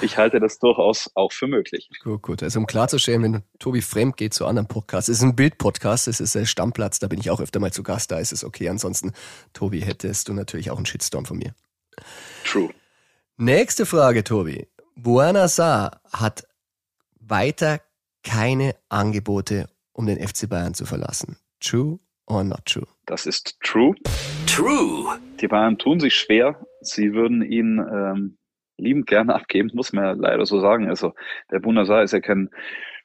ich 0.00 0.16
halte 0.16 0.38
das 0.38 0.60
durchaus 0.60 1.10
auch 1.16 1.32
für 1.32 1.48
möglich. 1.48 1.90
Gut, 2.04 2.22
gut. 2.22 2.42
Also 2.44 2.60
um 2.60 2.66
klarzustellen, 2.66 3.24
wenn 3.24 3.42
Tobi 3.58 3.82
fremd 3.82 4.16
geht 4.16 4.32
zu 4.32 4.46
anderen 4.46 4.68
Podcasts, 4.68 5.08
es 5.08 5.18
ist 5.18 5.24
ein 5.24 5.34
Bild-Podcast, 5.34 6.06
es 6.06 6.20
ist 6.20 6.36
der 6.36 6.44
Stammplatz, 6.44 7.00
da 7.00 7.08
bin 7.08 7.18
ich 7.18 7.30
auch 7.30 7.40
öfter 7.40 7.58
mal 7.58 7.72
zu 7.72 7.82
Gast, 7.82 8.12
da 8.12 8.20
ist 8.20 8.32
es 8.32 8.44
okay. 8.44 8.68
Ansonsten, 8.68 9.12
Tobi, 9.54 9.80
hättest 9.80 10.28
du 10.28 10.32
natürlich 10.32 10.70
auch 10.70 10.76
einen 10.76 10.86
Shitstorm 10.86 11.24
von 11.24 11.38
mir. 11.38 11.52
True. 12.44 12.70
Nächste 13.36 13.86
Frage, 13.86 14.22
Tobi. 14.22 14.68
Buena 14.96 15.48
Saar 15.48 16.00
hat 16.12 16.46
weiter 17.20 17.80
keine 18.22 18.74
Angebote, 18.88 19.68
um 19.92 20.06
den 20.06 20.18
FC 20.18 20.48
Bayern 20.48 20.74
zu 20.74 20.86
verlassen. 20.86 21.36
True 21.60 21.98
or 22.26 22.44
not 22.44 22.64
true? 22.66 22.86
Das 23.06 23.26
ist 23.26 23.58
true. 23.60 23.94
True. 24.46 25.18
Die 25.40 25.48
Bayern 25.48 25.78
tun 25.78 26.00
sich 26.00 26.14
schwer. 26.14 26.64
Sie 26.80 27.12
würden 27.12 27.42
ihn 27.42 27.78
ähm, 27.78 28.38
liebend 28.76 29.06
gerne 29.06 29.34
abgeben, 29.34 29.70
muss 29.74 29.92
man 29.92 30.04
ja 30.04 30.12
leider 30.12 30.46
so 30.46 30.60
sagen. 30.60 30.88
Also 30.88 31.14
der 31.50 31.60
Bunasar 31.60 32.02
ist 32.02 32.12
ja 32.12 32.20
kein 32.20 32.50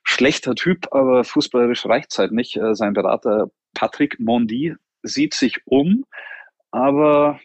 schlechter 0.04 0.56
Typ, 0.56 0.93
aber 0.93 1.23
fußballerisch 1.23 1.86
reicht 1.86 2.12
es 2.12 2.19
halt 2.19 2.32
nicht. 2.32 2.56
Äh, 2.58 2.75
sein 2.75 2.93
Berater 2.93 3.52
Patrick 3.73 4.19
Mondi 4.19 4.75
sieht 5.02 5.34
sich 5.34 5.62
um, 5.65 6.06
aber 6.71 7.39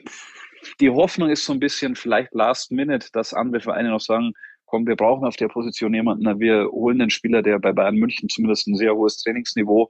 die 0.81 0.90
Hoffnung 0.90 1.31
ist 1.31 1.44
so 1.44 1.53
ein 1.53 1.61
bisschen 1.61 1.94
vielleicht 1.94 2.35
last 2.35 2.72
minute, 2.72 3.09
dass 3.12 3.35
andere 3.35 3.61
Vereine 3.61 3.90
noch 3.90 4.00
sagen, 4.00 4.33
komm, 4.66 4.87
wir 4.87 4.96
brauchen 4.96 5.27
auf 5.27 5.37
der 5.37 5.48
Position 5.48 5.94
jemanden, 5.94 6.40
wir 6.40 6.68
holen 6.70 7.00
einen 7.00 7.11
Spieler, 7.11 7.42
der 7.42 7.59
bei 7.59 7.72
Bayern 7.72 7.96
München 7.96 8.29
zumindest 8.29 8.66
ein 8.66 8.77
sehr 8.77 8.94
hohes 8.94 9.22
Trainingsniveau 9.22 9.88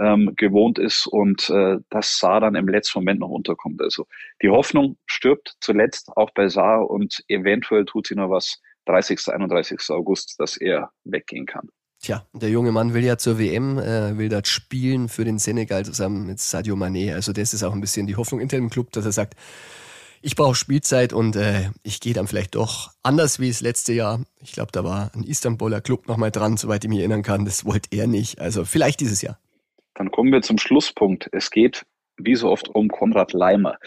ähm, 0.00 0.32
gewohnt 0.36 0.78
ist 0.78 1.06
und 1.06 1.50
äh, 1.50 1.78
dass 1.90 2.18
Saar 2.18 2.40
dann 2.40 2.54
im 2.54 2.68
letzten 2.68 3.00
Moment 3.00 3.20
noch 3.20 3.28
unterkommt. 3.28 3.82
Also 3.82 4.06
die 4.42 4.48
Hoffnung 4.48 4.96
stirbt 5.06 5.56
zuletzt 5.60 6.16
auch 6.16 6.30
bei 6.30 6.48
Saar 6.48 6.88
und 6.88 7.22
eventuell 7.28 7.84
tut 7.84 8.06
sie 8.06 8.14
noch 8.14 8.30
was 8.30 8.60
30. 8.86 9.28
31. 9.28 9.78
August, 9.90 10.40
dass 10.40 10.56
er 10.56 10.90
weggehen 11.04 11.46
kann. 11.46 11.68
Tja, 12.00 12.26
der 12.32 12.48
junge 12.48 12.72
Mann 12.72 12.94
will 12.94 13.04
ja 13.04 13.16
zur 13.16 13.38
WM, 13.38 13.78
äh, 13.78 14.18
will 14.18 14.28
dort 14.28 14.48
spielen 14.48 15.08
für 15.08 15.24
den 15.24 15.38
Senegal 15.38 15.84
zusammen 15.84 16.26
mit 16.26 16.40
Sadio 16.40 16.74
Mané. 16.74 17.14
Also 17.14 17.32
das 17.32 17.54
ist 17.54 17.62
auch 17.62 17.72
ein 17.72 17.80
bisschen 17.80 18.08
die 18.08 18.16
Hoffnung 18.16 18.40
intern 18.40 18.62
im 18.62 18.70
Club, 18.70 18.90
dass 18.90 19.04
er 19.04 19.12
sagt, 19.12 19.34
ich 20.22 20.36
brauche 20.36 20.54
Spielzeit 20.54 21.12
und 21.12 21.36
äh, 21.36 21.70
ich 21.82 22.00
gehe 22.00 22.14
dann 22.14 22.28
vielleicht 22.28 22.54
doch 22.54 22.90
anders 23.02 23.40
wie 23.40 23.48
das 23.48 23.60
letzte 23.60 23.92
Jahr. 23.92 24.20
Ich 24.40 24.52
glaube, 24.52 24.70
da 24.72 24.84
war 24.84 25.10
ein 25.14 25.24
Istanbuler 25.24 25.80
Club 25.80 26.08
nochmal 26.08 26.30
dran, 26.30 26.56
soweit 26.56 26.84
ich 26.84 26.88
mich 26.88 27.00
erinnern 27.00 27.22
kann. 27.22 27.44
Das 27.44 27.64
wollte 27.64 27.88
er 27.90 28.06
nicht. 28.06 28.40
Also 28.40 28.64
vielleicht 28.64 29.00
dieses 29.00 29.20
Jahr. 29.20 29.38
Dann 29.94 30.10
kommen 30.10 30.32
wir 30.32 30.40
zum 30.42 30.58
Schlusspunkt. 30.58 31.28
Es 31.32 31.50
geht 31.50 31.84
wie 32.16 32.36
so 32.36 32.50
oft 32.50 32.68
um 32.68 32.88
Konrad 32.88 33.32
Leimer. 33.32 33.78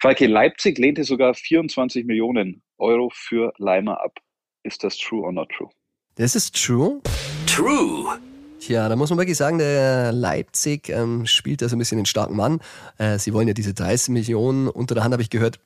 Falke 0.00 0.26
Leipzig 0.26 0.78
lehnte 0.78 1.04
sogar 1.04 1.34
24 1.34 2.04
Millionen 2.04 2.62
Euro 2.78 3.10
für 3.14 3.52
Leimer 3.58 4.02
ab. 4.02 4.18
Ist 4.64 4.82
das 4.82 4.98
true 4.98 5.22
or 5.22 5.32
not 5.32 5.50
true? 5.56 5.70
Das 6.16 6.34
ist 6.34 6.56
true. 6.64 7.00
True. 7.46 8.18
Tja, 8.58 8.88
da 8.88 8.96
muss 8.96 9.10
man 9.10 9.18
wirklich 9.18 9.36
sagen, 9.36 9.58
der 9.58 10.10
Leipzig 10.12 10.88
ähm, 10.88 11.26
spielt 11.26 11.62
da 11.62 11.68
so 11.68 11.76
ein 11.76 11.78
bisschen 11.78 11.98
den 11.98 12.06
starken 12.06 12.34
Mann. 12.34 12.60
Äh, 12.98 13.18
sie 13.18 13.32
wollen 13.32 13.46
ja 13.46 13.54
diese 13.54 13.74
30 13.74 14.08
Millionen. 14.08 14.68
Unter 14.68 14.94
der 14.94 15.04
Hand 15.04 15.12
habe 15.12 15.22
ich 15.22 15.30
gehört, 15.30 15.60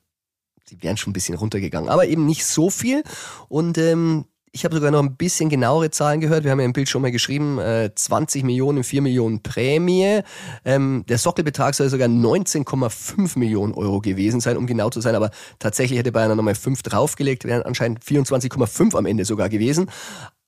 die 0.71 0.81
wären 0.81 0.97
schon 0.97 1.11
ein 1.11 1.13
bisschen 1.13 1.35
runtergegangen, 1.35 1.89
aber 1.89 2.07
eben 2.07 2.25
nicht 2.25 2.45
so 2.45 2.69
viel. 2.69 3.03
Und 3.49 3.77
ähm, 3.77 4.25
ich 4.53 4.65
habe 4.65 4.75
sogar 4.75 4.91
noch 4.91 5.01
ein 5.01 5.15
bisschen 5.15 5.49
genauere 5.49 5.91
Zahlen 5.91 6.19
gehört. 6.19 6.43
Wir 6.43 6.51
haben 6.51 6.59
ja 6.59 6.65
im 6.65 6.73
Bild 6.73 6.89
schon 6.89 7.01
mal 7.01 7.11
geschrieben, 7.11 7.57
äh, 7.59 7.91
20 7.93 8.43
Millionen, 8.43 8.83
4 8.83 9.01
Millionen 9.01 9.41
Prämie. 9.41 10.21
Ähm, 10.65 11.05
der 11.07 11.17
Sockelbetrag 11.17 11.73
soll 11.73 11.89
sogar 11.89 12.09
19,5 12.09 13.39
Millionen 13.39 13.73
Euro 13.73 14.01
gewesen 14.01 14.41
sein, 14.41 14.57
um 14.57 14.67
genau 14.67 14.89
zu 14.89 14.99
sein. 14.99 15.15
Aber 15.15 15.31
tatsächlich 15.59 15.99
hätte 15.99 16.11
Bayern 16.11 16.35
nochmal 16.35 16.55
5 16.55 16.83
draufgelegt, 16.83 17.45
wären 17.45 17.63
anscheinend 17.63 18.03
24,5 18.03 18.95
am 18.95 19.05
Ende 19.05 19.23
sogar 19.23 19.47
gewesen. 19.47 19.89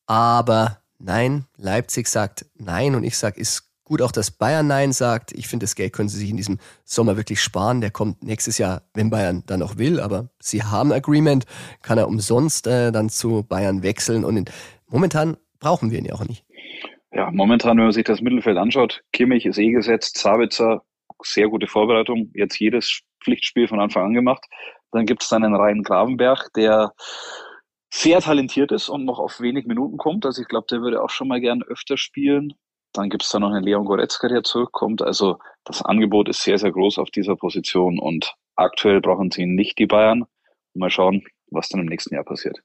Aber 0.05 0.79
nein, 0.99 1.45
Leipzig 1.55 2.07
sagt 2.07 2.45
nein 2.55 2.95
und 2.95 3.03
ich 3.05 3.17
sage, 3.17 3.39
ist 3.39 3.72
Gut 3.85 4.01
auch, 4.01 4.11
dass 4.11 4.31
Bayern 4.31 4.67
Nein 4.67 4.93
sagt. 4.93 5.33
Ich 5.33 5.47
finde, 5.47 5.65
das 5.65 5.75
Geld 5.75 5.91
können 5.91 6.07
sie 6.07 6.17
sich 6.17 6.29
in 6.29 6.37
diesem 6.37 6.59
Sommer 6.85 7.17
wirklich 7.17 7.41
sparen. 7.41 7.81
Der 7.81 7.91
kommt 7.91 8.23
nächstes 8.23 8.57
Jahr, 8.57 8.83
wenn 8.93 9.09
Bayern 9.09 9.43
dann 9.45 9.59
noch 9.59 9.77
will. 9.77 9.99
Aber 9.99 10.29
sie 10.39 10.63
haben 10.63 10.93
Agreement, 10.93 11.45
kann 11.81 11.97
er 11.97 12.07
umsonst 12.07 12.65
äh, 12.65 12.91
dann 12.91 13.09
zu 13.09 13.43
Bayern 13.43 13.83
wechseln. 13.83 14.23
Und 14.23 14.37
in, 14.37 14.45
momentan 14.87 15.35
brauchen 15.59 15.91
wir 15.91 15.99
ihn 15.99 16.05
ja 16.05 16.13
auch 16.13 16.25
nicht. 16.25 16.45
Ja, 17.11 17.29
momentan, 17.29 17.77
wenn 17.77 17.83
man 17.83 17.91
sich 17.91 18.05
das 18.05 18.21
Mittelfeld 18.21 18.57
anschaut, 18.57 19.03
Kimmich 19.11 19.45
ist 19.45 19.59
eh 19.59 19.71
gesetzt, 19.71 20.17
Sabitzer, 20.17 20.81
sehr 21.21 21.49
gute 21.49 21.67
Vorbereitung, 21.67 22.31
jetzt 22.33 22.59
jedes 22.59 23.01
Pflichtspiel 23.23 23.67
von 23.67 23.79
Anfang 23.79 24.05
an 24.05 24.13
gemacht. 24.13 24.45
Dann 24.91 25.05
gibt 25.05 25.23
es 25.23 25.29
dann 25.29 25.43
einen 25.43 25.55
Rhein 25.55 25.83
Gravenberg, 25.83 26.51
der 26.55 26.93
sehr 27.93 28.21
talentiert 28.21 28.71
ist 28.71 28.89
und 28.89 29.05
noch 29.05 29.19
auf 29.19 29.39
wenig 29.39 29.67
Minuten 29.67 29.97
kommt. 29.97 30.25
Also 30.25 30.41
ich 30.41 30.47
glaube, 30.47 30.67
der 30.69 30.81
würde 30.81 31.03
auch 31.03 31.09
schon 31.09 31.27
mal 31.27 31.39
gern 31.39 31.61
öfter 31.61 31.97
spielen. 31.97 32.53
Dann 32.93 33.09
gibt 33.09 33.23
es 33.23 33.29
da 33.29 33.39
noch 33.39 33.49
einen 33.49 33.63
Leon 33.63 33.85
Goretzka, 33.85 34.27
der 34.27 34.43
zurückkommt. 34.43 35.01
Also 35.01 35.39
das 35.63 35.81
Angebot 35.81 36.29
ist 36.29 36.43
sehr, 36.43 36.59
sehr 36.59 36.71
groß 36.71 36.99
auf 36.99 37.09
dieser 37.09 37.35
Position 37.35 37.97
und 37.97 38.35
aktuell 38.55 39.01
brauchen 39.01 39.31
sie 39.31 39.47
nicht 39.47 39.79
die 39.79 39.87
Bayern. 39.87 40.25
Mal 40.75 40.91
schauen, 40.91 41.23
was 41.49 41.69
dann 41.69 41.81
im 41.81 41.87
nächsten 41.87 42.13
Jahr 42.13 42.23
passiert. 42.23 42.59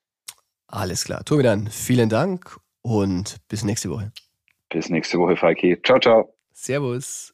Alles 0.67 1.05
klar. 1.05 1.25
Tobi, 1.25 1.43
dann 1.43 1.69
vielen 1.69 2.11
Dank 2.11 2.59
und 2.83 3.39
bis 3.49 3.65
nächste 3.65 3.89
Woche. 3.89 4.13
Bis 4.69 4.91
nächste 4.91 5.19
Woche, 5.19 5.35
Falki. 5.37 5.81
Ciao, 5.83 5.99
ciao. 5.99 6.35
Servus. 6.53 7.33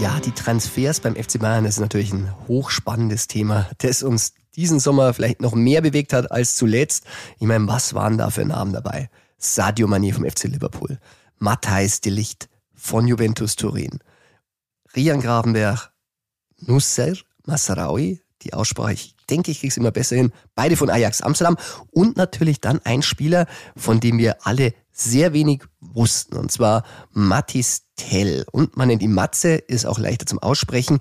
Ja, 0.00 0.18
die 0.20 0.32
Transfers 0.32 1.00
beim 1.00 1.14
FC 1.14 1.38
Bayern 1.38 1.66
ist 1.66 1.78
natürlich 1.78 2.12
ein 2.12 2.34
hochspannendes 2.48 3.26
Thema, 3.26 3.70
das 3.78 4.02
uns 4.02 4.32
diesen 4.56 4.80
Sommer 4.80 5.14
vielleicht 5.14 5.40
noch 5.40 5.54
mehr 5.54 5.80
bewegt 5.80 6.12
hat 6.12 6.30
als 6.30 6.56
zuletzt. 6.56 7.04
Ich 7.38 7.46
meine, 7.46 7.66
was 7.66 7.94
waren 7.94 8.18
da 8.18 8.30
für 8.30 8.44
Namen 8.44 8.72
dabei? 8.72 9.10
Sadio 9.38 9.86
Mane 9.86 10.12
vom 10.12 10.24
FC 10.24 10.44
Liverpool, 10.44 10.98
Matthijs 11.38 12.00
de 12.00 12.12
Licht 12.12 12.48
von 12.74 13.06
Juventus 13.06 13.56
Turin, 13.56 13.98
Rian 14.94 15.20
Gravenberg, 15.20 15.92
Nusser 16.58 17.14
Masraoui, 17.46 18.20
die 18.42 18.54
Aussprache, 18.54 18.92
ich 18.92 19.14
denke, 19.28 19.50
ich 19.50 19.60
kriege 19.60 19.70
es 19.70 19.76
immer 19.76 19.90
besser 19.90 20.16
hin, 20.16 20.32
beide 20.54 20.76
von 20.76 20.90
Ajax 20.90 21.20
Amsterdam 21.20 21.56
und 21.90 22.16
natürlich 22.16 22.60
dann 22.60 22.80
ein 22.84 23.02
Spieler, 23.02 23.46
von 23.76 24.00
dem 24.00 24.18
wir 24.18 24.46
alle 24.46 24.74
sehr 24.92 25.32
wenig 25.32 25.62
wussten, 25.80 26.36
und 26.36 26.52
zwar 26.52 26.84
Mathis 27.10 27.82
Tell. 27.96 28.44
Und 28.52 28.76
man 28.76 28.88
nennt 28.88 29.02
ihn 29.02 29.12
Matze, 29.12 29.54
ist 29.54 29.86
auch 29.86 29.98
leichter 29.98 30.26
zum 30.26 30.38
Aussprechen. 30.38 30.98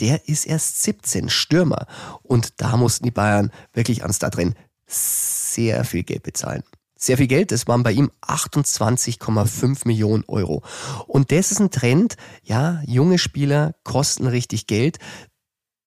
Der 0.00 0.28
ist 0.28 0.46
erst 0.46 0.82
17, 0.82 1.28
Stürmer. 1.28 1.86
Und 2.22 2.60
da 2.60 2.76
mussten 2.76 3.04
die 3.04 3.10
Bayern 3.10 3.50
wirklich 3.72 4.02
ans 4.02 4.18
da 4.18 4.30
drin 4.30 4.54
sehr 4.86 5.84
viel 5.84 6.02
Geld 6.02 6.22
bezahlen. 6.22 6.62
Sehr 6.96 7.18
viel 7.18 7.26
Geld, 7.26 7.50
das 7.52 7.66
waren 7.66 7.82
bei 7.82 7.92
ihm 7.92 8.10
28,5 8.22 9.86
Millionen 9.86 10.24
Euro. 10.26 10.62
Und 11.06 11.32
das 11.32 11.50
ist 11.50 11.60
ein 11.60 11.70
Trend, 11.70 12.16
ja, 12.42 12.82
junge 12.86 13.18
Spieler 13.18 13.74
kosten 13.84 14.26
richtig 14.26 14.66
Geld, 14.66 14.98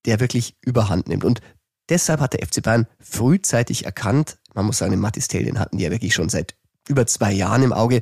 der 0.05 0.19
wirklich 0.19 0.57
überhand 0.61 1.07
nimmt. 1.07 1.23
Und 1.23 1.41
deshalb 1.89 2.19
hat 2.19 2.33
der 2.33 2.45
FC 2.45 2.61
Bayern 2.61 2.87
frühzeitig 2.99 3.85
erkannt, 3.85 4.37
man 4.53 4.65
muss 4.65 4.77
sagen, 4.77 4.91
den 4.91 4.99
Mathis 4.99 5.27
Tell, 5.27 5.45
den 5.45 5.59
hatten 5.59 5.77
die 5.77 5.85
ja 5.85 5.91
wirklich 5.91 6.13
schon 6.13 6.29
seit 6.29 6.55
über 6.87 7.07
zwei 7.07 7.31
Jahren 7.31 7.63
im 7.63 7.73
Auge, 7.73 8.01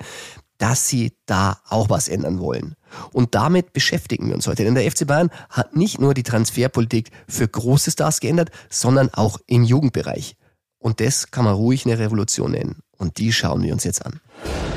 dass 0.57 0.87
sie 0.87 1.17
da 1.25 1.59
auch 1.67 1.89
was 1.89 2.07
ändern 2.07 2.39
wollen. 2.39 2.75
Und 3.11 3.35
damit 3.35 3.73
beschäftigen 3.73 4.27
wir 4.27 4.35
uns 4.35 4.47
heute. 4.47 4.63
Denn 4.63 4.75
der 4.75 4.89
FC 4.89 5.07
Bayern 5.07 5.29
hat 5.49 5.75
nicht 5.75 5.99
nur 5.99 6.13
die 6.13 6.23
Transferpolitik 6.23 7.11
für 7.27 7.47
große 7.47 7.91
Stars 7.91 8.19
geändert, 8.19 8.51
sondern 8.69 9.09
auch 9.13 9.39
im 9.47 9.63
Jugendbereich. 9.63 10.35
Und 10.77 10.99
das 10.99 11.31
kann 11.31 11.45
man 11.45 11.55
ruhig 11.55 11.85
eine 11.85 11.97
Revolution 11.97 12.51
nennen. 12.51 12.81
Und 12.97 13.17
die 13.17 13.33
schauen 13.33 13.63
wir 13.63 13.73
uns 13.73 13.83
jetzt 13.83 14.05
an. 14.05 14.19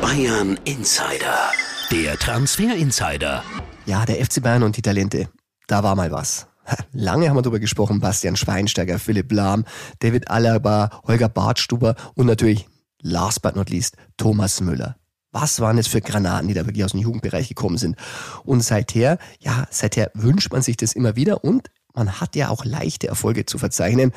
Bayern 0.00 0.59
Insider. 0.64 1.50
Der 1.90 2.16
Transfer 2.18 2.74
Insider. 2.74 3.42
Ja, 3.87 4.04
der 4.04 4.24
FC 4.24 4.42
Bayern 4.42 4.62
und 4.62 4.76
die 4.76 4.83
Talente. 4.83 5.28
Da 5.66 5.83
war 5.83 5.94
mal 5.94 6.11
was. 6.11 6.46
Lange 6.92 7.28
haben 7.28 7.37
wir 7.37 7.42
darüber 7.42 7.59
gesprochen. 7.59 8.00
Bastian 8.00 8.37
Schweinsteiger, 8.37 8.98
Philipp 8.98 9.33
Lahm, 9.33 9.64
David 10.00 10.31
Alaba, 10.31 11.02
Holger 11.07 11.28
Bartstuber 11.28 11.94
und 12.14 12.26
natürlich 12.26 12.66
last 13.00 13.42
but 13.42 13.57
not 13.57 13.70
least 13.70 13.96
Thomas 14.16 14.61
Müller. 14.61 14.96
Was 15.40 15.61
waren 15.61 15.79
es 15.79 15.87
für 15.87 16.01
Granaten, 16.01 16.48
die 16.48 16.55
da 16.55 16.66
wirklich 16.66 16.85
aus 16.85 16.90
dem 16.90 17.01
Jugendbereich 17.01 17.48
gekommen 17.48 17.79
sind? 17.79 17.96
Und 18.44 18.61
seither, 18.64 19.18
ja, 19.38 19.68
seither 19.70 20.11
wünscht 20.14 20.51
man 20.51 20.62
sich 20.62 20.77
das 20.77 20.94
immer 20.94 21.14
wieder 21.14 21.44
und 21.44 21.70
man 21.94 22.20
hat 22.20 22.35
ja 22.35 22.48
auch 22.48 22.64
leichte 22.64 23.07
Erfolge 23.07 23.46
zu 23.46 23.57
verzeichnen, 23.57 24.12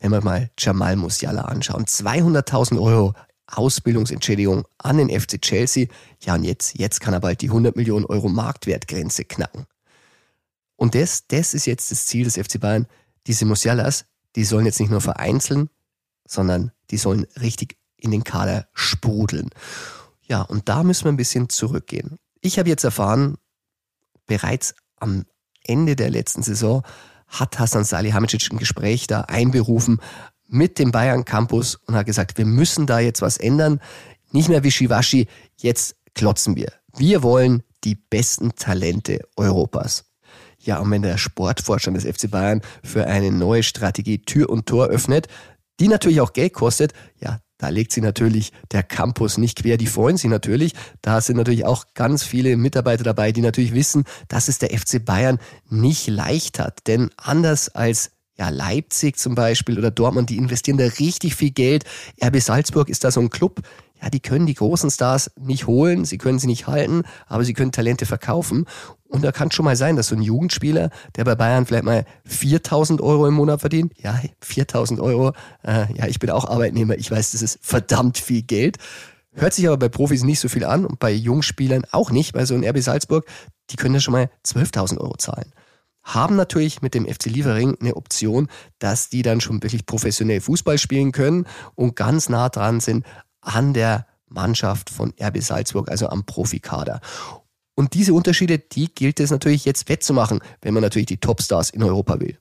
wenn 0.00 0.12
wir 0.12 0.22
mal 0.22 0.50
Jamal 0.58 0.96
Musiala 0.96 1.42
anschauen. 1.42 1.84
200.000 1.84 2.80
Euro 2.80 3.12
Ausbildungsentschädigung 3.46 4.64
an 4.78 4.96
den 4.96 5.10
FC 5.10 5.42
Chelsea. 5.42 5.88
Ja, 6.20 6.36
und 6.36 6.44
jetzt, 6.44 6.78
jetzt 6.78 7.00
kann 7.00 7.12
er 7.12 7.20
bald 7.20 7.42
die 7.42 7.48
100 7.48 7.76
Millionen 7.76 8.06
Euro 8.06 8.30
Marktwertgrenze 8.30 9.24
knacken. 9.24 9.66
Und 10.76 10.94
das, 10.94 11.26
das 11.26 11.52
ist 11.52 11.66
jetzt 11.66 11.90
das 11.90 12.06
Ziel 12.06 12.24
des 12.24 12.38
FC 12.38 12.58
Bayern. 12.58 12.86
Diese 13.26 13.44
Musialas, 13.44 14.06
die 14.36 14.44
sollen 14.44 14.64
jetzt 14.64 14.80
nicht 14.80 14.90
nur 14.90 15.02
vereinzeln, 15.02 15.68
sondern 16.26 16.72
die 16.90 16.96
sollen 16.96 17.26
richtig 17.40 17.76
in 17.98 18.10
den 18.10 18.24
Kader 18.24 18.68
sprudeln. 18.72 19.50
Ja, 20.32 20.40
und 20.40 20.70
da 20.70 20.82
müssen 20.82 21.04
wir 21.04 21.12
ein 21.12 21.18
bisschen 21.18 21.50
zurückgehen. 21.50 22.16
Ich 22.40 22.58
habe 22.58 22.70
jetzt 22.70 22.84
erfahren, 22.84 23.36
bereits 24.24 24.74
am 24.96 25.26
Ende 25.62 25.94
der 25.94 26.08
letzten 26.08 26.42
Saison 26.42 26.84
hat 27.28 27.58
Hassan 27.58 27.84
Salihamidzic 27.84 28.50
ein 28.50 28.56
Gespräch 28.56 29.06
da 29.06 29.20
einberufen 29.20 30.00
mit 30.48 30.78
dem 30.78 30.90
Bayern 30.90 31.26
Campus 31.26 31.74
und 31.74 31.96
hat 31.96 32.06
gesagt, 32.06 32.38
wir 32.38 32.46
müssen 32.46 32.86
da 32.86 32.98
jetzt 32.98 33.20
was 33.20 33.36
ändern. 33.36 33.78
Nicht 34.30 34.48
mehr 34.48 34.64
Wischiwaschi, 34.64 35.28
jetzt 35.58 35.96
klotzen 36.14 36.56
wir. 36.56 36.72
Wir 36.96 37.22
wollen 37.22 37.62
die 37.84 37.96
besten 37.96 38.54
Talente 38.54 39.20
Europas. 39.36 40.06
Ja, 40.58 40.78
und 40.78 40.90
wenn 40.90 41.02
der 41.02 41.18
Sportvorstand 41.18 41.94
des 41.94 42.06
FC 42.06 42.30
Bayern 42.30 42.62
für 42.82 43.06
eine 43.06 43.32
neue 43.32 43.62
Strategie 43.62 44.22
Tür 44.22 44.48
und 44.48 44.64
Tor 44.64 44.86
öffnet, 44.86 45.28
die 45.78 45.88
natürlich 45.88 46.22
auch 46.22 46.32
Geld 46.32 46.54
kostet, 46.54 46.94
ja, 47.20 47.38
da 47.62 47.68
legt 47.68 47.92
sie 47.92 48.00
natürlich 48.00 48.50
der 48.72 48.82
Campus 48.82 49.38
nicht 49.38 49.62
quer. 49.62 49.76
Die 49.76 49.86
freuen 49.86 50.16
sich 50.16 50.28
natürlich. 50.28 50.72
Da 51.00 51.20
sind 51.20 51.36
natürlich 51.36 51.64
auch 51.64 51.84
ganz 51.94 52.24
viele 52.24 52.56
Mitarbeiter 52.56 53.04
dabei, 53.04 53.30
die 53.30 53.40
natürlich 53.40 53.72
wissen, 53.72 54.02
dass 54.26 54.48
es 54.48 54.58
der 54.58 54.76
FC 54.76 55.04
Bayern 55.04 55.38
nicht 55.70 56.08
leicht 56.08 56.58
hat. 56.58 56.88
Denn 56.88 57.10
anders 57.16 57.68
als 57.68 58.10
ja, 58.36 58.48
Leipzig 58.48 59.16
zum 59.16 59.36
Beispiel 59.36 59.78
oder 59.78 59.92
Dortmund, 59.92 60.30
die 60.30 60.38
investieren 60.38 60.76
da 60.76 60.86
richtig 60.86 61.36
viel 61.36 61.52
Geld. 61.52 61.84
RB 62.20 62.40
Salzburg 62.40 62.88
ist 62.88 63.04
da 63.04 63.12
so 63.12 63.20
ein 63.20 63.30
Club, 63.30 63.60
ja, 64.02 64.10
die 64.10 64.20
können 64.20 64.46
die 64.46 64.54
großen 64.54 64.90
Stars 64.90 65.30
nicht 65.38 65.66
holen, 65.66 66.04
sie 66.04 66.18
können 66.18 66.38
sie 66.38 66.48
nicht 66.48 66.66
halten, 66.66 67.02
aber 67.28 67.44
sie 67.44 67.54
können 67.54 67.70
Talente 67.70 68.04
verkaufen. 68.04 68.66
Und 69.08 69.22
da 69.22 69.30
kann 69.30 69.50
schon 69.52 69.64
mal 69.64 69.76
sein, 69.76 69.94
dass 69.94 70.08
so 70.08 70.16
ein 70.16 70.22
Jugendspieler, 70.22 70.90
der 71.14 71.24
bei 71.24 71.34
Bayern 71.36 71.66
vielleicht 71.66 71.84
mal 71.84 72.04
4000 72.24 73.00
Euro 73.00 73.28
im 73.28 73.34
Monat 73.34 73.60
verdient, 73.60 73.92
ja, 73.98 74.20
4000 74.40 74.98
Euro, 75.00 75.32
äh, 75.64 75.92
ja, 75.94 76.06
ich 76.08 76.18
bin 76.18 76.30
auch 76.30 76.46
Arbeitnehmer, 76.46 76.96
ich 76.96 77.10
weiß, 77.10 77.32
das 77.32 77.42
ist 77.42 77.58
verdammt 77.62 78.18
viel 78.18 78.42
Geld. 78.42 78.78
Hört 79.34 79.54
sich 79.54 79.66
aber 79.68 79.76
bei 79.76 79.88
Profis 79.88 80.24
nicht 80.24 80.40
so 80.40 80.48
viel 80.48 80.64
an 80.64 80.84
und 80.84 80.98
bei 80.98 81.12
Jungspielern 81.12 81.84
auch 81.92 82.10
nicht, 82.10 82.34
weil 82.34 82.46
so 82.46 82.54
ein 82.54 82.64
RB 82.64 82.80
Salzburg, 82.80 83.24
die 83.70 83.76
können 83.76 83.94
ja 83.94 84.00
schon 84.00 84.12
mal 84.12 84.30
12.000 84.44 84.98
Euro 84.98 85.16
zahlen 85.16 85.52
haben 86.04 86.34
natürlich 86.34 86.82
mit 86.82 86.94
dem 86.94 87.06
FC 87.06 87.26
Liefering 87.26 87.76
eine 87.80 87.94
Option, 87.94 88.48
dass 88.80 89.08
die 89.08 89.22
dann 89.22 89.40
schon 89.40 89.62
wirklich 89.62 89.86
professionell 89.86 90.40
Fußball 90.40 90.76
spielen 90.76 91.12
können 91.12 91.46
und 91.76 91.94
ganz 91.94 92.28
nah 92.28 92.48
dran 92.48 92.80
sind 92.80 93.06
an 93.42 93.74
der 93.74 94.06
Mannschaft 94.28 94.90
von 94.90 95.12
RB 95.20 95.42
Salzburg, 95.42 95.90
also 95.90 96.08
am 96.08 96.24
Profikader. 96.24 97.00
Und 97.74 97.94
diese 97.94 98.14
Unterschiede, 98.14 98.58
die 98.58 98.92
gilt 98.94 99.20
es 99.20 99.30
natürlich 99.30 99.64
jetzt 99.64 99.88
wettzumachen, 99.88 100.40
wenn 100.60 100.74
man 100.74 100.82
natürlich 100.82 101.06
die 101.06 101.18
Topstars 101.18 101.70
in 101.70 101.82
Europa 101.82 102.20
will. 102.20 102.38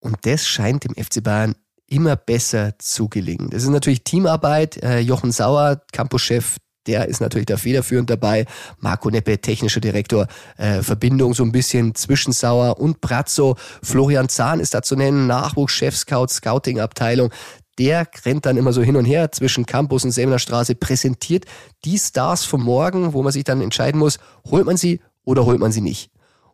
Und 0.00 0.18
das 0.22 0.46
scheint 0.46 0.84
dem 0.84 0.94
FC 1.02 1.22
Bayern 1.22 1.54
immer 1.86 2.16
besser 2.16 2.78
zu 2.78 3.08
gelingen. 3.08 3.50
Das 3.50 3.62
ist 3.62 3.68
natürlich 3.68 4.04
Teamarbeit. 4.04 4.82
Äh, 4.82 5.00
Jochen 5.00 5.32
Sauer, 5.32 5.82
Campuschef 5.92 6.58
der 6.86 7.08
ist 7.08 7.20
natürlich 7.20 7.46
da 7.46 7.56
federführend 7.56 8.10
dabei. 8.10 8.46
Marco 8.78 9.10
Neppe, 9.10 9.40
technischer 9.40 9.80
Direktor, 9.80 10.26
äh, 10.56 10.82
Verbindung 10.82 11.34
so 11.34 11.42
ein 11.42 11.52
bisschen 11.52 11.94
zwischen 11.94 12.32
Sauer 12.32 12.78
und 12.78 13.00
Brazzo. 13.00 13.56
Florian 13.82 14.28
Zahn 14.28 14.60
ist 14.60 14.74
da 14.74 14.82
zu 14.82 14.96
nennen, 14.96 15.26
Nachwuchschef, 15.26 15.96
Scout, 15.96 16.28
Scouting-Abteilung. 16.28 17.30
Der 17.78 18.06
rennt 18.24 18.46
dann 18.46 18.56
immer 18.56 18.72
so 18.72 18.82
hin 18.82 18.96
und 18.96 19.04
her 19.04 19.32
zwischen 19.32 19.66
Campus 19.66 20.04
und 20.04 20.12
Säbener 20.12 20.38
Straße, 20.38 20.74
präsentiert 20.74 21.44
die 21.84 21.98
Stars 21.98 22.44
vom 22.44 22.62
Morgen, 22.62 23.12
wo 23.12 23.22
man 23.22 23.32
sich 23.32 23.44
dann 23.44 23.60
entscheiden 23.60 23.98
muss, 23.98 24.18
holt 24.48 24.66
man 24.66 24.76
sie 24.76 25.00
oder 25.24 25.44
holt 25.44 25.58
man 25.58 25.72
sie 25.72 25.80
nicht. 25.80 26.10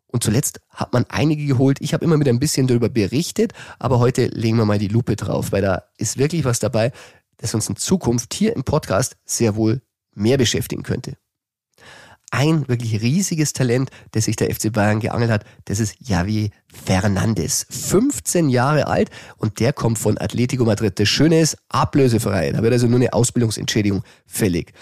Und 0.06 0.24
zuletzt 0.24 0.60
hat 0.70 0.92
man 0.92 1.04
einige 1.08 1.46
geholt. 1.46 1.78
Ich 1.80 1.94
habe 1.94 2.04
immer 2.04 2.18
wieder 2.18 2.32
ein 2.32 2.40
bisschen 2.40 2.66
darüber 2.66 2.88
berichtet, 2.88 3.52
aber 3.78 3.98
heute 3.98 4.26
legen 4.26 4.56
wir 4.56 4.64
mal 4.64 4.78
die 4.78 4.88
Lupe 4.88 5.14
drauf, 5.14 5.52
weil 5.52 5.62
da 5.62 5.84
ist 5.98 6.18
wirklich 6.18 6.44
was 6.44 6.58
dabei, 6.58 6.90
das 7.36 7.54
uns 7.54 7.68
in 7.68 7.76
Zukunft 7.76 8.34
hier 8.34 8.56
im 8.56 8.64
Podcast 8.64 9.16
sehr 9.24 9.54
wohl 9.56 9.82
mehr 10.14 10.36
beschäftigen 10.36 10.82
könnte. 10.82 11.16
Ein 12.32 12.68
wirklich 12.68 13.02
riesiges 13.02 13.52
Talent, 13.52 13.90
das 14.12 14.26
sich 14.26 14.36
der 14.36 14.54
FC 14.54 14.72
Bayern 14.72 15.00
geangelt 15.00 15.30
hat, 15.30 15.44
das 15.64 15.80
ist 15.80 15.96
Javi 15.98 16.50
Fernandes. 16.72 17.66
15 17.70 18.48
Jahre 18.48 18.86
alt 18.86 19.10
und 19.36 19.58
der 19.58 19.72
kommt 19.72 19.98
von 19.98 20.16
Atletico 20.16 20.64
Madrid. 20.64 20.98
Das 21.00 21.08
Schöne 21.08 21.40
ist, 21.40 21.56
ablösefrei. 21.68 22.52
Da 22.52 22.62
wird 22.62 22.72
also 22.72 22.86
nur 22.86 23.00
eine 23.00 23.12
Ausbildungsentschädigung 23.12 24.04
fällig. 24.26 24.72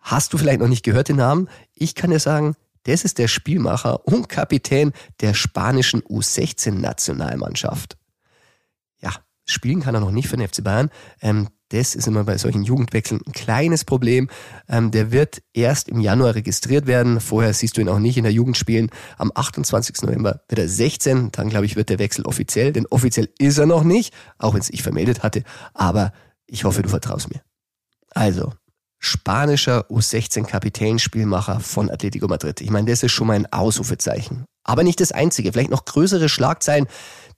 Hast 0.00 0.32
du 0.32 0.38
vielleicht 0.38 0.60
noch 0.60 0.68
nicht 0.68 0.84
gehört 0.84 1.08
den 1.08 1.16
Namen? 1.16 1.48
Ich 1.74 1.94
kann 1.94 2.10
dir 2.10 2.18
sagen, 2.18 2.56
das 2.84 3.04
ist 3.04 3.18
der 3.18 3.28
Spielmacher 3.28 4.06
und 4.06 4.28
Kapitän 4.28 4.92
der 5.20 5.34
spanischen 5.34 6.02
U16-Nationalmannschaft. 6.02 7.98
Ja, 9.00 9.14
spielen 9.44 9.80
kann 9.80 9.94
er 9.94 10.00
noch 10.00 10.10
nicht 10.10 10.28
für 10.28 10.36
den 10.36 10.48
FC 10.48 10.64
Bayern. 10.64 10.90
Ähm, 11.20 11.48
das 11.70 11.94
ist 11.94 12.06
immer 12.06 12.24
bei 12.24 12.36
solchen 12.36 12.64
Jugendwechseln 12.64 13.20
ein 13.26 13.32
kleines 13.32 13.84
Problem. 13.84 14.28
Ähm, 14.68 14.90
der 14.90 15.12
wird 15.12 15.40
erst 15.54 15.88
im 15.88 16.00
Januar 16.00 16.34
registriert 16.34 16.86
werden. 16.86 17.20
Vorher 17.20 17.54
siehst 17.54 17.76
du 17.76 17.80
ihn 17.80 17.88
auch 17.88 18.00
nicht 18.00 18.16
in 18.16 18.24
der 18.24 18.32
Jugend 18.32 18.56
spielen. 18.56 18.90
Am 19.18 19.32
28. 19.34 20.02
November 20.02 20.42
wird 20.48 20.58
er 20.58 20.68
16. 20.68 21.30
Dann, 21.30 21.48
glaube 21.48 21.66
ich, 21.66 21.76
wird 21.76 21.88
der 21.88 21.98
Wechsel 21.98 22.26
offiziell. 22.26 22.72
Denn 22.72 22.86
offiziell 22.86 23.30
ist 23.38 23.58
er 23.58 23.66
noch 23.66 23.84
nicht, 23.84 24.12
auch 24.38 24.54
wenn 24.54 24.60
es 24.60 24.70
ich 24.70 24.82
vermeldet 24.82 25.22
hatte. 25.22 25.44
Aber 25.72 26.12
ich 26.46 26.64
hoffe, 26.64 26.82
du 26.82 26.88
vertraust 26.88 27.30
mir. 27.30 27.40
Also, 28.10 28.52
spanischer 28.98 29.88
U16-Kapitänspielmacher 29.90 31.60
von 31.60 31.88
Atletico 31.88 32.26
Madrid. 32.26 32.60
Ich 32.60 32.70
meine, 32.70 32.90
das 32.90 33.04
ist 33.04 33.12
schon 33.12 33.28
mal 33.28 33.34
ein 33.34 33.50
Ausrufezeichen. 33.52 34.44
Aber 34.64 34.82
nicht 34.82 35.00
das 35.00 35.12
einzige. 35.12 35.52
Vielleicht 35.52 35.70
noch 35.70 35.84
größere 35.84 36.28
Schlagzeilen. 36.28 36.86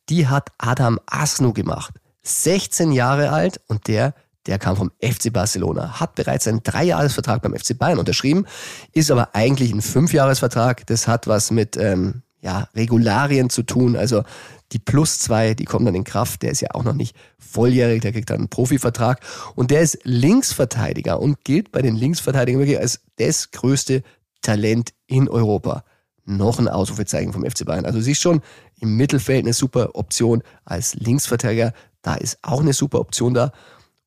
Die 0.09 0.27
hat 0.27 0.49
Adam 0.59 0.99
Asno 1.07 1.53
gemacht. 1.53 1.95
16 2.23 2.93
Jahre 2.93 3.31
alt 3.31 3.61
und 3.69 3.89
der 3.89 4.15
der 4.47 4.59
kam 4.59 4.77
vom 4.77 4.91
FC 5.01 5.33
Barcelona, 5.33 6.01
hat 6.01 6.17
bereits 6.17 6.49
einen 6.49 6.63
Dreijahresvertrag 6.63 7.43
beim 7.43 7.55
FC 7.55 7.79
Bayern 7.79 8.01
unterschrieben, 8.01 8.47
ist 8.93 9.11
aber 9.11 9.35
eigentlich 9.35 9.73
ein 9.73 9.83
Fünfjahresvertrag. 9.83 10.85
Das 10.87 11.07
hat 11.07 11.29
was 11.29 11.53
mit 11.53 11.77
ähm, 11.77 12.23
ja, 12.41 12.69
Regularien 12.75 13.51
zu 13.51 13.63
tun. 13.63 13.97
Also 13.97 14.25
die 14.73 14.79
Plus 14.79 15.19
zwei, 15.21 15.55
die 15.55 15.65
kommen 15.65 15.87
dann 15.87 15.95
in 15.95 16.05
Kraft. 16.05 16.43
Der 16.43 16.51
ist 16.51 16.61
ja 16.61 16.71
auch 16.73 16.83
noch 16.83 16.95
nicht 16.95 17.15
volljährig, 17.39 18.03
der 18.03 18.13
kriegt 18.13 18.31
dann 18.31 18.39
einen 18.39 18.49
Profivertrag. 18.49 19.21
Und 19.55 19.71
der 19.71 19.81
ist 19.81 19.99
Linksverteidiger 20.03 21.21
und 21.21 21.45
gilt 21.45 21.71
bei 21.71 21.83
den 21.83 21.95
Linksverteidigern 21.95 22.61
wirklich 22.61 22.81
als 22.81 23.01
das 23.17 23.53
größte 23.53 24.03
Talent 24.41 24.93
in 25.07 25.29
Europa. 25.29 25.85
Noch 26.25 26.59
ein 26.59 26.69
Ausrufezeichen 26.69 27.33
vom 27.33 27.45
FC 27.45 27.65
Bayern. 27.65 27.85
Also 27.85 28.01
sie 28.01 28.13
ist 28.13 28.21
schon 28.21 28.43
im 28.81 28.97
Mittelfeld 28.97 29.45
eine 29.45 29.53
super 29.53 29.91
Option 29.95 30.43
als 30.65 30.95
Linksverteidiger. 30.95 31.73
Da 32.03 32.15
ist 32.15 32.38
auch 32.43 32.61
eine 32.61 32.73
super 32.73 33.01
Option 33.01 33.35
da. 33.35 33.53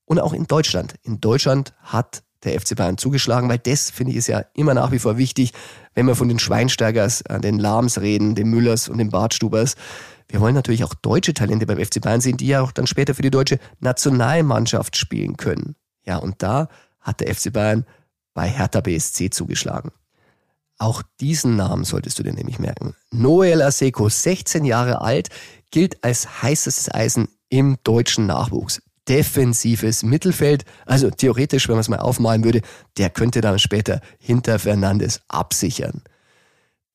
Und 0.06 0.20
auch 0.20 0.34
in 0.34 0.46
Deutschland. 0.46 0.96
In 1.04 1.20
Deutschland 1.20 1.74
hat 1.82 2.24
der 2.44 2.60
FC 2.60 2.76
Bayern 2.76 2.98
zugeschlagen, 2.98 3.50
weil 3.50 3.58
das, 3.58 3.90
finde 3.90 4.12
ich, 4.12 4.18
ist 4.18 4.28
ja 4.28 4.46
immer 4.54 4.74
nach 4.74 4.92
wie 4.92 5.00
vor 5.00 5.18
wichtig, 5.18 5.52
wenn 5.96 6.06
wir 6.06 6.16
von 6.16 6.30
den 6.30 6.40
Schweinsteigers, 6.40 7.22
äh, 7.22 7.40
den 7.40 7.58
Lahms 7.58 8.00
reden, 8.00 8.36
den 8.36 8.50
Müllers 8.50 8.88
und 8.88 9.00
den 9.00 9.10
Bartstubers. 9.10 9.76
Wir 10.28 10.42
wollen 10.42 10.56
natürlich 10.56 10.84
auch 10.84 10.94
deutsche 10.94 11.34
Talente 11.34 11.66
beim 11.66 11.84
FC 11.84 12.02
Bayern 12.02 12.22
sehen, 12.22 12.38
die 12.38 12.48
ja 12.48 12.62
auch 12.62 12.72
dann 12.72 12.88
später 12.88 13.16
für 13.16 13.22
die 13.22 13.32
deutsche 13.32 13.60
Nationalmannschaft 13.80 14.96
spielen 14.96 15.38
können. 15.38 15.76
Ja, 16.04 16.18
und 16.18 16.42
da 16.42 16.68
hat 17.00 17.20
der 17.20 17.34
FC 17.34 17.52
Bayern 17.52 17.86
bei 18.34 18.48
Hertha 18.48 18.82
BSC 18.82 19.30
zugeschlagen. 19.30 19.92
Auch 20.78 21.04
diesen 21.22 21.56
Namen 21.56 21.86
solltest 21.86 22.20
du 22.20 22.24
dir 22.24 22.34
nämlich 22.34 22.60
merken. 22.60 22.96
Noel 23.12 23.62
Aseko, 23.62 24.10
16 24.10 24.66
Jahre 24.66 25.02
alt, 25.02 25.30
gilt 25.72 26.04
als 26.04 26.44
heißestes 26.44 26.94
Eisen 26.94 27.30
im 27.50 27.78
deutschen 27.84 28.26
Nachwuchs 28.26 28.82
defensives 29.08 30.04
Mittelfeld. 30.04 30.66
Also 30.86 31.10
theoretisch, 31.10 31.68
wenn 31.68 31.76
man 31.76 31.82
es 31.82 31.90
mal 31.90 32.00
aufmalen 32.00 32.44
würde, 32.44 32.62
der 32.98 33.10
könnte 33.10 33.42
dann 33.42 33.60
später 33.60 34.02
hinter 34.20 34.60
Fernandes 34.60 35.22
absichern. 35.28 36.02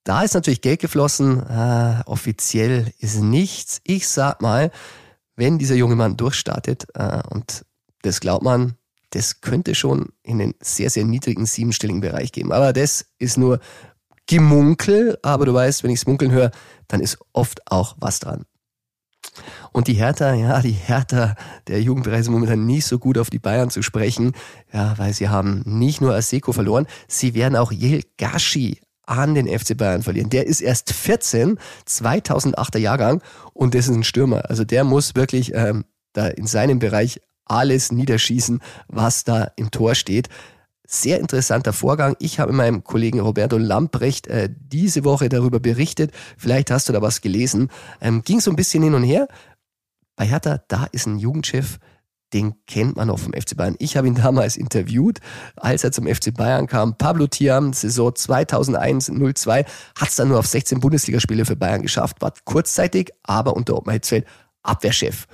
Da 0.04 0.22
ist 0.22 0.34
natürlich 0.34 0.62
Geld 0.62 0.80
geflossen. 0.80 1.46
Äh, 1.48 2.02
offiziell 2.06 2.92
ist 2.98 3.20
nichts. 3.20 3.80
Ich 3.84 4.08
sag 4.08 4.40
mal, 4.42 4.70
wenn 5.36 5.58
dieser 5.58 5.74
junge 5.74 5.96
Mann 5.96 6.16
durchstartet, 6.16 6.86
äh, 6.94 7.22
und 7.28 7.64
das 8.02 8.20
glaubt 8.20 8.42
man, 8.42 8.74
das 9.10 9.40
könnte 9.40 9.74
schon 9.74 10.10
in 10.22 10.38
den 10.38 10.54
sehr, 10.60 10.90
sehr 10.90 11.04
niedrigen 11.04 11.44
siebenstelligen 11.44 12.00
Bereich 12.00 12.32
gehen. 12.32 12.52
Aber 12.52 12.72
das 12.72 13.06
ist 13.18 13.36
nur 13.36 13.60
Gemunkel. 14.26 15.18
Aber 15.22 15.44
du 15.44 15.52
weißt, 15.52 15.82
wenn 15.82 15.90
ich 15.90 16.00
es 16.00 16.06
munkeln 16.06 16.30
höre, 16.30 16.50
dann 16.88 17.00
ist 17.00 17.18
oft 17.32 17.70
auch 17.70 17.96
was 17.98 18.20
dran. 18.20 18.46
Und 19.72 19.88
die 19.88 19.94
Hertha, 19.94 20.34
ja, 20.34 20.60
die 20.60 20.70
Hertha, 20.70 21.36
der 21.68 21.80
Jugendbereich 21.80 22.20
ist 22.20 22.28
momentan 22.28 22.66
nicht 22.66 22.86
so 22.86 22.98
gut 22.98 23.18
auf 23.18 23.30
die 23.30 23.38
Bayern 23.38 23.70
zu 23.70 23.82
sprechen, 23.82 24.32
ja, 24.72 24.94
weil 24.98 25.12
sie 25.12 25.28
haben 25.28 25.62
nicht 25.64 26.00
nur 26.00 26.14
Aseko 26.14 26.52
verloren, 26.52 26.86
sie 27.06 27.34
werden 27.34 27.56
auch 27.56 27.72
Yel 27.72 28.02
Gashi 28.18 28.80
an 29.06 29.34
den 29.34 29.46
FC 29.46 29.76
Bayern 29.76 30.02
verlieren. 30.02 30.30
Der 30.30 30.46
ist 30.46 30.60
erst 30.60 30.92
14, 30.92 31.58
2008er 31.88 32.78
Jahrgang 32.78 33.22
und 33.52 33.74
das 33.74 33.88
ist 33.88 33.94
ein 33.94 34.04
Stürmer. 34.04 34.48
Also 34.48 34.64
der 34.64 34.84
muss 34.84 35.14
wirklich 35.14 35.52
ähm, 35.54 35.84
da 36.12 36.28
in 36.28 36.46
seinem 36.46 36.78
Bereich 36.78 37.20
alles 37.44 37.90
niederschießen, 37.90 38.60
was 38.88 39.24
da 39.24 39.50
im 39.56 39.70
Tor 39.70 39.94
steht. 39.94 40.28
Sehr 40.92 41.20
interessanter 41.20 41.72
Vorgang. 41.72 42.16
Ich 42.18 42.40
habe 42.40 42.50
mit 42.50 42.56
meinem 42.56 42.82
Kollegen 42.82 43.20
Roberto 43.20 43.56
Lamprecht 43.56 44.26
äh, 44.26 44.48
diese 44.50 45.04
Woche 45.04 45.28
darüber 45.28 45.60
berichtet. 45.60 46.10
Vielleicht 46.36 46.72
hast 46.72 46.88
du 46.88 46.92
da 46.92 47.00
was 47.00 47.20
gelesen. 47.20 47.68
Ähm, 48.00 48.22
ging 48.24 48.40
so 48.40 48.50
ein 48.50 48.56
bisschen 48.56 48.82
hin 48.82 48.94
und 48.94 49.04
her. 49.04 49.28
Bei 50.16 50.26
Hertha, 50.26 50.60
da 50.66 50.88
ist 50.90 51.06
ein 51.06 51.20
Jugendchef, 51.20 51.78
den 52.32 52.54
kennt 52.66 52.96
man 52.96 53.08
auch 53.08 53.20
vom 53.20 53.32
FC 53.32 53.56
Bayern. 53.56 53.76
Ich 53.78 53.96
habe 53.96 54.08
ihn 54.08 54.14
damals 54.20 54.56
interviewt, 54.56 55.20
als 55.54 55.84
er 55.84 55.92
zum 55.92 56.08
FC 56.08 56.34
Bayern 56.34 56.66
kam. 56.66 56.98
Pablo 56.98 57.28
Thiam, 57.28 57.72
Saison 57.72 58.10
2001-02, 58.10 59.66
hat 59.96 60.08
es 60.08 60.16
dann 60.16 60.26
nur 60.26 60.40
auf 60.40 60.46
16 60.48 60.80
Bundesligaspiele 60.80 61.44
für 61.44 61.54
Bayern 61.54 61.82
geschafft, 61.82 62.20
war 62.20 62.34
kurzzeitig, 62.44 63.12
aber 63.22 63.54
unter 63.54 63.76
Ottmar 63.76 63.92
Hitzfeld 63.92 64.26
Abwehrchef. 64.64 65.28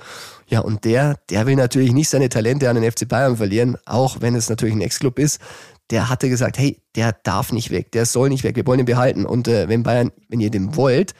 Ja, 0.49 0.61
und 0.61 0.85
der, 0.85 1.19
der 1.29 1.45
will 1.45 1.55
natürlich 1.55 1.91
nicht 1.91 2.09
seine 2.09 2.29
Talente 2.29 2.69
an 2.69 2.79
den 2.79 2.89
FC 2.89 3.07
Bayern 3.07 3.35
verlieren, 3.37 3.77
auch 3.85 4.21
wenn 4.21 4.33
es 4.33 4.49
natürlich 4.49 4.75
ein 4.75 4.81
Ex-Club 4.81 5.19
ist. 5.19 5.41
Der 5.89 6.09
hatte 6.09 6.29
gesagt, 6.29 6.57
hey, 6.57 6.81
der 6.95 7.13
darf 7.23 7.51
nicht 7.51 7.69
weg, 7.69 7.91
der 7.91 8.05
soll 8.05 8.29
nicht 8.29 8.43
weg, 8.43 8.55
wir 8.55 8.65
wollen 8.65 8.79
ihn 8.79 8.85
behalten. 8.85 9.25
Und 9.25 9.47
äh, 9.47 9.67
wenn 9.67 9.83
Bayern, 9.83 10.11
wenn 10.29 10.39
ihr 10.39 10.49
den 10.49 10.75
wollt, 10.75 11.13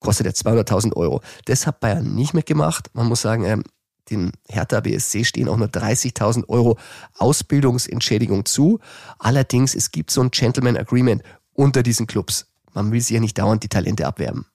kostet 0.00 0.26
er 0.26 0.34
200.000 0.34 0.94
Euro. 0.94 1.20
Das 1.46 1.66
hat 1.66 1.80
Bayern 1.80 2.14
nicht 2.14 2.34
mitgemacht. 2.34 2.90
Man 2.92 3.06
muss 3.06 3.22
sagen, 3.22 3.44
ähm, 3.44 3.64
den 4.10 4.32
Hertha 4.48 4.80
BSC 4.80 5.24
stehen 5.24 5.48
auch 5.48 5.56
nur 5.56 5.68
30.000 5.68 6.48
Euro 6.48 6.78
Ausbildungsentschädigung 7.16 8.44
zu. 8.44 8.78
Allerdings, 9.18 9.74
es 9.74 9.90
gibt 9.90 10.10
so 10.10 10.20
ein 10.20 10.30
Gentleman 10.30 10.76
Agreement 10.76 11.22
unter 11.54 11.82
diesen 11.82 12.06
Clubs. 12.06 12.46
Man 12.72 12.92
will 12.92 13.00
sie 13.00 13.14
ja 13.14 13.20
nicht 13.20 13.38
dauernd 13.38 13.62
die 13.62 13.68
Talente 13.68 14.06
abwerben. 14.06 14.46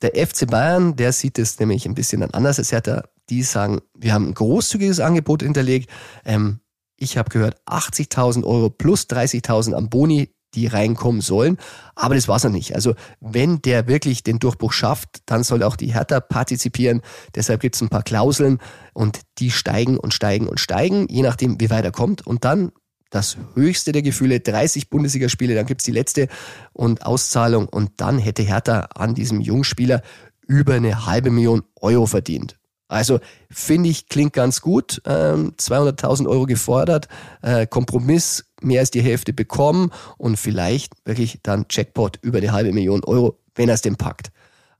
Der 0.00 0.14
FC 0.26 0.46
Bayern, 0.46 0.96
der 0.96 1.12
sieht 1.12 1.38
es 1.38 1.58
nämlich 1.58 1.84
ein 1.86 1.94
bisschen 1.94 2.22
anders 2.32 2.58
als 2.58 2.72
Hertha. 2.72 3.04
Die 3.30 3.42
sagen, 3.42 3.80
wir 3.96 4.14
haben 4.14 4.28
ein 4.28 4.34
großzügiges 4.34 5.00
Angebot 5.00 5.42
hinterlegt. 5.42 5.90
Ähm, 6.24 6.60
ich 6.96 7.16
habe 7.16 7.30
gehört, 7.30 7.60
80.000 7.66 8.44
Euro 8.44 8.70
plus 8.70 9.02
30.000 9.02 9.74
am 9.74 9.88
Boni, 9.88 10.34
die 10.54 10.66
reinkommen 10.66 11.20
sollen. 11.20 11.58
Aber 11.94 12.14
das 12.14 12.26
war's 12.26 12.44
noch 12.44 12.50
nicht. 12.50 12.74
Also 12.74 12.94
wenn 13.20 13.60
der 13.62 13.86
wirklich 13.86 14.22
den 14.22 14.38
Durchbruch 14.38 14.72
schafft, 14.72 15.22
dann 15.26 15.44
soll 15.44 15.62
auch 15.62 15.76
die 15.76 15.94
Hertha 15.94 16.20
partizipieren. 16.20 17.02
Deshalb 17.34 17.60
gibt's 17.60 17.80
ein 17.80 17.90
paar 17.90 18.02
Klauseln 18.02 18.58
und 18.94 19.20
die 19.38 19.50
steigen 19.50 19.98
und 19.98 20.14
steigen 20.14 20.48
und 20.48 20.58
steigen, 20.58 21.06
je 21.08 21.22
nachdem, 21.22 21.60
wie 21.60 21.70
weit 21.70 21.84
er 21.84 21.92
kommt. 21.92 22.26
Und 22.26 22.44
dann 22.44 22.72
das 23.10 23.36
höchste 23.54 23.92
der 23.92 24.02
Gefühle, 24.02 24.40
30 24.40 24.90
Bundesligaspiele, 24.90 25.54
dann 25.54 25.66
gibt's 25.66 25.84
die 25.84 25.92
letzte 25.92 26.28
und 26.72 27.06
Auszahlung 27.06 27.68
und 27.68 27.92
dann 27.98 28.18
hätte 28.18 28.42
Hertha 28.42 28.80
an 28.94 29.14
diesem 29.14 29.40
Jungspieler 29.40 30.02
über 30.46 30.74
eine 30.74 31.06
halbe 31.06 31.30
Million 31.30 31.62
Euro 31.80 32.06
verdient. 32.06 32.57
Also 32.88 33.20
finde 33.50 33.90
ich, 33.90 34.08
klingt 34.08 34.32
ganz 34.32 34.60
gut. 34.60 35.02
Ähm, 35.04 35.52
200.000 35.58 36.26
Euro 36.26 36.46
gefordert, 36.46 37.08
äh, 37.42 37.66
Kompromiss 37.66 38.46
mehr 38.60 38.80
als 38.80 38.90
die 38.90 39.02
Hälfte 39.02 39.32
bekommen 39.32 39.92
und 40.16 40.36
vielleicht 40.38 40.94
wirklich 41.04 41.40
dann 41.42 41.66
Jackpot 41.70 42.18
über 42.22 42.40
die 42.40 42.50
halbe 42.50 42.72
Million 42.72 43.04
Euro, 43.04 43.38
wenn 43.54 43.68
er 43.68 43.74
es 43.74 43.82
denn 43.82 43.96
packt. 43.96 44.30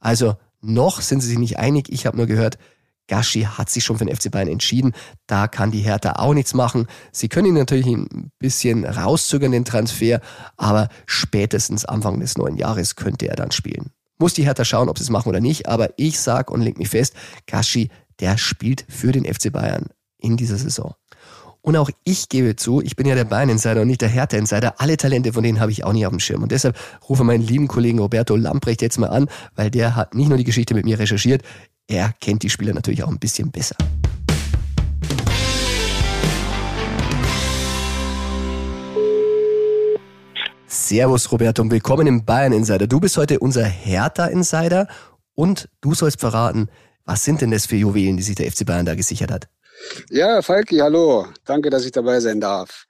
Also 0.01 0.37
noch 0.61 1.01
sind 1.01 1.21
sie 1.21 1.29
sich 1.29 1.39
nicht 1.39 1.59
einig. 1.59 1.93
Ich 1.93 2.07
habe 2.07 2.17
nur 2.17 2.27
gehört, 2.27 2.59
Gashi 3.09 3.43
hat 3.43 3.71
sich 3.71 3.85
schon 3.85 3.99
für 3.99 4.05
den 4.05 4.15
FC 4.15 4.31
Bayern 4.31 4.49
entschieden. 4.49 4.93
Da 5.27 5.49
kann 5.49 5.71
die 5.71 5.81
Hertha 5.81 6.13
auch 6.17 6.35
nichts 6.35 6.55
machen. 6.55 6.87
Sie 7.11 7.29
können 7.29 7.49
ihn 7.49 7.55
natürlich 7.55 7.87
ein 7.87 8.31
bisschen 8.39 8.85
rauszögern, 8.85 9.53
den 9.53 9.65
Transfer, 9.65 10.21
aber 10.57 10.89
spätestens 11.07 11.85
Anfang 11.85 12.21
des 12.21 12.37
neuen 12.37 12.57
Jahres 12.57 12.97
könnte 12.97 13.29
er 13.29 13.37
dann 13.37 13.51
spielen. 13.51 13.91
Muss 14.19 14.35
die 14.35 14.45
Hertha 14.45 14.65
schauen, 14.65 14.89
ob 14.89 14.99
sie 14.99 15.05
es 15.05 15.11
machen 15.11 15.29
oder 15.29 15.41
nicht, 15.41 15.69
aber 15.69 15.91
ich 15.97 16.21
sag 16.21 16.51
und 16.51 16.63
leg 16.63 16.79
mich 16.79 16.89
fest, 16.89 17.15
Gashi, 17.47 17.89
der 18.21 18.37
spielt 18.37 18.85
für 18.89 19.13
den 19.13 19.25
FC 19.25 19.53
Bayern 19.53 19.87
in 20.19 20.37
dieser 20.37 20.57
Saison. 20.57 20.95
Und 21.61 21.77
auch 21.77 21.91
ich 22.05 22.29
gebe 22.29 22.57
zu, 22.57 22.81
ich 22.81 22.97
bin 22.97 23.07
ja 23.07 23.15
der 23.15 23.25
Bayern-Insider 23.25 23.83
und 23.83 23.89
nicht 23.89 24.01
der 24.01 24.09
Hertha-Insider. 24.09 24.81
Alle 24.81 24.97
Talente 24.97 25.33
von 25.33 25.43
denen 25.43 25.61
habe 25.61 25.71
ich 25.71 25.85
auch 25.85 25.93
nicht 25.93 26.07
auf 26.07 26.13
dem 26.13 26.21
Schirm. 26.21 26.43
Und 26.43 26.53
deshalb 26.53 26.77
rufe 27.09 27.25
meinen 27.25 27.47
lieben 27.47 27.69
Kollegen 27.69 27.99
Roberto 27.99 28.37
Lamprecht 28.37 28.81
jetzt 28.81 28.99
mal 28.99 29.09
an, 29.09 29.29
weil 29.55 29.71
der 29.71 29.95
hat 29.95 30.15
nicht 30.15 30.29
nur 30.29 30.39
die 30.39 30.45
Geschichte 30.45 30.75
mit 30.75 30.85
mir 30.85 30.99
recherchiert, 30.99 31.43
er 31.87 32.13
kennt 32.21 32.43
die 32.43 32.51
Spieler 32.51 32.75
natürlich 32.75 33.03
auch 33.03 33.09
ein 33.09 33.19
bisschen 33.19 33.51
besser. 33.51 33.77
Servus 40.89 41.31
Roberto 41.31 41.61
und 41.61 41.71
willkommen 41.71 42.07
im 42.07 42.25
Bayern 42.25 42.55
Insider. 42.55 42.87
Du 42.87 42.99
bist 42.99 43.19
heute 43.19 43.41
unser 43.41 43.63
Hertha 43.63 44.25
Insider 44.25 44.89
und 45.35 45.69
du 45.83 45.93
sollst 45.93 46.19
verraten, 46.19 46.71
was 47.05 47.25
sind 47.25 47.43
denn 47.43 47.51
das 47.51 47.67
für 47.67 47.77
Juwelen, 47.77 48.17
die 48.17 48.23
sich 48.23 48.37
der 48.37 48.51
FC 48.51 48.65
Bayern 48.65 48.87
da 48.87 48.95
gesichert 48.95 49.31
hat? 49.31 49.49
Ja, 50.09 50.41
Falki, 50.41 50.79
hallo. 50.79 51.27
Danke, 51.45 51.69
dass 51.69 51.85
ich 51.85 51.93
dabei 51.93 52.21
sein 52.21 52.41
darf. 52.41 52.87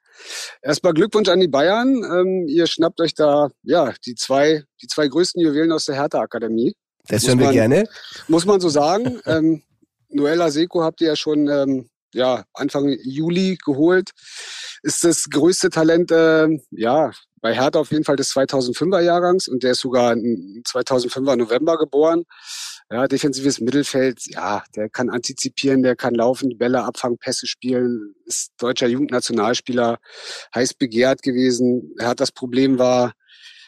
Erstmal 0.63 0.95
Glückwunsch 0.95 1.29
an 1.29 1.41
die 1.41 1.49
Bayern. 1.49 1.89
Ähm, 2.05 2.47
ihr 2.47 2.69
schnappt 2.69 3.01
euch 3.01 3.15
da 3.15 3.49
ja 3.65 3.93
die 4.07 4.15
zwei, 4.15 4.63
die 4.81 4.87
zwei 4.87 5.09
größten 5.09 5.43
Juwelen 5.43 5.73
aus 5.73 5.87
der 5.87 5.97
Hertha 5.97 6.21
Akademie. 6.21 6.77
Das 7.09 7.27
hören 7.27 7.41
wir 7.41 7.47
man, 7.47 7.55
gerne. 7.55 7.89
Muss 8.29 8.47
man 8.47 8.61
so 8.61 8.69
sagen. 8.69 9.21
ähm, 9.27 9.65
Noella 10.09 10.53
Seko 10.53 10.85
habt 10.85 11.01
ihr 11.01 11.09
ja 11.09 11.17
schon 11.17 11.49
ähm, 11.49 11.91
ja, 12.15 12.45
Anfang 12.55 12.97
Juli 13.03 13.59
geholt. 13.65 14.11
Ist 14.85 15.03
das 15.03 15.25
größte 15.29 15.71
Talent, 15.71 16.13
äh, 16.13 16.47
ja, 16.71 17.11
bei 17.41 17.55
Hertha 17.55 17.79
auf 17.79 17.91
jeden 17.91 18.05
Fall 18.05 18.17
des 18.17 18.33
2005er 18.35 19.01
Jahrgangs 19.01 19.49
und 19.49 19.63
der 19.63 19.73
ist 19.73 19.81
sogar 19.81 20.13
2005er 20.13 21.37
November 21.37 21.79
geboren. 21.79 22.25
Ja, 22.91 23.07
defensives 23.07 23.61
Mittelfeld, 23.61 24.21
ja, 24.27 24.63
der 24.75 24.89
kann 24.89 25.11
antizipieren, 25.11 25.83
der 25.83 25.95
kann 25.95 26.15
laufen, 26.15 26.57
Bälle 26.57 26.85
abfangen, 26.85 27.19
Pässe 27.19 27.47
spielen, 27.47 28.15
ist 28.25 28.53
deutscher 28.59 28.87
Jugendnationalspieler, 28.87 29.99
heiß 30.55 30.75
begehrt 30.75 31.23
gewesen. 31.23 31.95
Er 31.99 32.09
hat 32.09 32.21
das 32.21 32.33
Problem 32.33 32.79
war, 32.79 33.13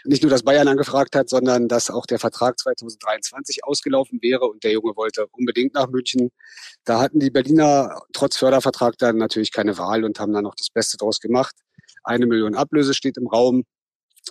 nicht 0.04 0.22
nur, 0.22 0.30
dass 0.30 0.42
Bayern 0.42 0.68
angefragt 0.68 1.14
hat, 1.14 1.28
sondern 1.28 1.68
dass 1.68 1.90
auch 1.90 2.06
der 2.06 2.18
Vertrag 2.18 2.58
2023 2.58 3.64
ausgelaufen 3.64 4.18
wäre 4.22 4.46
und 4.46 4.64
der 4.64 4.72
Junge 4.72 4.96
wollte 4.96 5.26
unbedingt 5.32 5.74
nach 5.74 5.88
München. 5.88 6.30
Da 6.84 7.00
hatten 7.00 7.20
die 7.20 7.30
Berliner 7.30 8.00
trotz 8.12 8.36
Fördervertrag 8.36 8.96
dann 8.98 9.16
natürlich 9.16 9.52
keine 9.52 9.76
Wahl 9.78 10.04
und 10.04 10.18
haben 10.18 10.32
dann 10.32 10.44
noch 10.44 10.54
das 10.54 10.68
Beste 10.72 10.96
draus 10.96 11.20
gemacht. 11.20 11.54
Eine 12.04 12.26
Million 12.26 12.54
Ablöse 12.54 12.94
steht 12.94 13.16
im 13.16 13.26
Raum. 13.26 13.64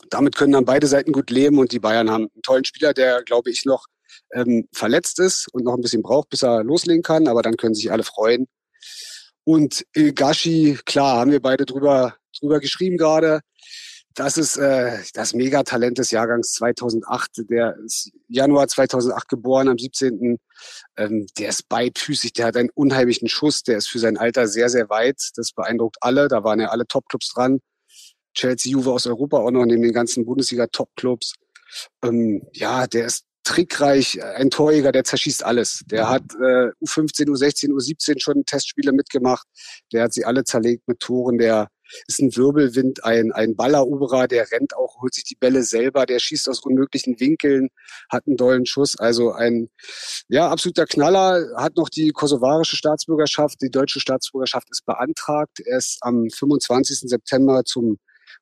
damit 0.09 0.35
können 0.35 0.53
dann 0.53 0.65
beide 0.65 0.87
Seiten 0.87 1.11
gut 1.11 1.29
leben 1.31 1.59
und 1.59 1.71
die 1.71 1.79
Bayern 1.79 2.09
haben 2.09 2.29
einen 2.33 2.41
tollen 2.43 2.65
Spieler, 2.65 2.93
der, 2.93 3.23
glaube 3.23 3.49
ich, 3.51 3.65
noch 3.65 3.85
ähm, 4.33 4.67
verletzt 4.73 5.19
ist 5.19 5.47
und 5.53 5.63
noch 5.63 5.75
ein 5.75 5.81
bisschen 5.81 6.03
braucht, 6.03 6.29
bis 6.29 6.43
er 6.43 6.63
loslegen 6.63 7.03
kann, 7.03 7.27
aber 7.27 7.41
dann 7.41 7.57
können 7.57 7.75
sich 7.75 7.91
alle 7.91 8.03
freuen. 8.03 8.47
Und 9.43 9.85
Gashi, 10.15 10.77
klar, 10.85 11.17
haben 11.19 11.31
wir 11.31 11.41
beide 11.41 11.65
drüber, 11.65 12.15
drüber 12.39 12.59
geschrieben 12.59 12.97
gerade. 12.97 13.41
Das 14.15 14.37
ist 14.37 14.57
äh, 14.57 14.97
das 15.13 15.33
Megatalent 15.33 15.97
des 15.97 16.11
Jahrgangs 16.11 16.53
2008. 16.53 17.49
Der 17.49 17.77
ist 17.77 18.11
Januar 18.27 18.67
2008 18.67 19.29
geboren, 19.29 19.67
am 19.67 19.77
17. 19.77 20.39
Ähm, 20.97 21.27
der 21.37 21.49
ist 21.49 21.69
beidfüßig, 21.69 22.33
der 22.33 22.47
hat 22.47 22.57
einen 22.57 22.69
unheimlichen 22.73 23.29
Schuss, 23.29 23.63
der 23.63 23.77
ist 23.77 23.87
für 23.87 23.99
sein 23.99 24.17
Alter 24.17 24.47
sehr, 24.47 24.69
sehr 24.69 24.89
weit. 24.89 25.21
Das 25.35 25.51
beeindruckt 25.51 25.97
alle. 26.01 26.27
Da 26.27 26.43
waren 26.43 26.59
ja 26.59 26.69
alle 26.69 26.87
Topclubs 26.87 27.33
dran. 27.33 27.59
Chelsea, 28.33 28.71
Juve 28.71 28.91
aus 28.91 29.07
Europa 29.07 29.37
auch 29.37 29.51
noch 29.51 29.65
neben 29.65 29.81
den 29.81 29.93
ganzen 29.93 30.25
Bundesliga-Topclubs. 30.25 31.35
Ähm, 32.03 32.47
ja, 32.53 32.87
der 32.87 33.05
ist 33.05 33.25
trickreich, 33.43 34.21
ein 34.23 34.49
Torjäger, 34.49 34.91
der 34.91 35.03
zerschießt 35.03 35.43
alles. 35.43 35.83
Der 35.87 36.09
hat 36.09 36.23
äh, 36.35 36.69
U15, 36.83 37.27
U16, 37.29 37.69
U17 37.69 38.21
schon 38.21 38.45
Testspiele 38.45 38.91
mitgemacht. 38.91 39.47
Der 39.91 40.03
hat 40.03 40.13
sie 40.13 40.25
alle 40.25 40.43
zerlegt 40.43 40.87
mit 40.87 40.99
Toren. 40.99 41.37
Der 41.37 41.69
ist 42.07 42.19
ein 42.19 42.35
Wirbelwind, 42.35 43.03
ein, 43.03 43.31
ein 43.31 43.55
Balleroberer, 43.55 44.27
der 44.27 44.51
rennt 44.51 44.75
auch, 44.75 45.01
holt 45.01 45.13
sich 45.13 45.23
die 45.23 45.35
Bälle 45.35 45.63
selber, 45.63 46.05
der 46.05 46.19
schießt 46.19 46.49
aus 46.49 46.61
unmöglichen 46.61 47.19
Winkeln, 47.19 47.69
hat 48.09 48.27
einen 48.27 48.37
dollen 48.37 48.65
Schuss. 48.65 48.97
Also 48.97 49.31
ein 49.31 49.69
ja, 50.27 50.49
absoluter 50.49 50.85
Knaller, 50.85 51.47
hat 51.55 51.75
noch 51.75 51.89
die 51.89 52.09
kosovarische 52.09 52.75
Staatsbürgerschaft, 52.75 53.61
die 53.61 53.71
deutsche 53.71 53.99
Staatsbürgerschaft 53.99 54.67
ist 54.71 54.85
beantragt. 54.85 55.59
Er 55.65 55.77
ist 55.77 55.97
am 56.01 56.29
25. 56.29 57.09
September 57.09 57.63
zum 57.63 57.97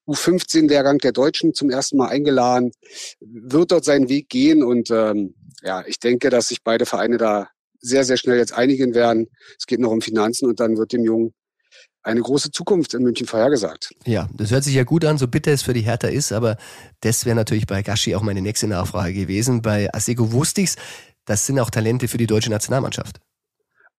U15-Lehrgang 0.08 1.00
der 1.00 1.12
Deutschen 1.12 1.54
zum 1.54 1.70
ersten 1.70 1.98
Mal 1.98 2.10
eingeladen, 2.10 2.72
wird 3.20 3.72
dort 3.72 3.86
seinen 3.86 4.10
Weg 4.10 4.30
gehen 4.30 4.64
und 4.64 4.90
ähm, 4.90 5.36
ja, 5.64 5.84
ich 5.86 6.00
denke, 6.00 6.30
dass 6.30 6.50
sich 6.50 6.64
beide 6.64 6.86
Vereine 6.86 7.18
da 7.18 7.50
sehr, 7.80 8.04
sehr 8.04 8.18
schnell 8.18 8.38
jetzt 8.38 8.54
einigen 8.54 8.94
werden. 8.94 9.28
Es 9.58 9.66
geht 9.66 9.80
noch 9.80 9.92
um 9.92 10.02
Finanzen 10.02 10.48
und 10.48 10.60
dann 10.60 10.78
wird 10.78 10.94
dem 10.94 11.04
Jungen 11.04 11.34
eine 12.08 12.22
große 12.22 12.52
Zukunft 12.52 12.94
in 12.94 13.04
München 13.04 13.28
vorhergesagt. 13.28 13.94
Ja, 14.06 14.30
das 14.34 14.52
hört 14.52 14.64
sich 14.64 14.76
ja 14.76 14.84
gut 14.84 15.06
an, 15.06 15.18
so 15.18 15.28
bitter 15.28 15.52
es 15.52 15.62
für 15.62 15.74
die 15.74 15.82
Hertha 15.82 16.08
ist, 16.08 16.32
aber 16.32 16.58
das 17.02 17.26
wäre 17.26 17.36
natürlich 17.36 17.68
bei 17.68 17.82
Gashi 17.82 18.16
auch 18.16 18.22
meine 18.22 18.42
nächste 18.42 18.68
Nachfrage 18.68 19.14
gewesen. 19.14 19.62
Bei 19.62 19.94
Aseko 19.94 20.32
wusste 20.32 20.62
ich's, 20.62 20.76
das 21.26 21.46
sind 21.46 21.60
auch 21.60 21.70
Talente 21.70 22.08
für 22.08 22.18
die 22.18 22.28
deutsche 22.28 22.50
Nationalmannschaft. 22.50 23.20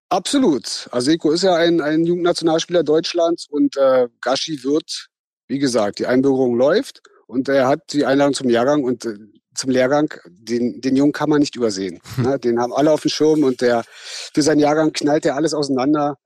Absolut. 0.08 0.88
Aseko 0.90 1.32
ist 1.32 1.42
ja 1.42 1.54
ein, 1.54 1.80
ein 1.80 2.04
Jugendnationalspieler 2.04 2.82
Deutschlands 2.82 3.46
und 3.50 3.76
äh, 3.76 4.08
Gashi 4.22 4.64
wird 4.64 5.10
wie 5.48 5.58
gesagt, 5.58 5.98
die 5.98 6.06
Einbürgerung 6.06 6.56
läuft 6.56 7.02
und 7.26 7.48
er 7.48 7.66
hat 7.66 7.92
die 7.92 8.04
Einladung 8.04 8.34
zum 8.34 8.50
Jahrgang 8.50 8.84
und 8.84 9.04
äh, 9.04 9.16
zum 9.54 9.70
Lehrgang, 9.70 10.14
den, 10.28 10.80
den 10.80 10.94
Jungen 10.94 11.12
kann 11.12 11.30
man 11.30 11.40
nicht 11.40 11.56
übersehen. 11.56 12.00
Ne? 12.18 12.38
Den 12.38 12.60
haben 12.60 12.72
alle 12.72 12.92
auf 12.92 13.02
dem 13.02 13.10
Schirm 13.10 13.42
und 13.42 13.60
der 13.60 13.82
für 14.32 14.42
seinen 14.42 14.60
Jahrgang 14.60 14.92
knallt 14.92 15.26
er 15.26 15.34
alles 15.34 15.54
auseinander. 15.54 16.16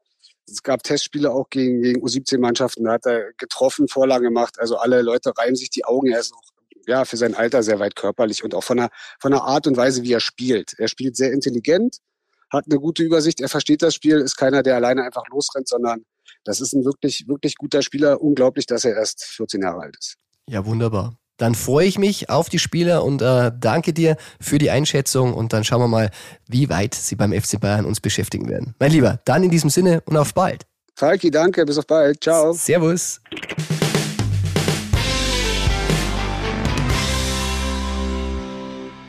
Es 0.47 0.63
gab 0.63 0.83
Testspiele 0.83 1.31
auch 1.33 1.49
gegen, 1.51 1.83
gegen 1.83 2.05
U17-Mannschaften, 2.05 2.85
da 2.85 2.93
hat 2.93 3.07
er 3.07 3.33
getroffen, 3.35 3.89
Vorlagen 3.89 4.25
gemacht. 4.25 4.59
Also 4.59 4.77
alle 4.77 5.03
Leute 5.03 5.33
reiben 5.37 5.57
sich 5.57 5.71
die 5.71 5.85
Augen. 5.85 6.11
Er 6.11 6.21
ist 6.21 6.33
auch 6.35 6.53
ja, 6.87 7.05
für 7.05 7.17
sein 7.17 7.35
Alter 7.35 7.63
sehr 7.63 7.79
weit 7.79 7.97
körperlich 7.97 8.45
und 8.45 8.55
auch 8.55 8.65
von 8.65 8.77
der, 8.77 8.91
von 9.21 9.33
der 9.33 9.43
Art 9.43 9.67
und 9.67 9.77
Weise, 9.77 10.03
wie 10.03 10.13
er 10.13 10.21
spielt. 10.21 10.75
Er 10.79 10.89
spielt 10.89 11.17
sehr 11.17 11.33
intelligent, 11.33 11.99
hat 12.51 12.65
eine 12.69 12.79
gute 12.81 13.03
Übersicht, 13.03 13.41
er 13.41 13.49
versteht 13.49 13.83
das 13.83 13.95
Spiel, 13.95 14.19
ist 14.19 14.37
keiner, 14.37 14.63
der 14.63 14.77
alleine 14.77 15.05
einfach 15.05 15.23
losrennt, 15.29 15.69
sondern 15.69 16.05
das 16.45 16.61
ist 16.61 16.73
ein 16.73 16.85
wirklich, 16.85 17.25
wirklich 17.29 17.57
guter 17.57 17.83
Spieler. 17.83 18.21
Unglaublich, 18.21 18.67
dass 18.67 18.85
er 18.85 18.97
erst 18.97 19.25
14 19.25 19.63
Jahre 19.63 19.83
alt 19.83 19.97
ist. 19.99 20.17
Ja, 20.49 20.65
wunderbar. 20.67 21.17
Dann 21.43 21.57
freue 21.57 21.89
ich 21.89 21.99
mich 21.99 22.31
auf 22.31 22.49
die 22.49 22.61
Spieler 22.61 23.03
und 23.03 23.21
äh, 23.21 23.51
danke 23.59 23.93
dir 23.93 24.17
für 24.41 24.59
die 24.59 24.71
Einschätzung 24.71 25.35
und 25.35 25.53
dann 25.53 25.65
schauen 25.65 25.81
wir 25.81 25.89
mal, 25.89 26.11
wie 26.47 26.69
weit 26.69 26.95
sie 26.95 27.17
beim 27.17 27.33
FC 27.33 27.59
Bayern 27.59 27.85
uns 27.85 27.99
beschäftigen 27.99 28.49
werden. 28.49 28.77
Mein 28.79 28.93
Lieber, 28.93 29.19
dann 29.25 29.43
in 29.43 29.51
diesem 29.51 29.69
Sinne 29.69 30.03
und 30.07 30.17
auf 30.17 30.35
bald. 30.35 30.67
Falki, 30.95 31.33
danke, 31.33 31.65
bis 31.65 31.79
auf 31.79 31.87
bald. 31.89 32.23
Ciao. 32.23 32.53
Servus. 32.53 33.21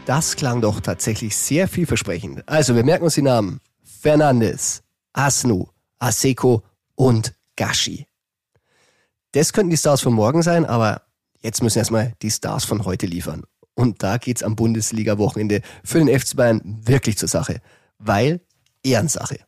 Das 0.08 0.36
klang 0.36 0.60
doch 0.60 0.80
tatsächlich 0.80 1.38
sehr 1.38 1.68
vielversprechend. 1.68 2.50
Also, 2.50 2.76
wir 2.76 2.84
merken 2.84 3.04
uns 3.04 3.14
die 3.14 3.22
Namen. 3.22 3.60
Fernandes, 3.84 4.82
Asnu, 5.14 5.68
Aseko 6.00 6.64
und 6.96 7.36
Gashi. 7.56 8.08
Das 9.34 9.54
könnten 9.54 9.70
die 9.70 9.78
Stars 9.78 10.02
von 10.02 10.14
morgen 10.14 10.42
sein, 10.42 10.66
aber 10.66 11.04
jetzt 11.44 11.62
müssen 11.62 11.80
erstmal 11.80 12.14
die 12.22 12.32
Stars 12.32 12.66
von 12.66 12.86
heute 12.86 13.06
liefern. 13.06 13.44
Und 13.76 14.04
da 14.04 14.18
geht's 14.18 14.44
am 14.44 14.56
Bundesliga-Wochenende 14.56 15.62
für 15.84 16.00
den 16.00 16.08
FC 16.08 16.36
Bayern 16.36 16.62
wirklich 16.64 17.18
zur 17.18 17.30
Sache. 17.30 17.62
Weil 17.98 18.42
Ehrensache. 18.84 19.40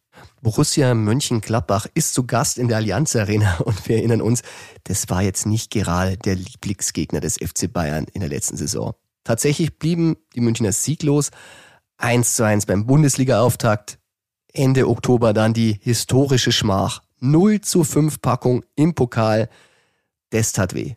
Borussia 0.42 0.94
Mönchengladbach 0.94 1.88
ist 1.94 2.14
zu 2.14 2.26
Gast 2.26 2.58
in 2.58 2.68
der 2.68 2.78
Allianz 2.78 3.16
Arena 3.16 3.58
und 3.66 3.88
wir 3.88 3.98
erinnern 3.98 4.22
uns, 4.22 4.42
das 4.84 5.10
war 5.10 5.22
jetzt 5.22 5.46
nicht 5.46 5.72
gerade 5.72 6.18
der 6.18 6.36
Lieblingsgegner 6.36 7.20
des 7.20 7.38
FC 7.38 7.72
Bayern 7.72 8.06
in 8.14 8.22
der 8.22 8.30
letzten 8.30 8.58
Saison. 8.58 8.94
Tatsächlich 9.24 9.78
blieben 9.78 10.18
die 10.36 10.42
Münchner 10.42 10.72
sieglos. 10.72 11.32
1 11.98 12.36
zu 12.36 12.44
1 12.44 12.66
beim 12.66 12.86
Bundesliga-Auftakt. 12.86 14.00
Ende 14.54 14.88
Oktober 14.88 15.34
dann 15.34 15.54
die 15.54 15.80
historische 15.82 16.52
Schmach 16.52 17.02
0 17.20 17.62
zu 17.62 17.84
5 17.84 18.22
Packung 18.22 18.64
im 18.76 18.94
Pokal. 18.94 19.50
Das 20.30 20.52
tat 20.52 20.74
weh. 20.74 20.96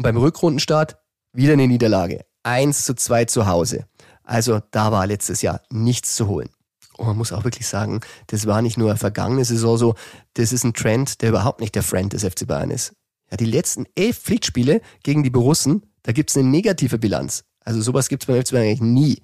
Und 0.00 0.04
beim 0.04 0.16
Rückrundenstart 0.16 0.96
wieder 1.34 1.52
eine 1.52 1.68
Niederlage. 1.68 2.24
1 2.42 2.86
zu 2.86 2.94
2 2.94 3.26
zu 3.26 3.46
Hause. 3.46 3.84
Also 4.24 4.62
da 4.70 4.92
war 4.92 5.06
letztes 5.06 5.42
Jahr 5.42 5.60
nichts 5.68 6.16
zu 6.16 6.26
holen. 6.26 6.48
Und 6.96 7.06
man 7.06 7.18
muss 7.18 7.34
auch 7.34 7.44
wirklich 7.44 7.66
sagen, 7.66 8.00
das 8.28 8.46
war 8.46 8.62
nicht 8.62 8.78
nur 8.78 8.96
vergangene 8.96 9.44
Saison 9.44 9.76
so, 9.76 9.96
das 10.32 10.54
ist 10.54 10.64
ein 10.64 10.72
Trend, 10.72 11.20
der 11.20 11.28
überhaupt 11.28 11.60
nicht 11.60 11.74
der 11.74 11.82
Friend 11.82 12.10
des 12.10 12.24
FC 12.24 12.46
Bayern 12.46 12.70
ist. 12.70 12.94
Ja, 13.30 13.36
die 13.36 13.44
letzten 13.44 13.84
elf 13.94 14.16
Pflichtspiele 14.16 14.80
gegen 15.02 15.22
die 15.22 15.28
Borussen, 15.28 15.84
da 16.02 16.12
gibt's 16.12 16.34
eine 16.34 16.48
negative 16.48 16.98
Bilanz. 16.98 17.44
Also 17.62 17.82
sowas 17.82 18.08
gibt's 18.08 18.24
beim 18.24 18.42
FC 18.42 18.52
Bayern 18.52 18.68
eigentlich 18.68 18.80
nie. 18.80 19.22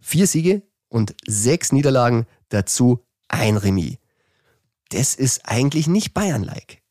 Vier 0.00 0.26
Siege 0.26 0.62
und 0.88 1.14
sechs 1.28 1.70
Niederlagen, 1.70 2.26
dazu 2.48 3.04
ein 3.28 3.56
Remis 3.56 3.98
das 4.88 5.14
ist 5.14 5.42
eigentlich 5.44 5.86
nicht 5.86 6.14
Bayern-like. 6.14 6.82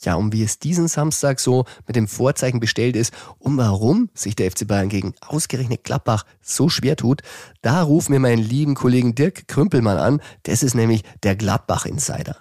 Ja, 0.00 0.14
und 0.14 0.32
wie 0.32 0.42
es 0.42 0.58
diesen 0.58 0.88
Samstag 0.88 1.40
so 1.40 1.64
mit 1.86 1.96
dem 1.96 2.06
Vorzeichen 2.06 2.60
bestellt 2.60 2.96
ist 2.96 3.12
und 3.38 3.56
warum 3.56 4.10
sich 4.14 4.36
der 4.36 4.50
FC 4.50 4.66
Bayern 4.66 4.88
gegen 4.88 5.14
ausgerechnet 5.26 5.84
Gladbach 5.84 6.24
so 6.40 6.68
schwer 6.68 6.96
tut, 6.96 7.22
da 7.62 7.82
rufen 7.82 8.12
wir 8.12 8.20
meinen 8.20 8.42
lieben 8.42 8.74
Kollegen 8.74 9.14
Dirk 9.14 9.48
Krümpelmann 9.48 9.98
an. 9.98 10.22
Das 10.44 10.62
ist 10.62 10.74
nämlich 10.74 11.02
der 11.22 11.34
Gladbach-Insider. 11.36 12.36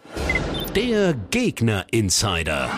Der 0.75 1.13
Gegner-Insider. 1.31 2.69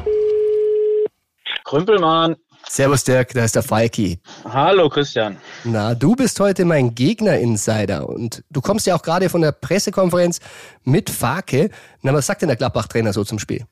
Krümpelmann. 1.66 2.38
Servus 2.68 3.04
Dirk, 3.04 3.34
da 3.34 3.44
ist 3.44 3.56
der 3.56 3.64
Falki. 3.64 4.20
Hallo 4.46 4.90
Christian. 4.90 5.38
Na, 5.64 5.96
du 5.96 6.16
bist 6.16 6.40
heute 6.40 6.66
mein 6.66 6.94
Gegner-Insider 6.94 8.08
und 8.08 8.44
du 8.50 8.62
kommst 8.62 8.86
ja 8.86 8.96
auch 8.96 9.02
gerade 9.02 9.30
von 9.30 9.42
der 9.42 9.52
Pressekonferenz 9.52 10.40
mit 10.84 11.10
Fake. 11.10 11.72
Na, 12.02 12.14
was 12.14 12.28
sagt 12.28 12.42
denn 12.42 12.48
der 12.48 12.58
Gladbach-Trainer 12.58 13.12
so 13.12 13.24
zum 13.24 13.40
Spiel? 13.40 13.66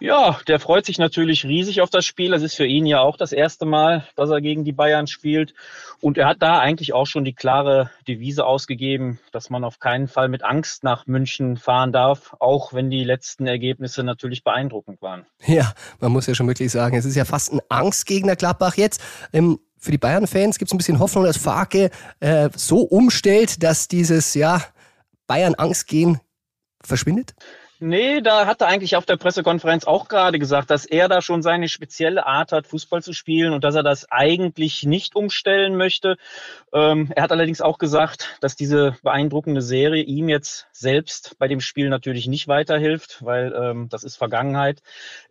Ja, 0.00 0.38
der 0.46 0.60
freut 0.60 0.86
sich 0.86 0.98
natürlich 0.98 1.44
riesig 1.44 1.80
auf 1.80 1.90
das 1.90 2.04
Spiel. 2.04 2.30
Das 2.30 2.42
ist 2.42 2.54
für 2.54 2.66
ihn 2.66 2.86
ja 2.86 3.00
auch 3.00 3.16
das 3.16 3.32
erste 3.32 3.66
Mal, 3.66 4.06
dass 4.14 4.30
er 4.30 4.40
gegen 4.40 4.64
die 4.64 4.72
Bayern 4.72 5.06
spielt. 5.06 5.54
Und 6.00 6.18
er 6.18 6.28
hat 6.28 6.40
da 6.40 6.60
eigentlich 6.60 6.92
auch 6.92 7.06
schon 7.06 7.24
die 7.24 7.32
klare 7.32 7.90
Devise 8.06 8.46
ausgegeben, 8.46 9.18
dass 9.32 9.50
man 9.50 9.64
auf 9.64 9.80
keinen 9.80 10.06
Fall 10.06 10.28
mit 10.28 10.44
Angst 10.44 10.84
nach 10.84 11.06
München 11.06 11.56
fahren 11.56 11.92
darf, 11.92 12.36
auch 12.38 12.72
wenn 12.72 12.90
die 12.90 13.02
letzten 13.02 13.46
Ergebnisse 13.46 14.04
natürlich 14.04 14.44
beeindruckend 14.44 15.02
waren. 15.02 15.26
Ja, 15.46 15.72
man 15.98 16.12
muss 16.12 16.26
ja 16.26 16.34
schon 16.34 16.46
wirklich 16.46 16.70
sagen, 16.70 16.96
es 16.96 17.04
ist 17.04 17.16
ja 17.16 17.24
fast 17.24 17.52
ein 17.52 17.60
Angstgegner 17.68 18.36
Gladbach 18.36 18.76
jetzt. 18.76 19.00
Ähm, 19.32 19.58
für 19.78 19.90
die 19.90 19.98
Bayern-Fans 19.98 20.58
gibt 20.58 20.68
es 20.68 20.74
ein 20.74 20.78
bisschen 20.78 20.98
Hoffnung, 20.98 21.24
dass 21.24 21.36
Farke 21.36 21.90
äh, 22.20 22.50
so 22.54 22.80
umstellt, 22.80 23.62
dass 23.62 23.88
dieses 23.88 24.34
ja 24.34 24.62
Bayern-Angstgehen 25.26 26.20
verschwindet? 26.82 27.34
Nee, 27.80 28.20
da 28.20 28.46
hat 28.46 28.60
er 28.60 28.66
eigentlich 28.66 28.96
auf 28.96 29.06
der 29.06 29.16
Pressekonferenz 29.16 29.84
auch 29.84 30.08
gerade 30.08 30.40
gesagt, 30.40 30.70
dass 30.70 30.84
er 30.84 31.08
da 31.08 31.22
schon 31.22 31.42
seine 31.42 31.68
spezielle 31.68 32.26
Art 32.26 32.50
hat, 32.50 32.66
Fußball 32.66 33.02
zu 33.02 33.12
spielen 33.12 33.52
und 33.52 33.62
dass 33.62 33.76
er 33.76 33.84
das 33.84 34.10
eigentlich 34.10 34.82
nicht 34.82 35.14
umstellen 35.14 35.76
möchte. 35.76 36.16
Ähm, 36.72 37.12
er 37.14 37.22
hat 37.22 37.30
allerdings 37.30 37.60
auch 37.60 37.78
gesagt, 37.78 38.36
dass 38.40 38.56
diese 38.56 38.96
beeindruckende 39.04 39.62
Serie 39.62 40.02
ihm 40.02 40.28
jetzt 40.28 40.66
selbst 40.72 41.36
bei 41.38 41.46
dem 41.46 41.60
Spiel 41.60 41.88
natürlich 41.88 42.26
nicht 42.26 42.48
weiterhilft, 42.48 43.24
weil 43.24 43.54
ähm, 43.54 43.88
das 43.88 44.02
ist 44.02 44.16
Vergangenheit. 44.16 44.82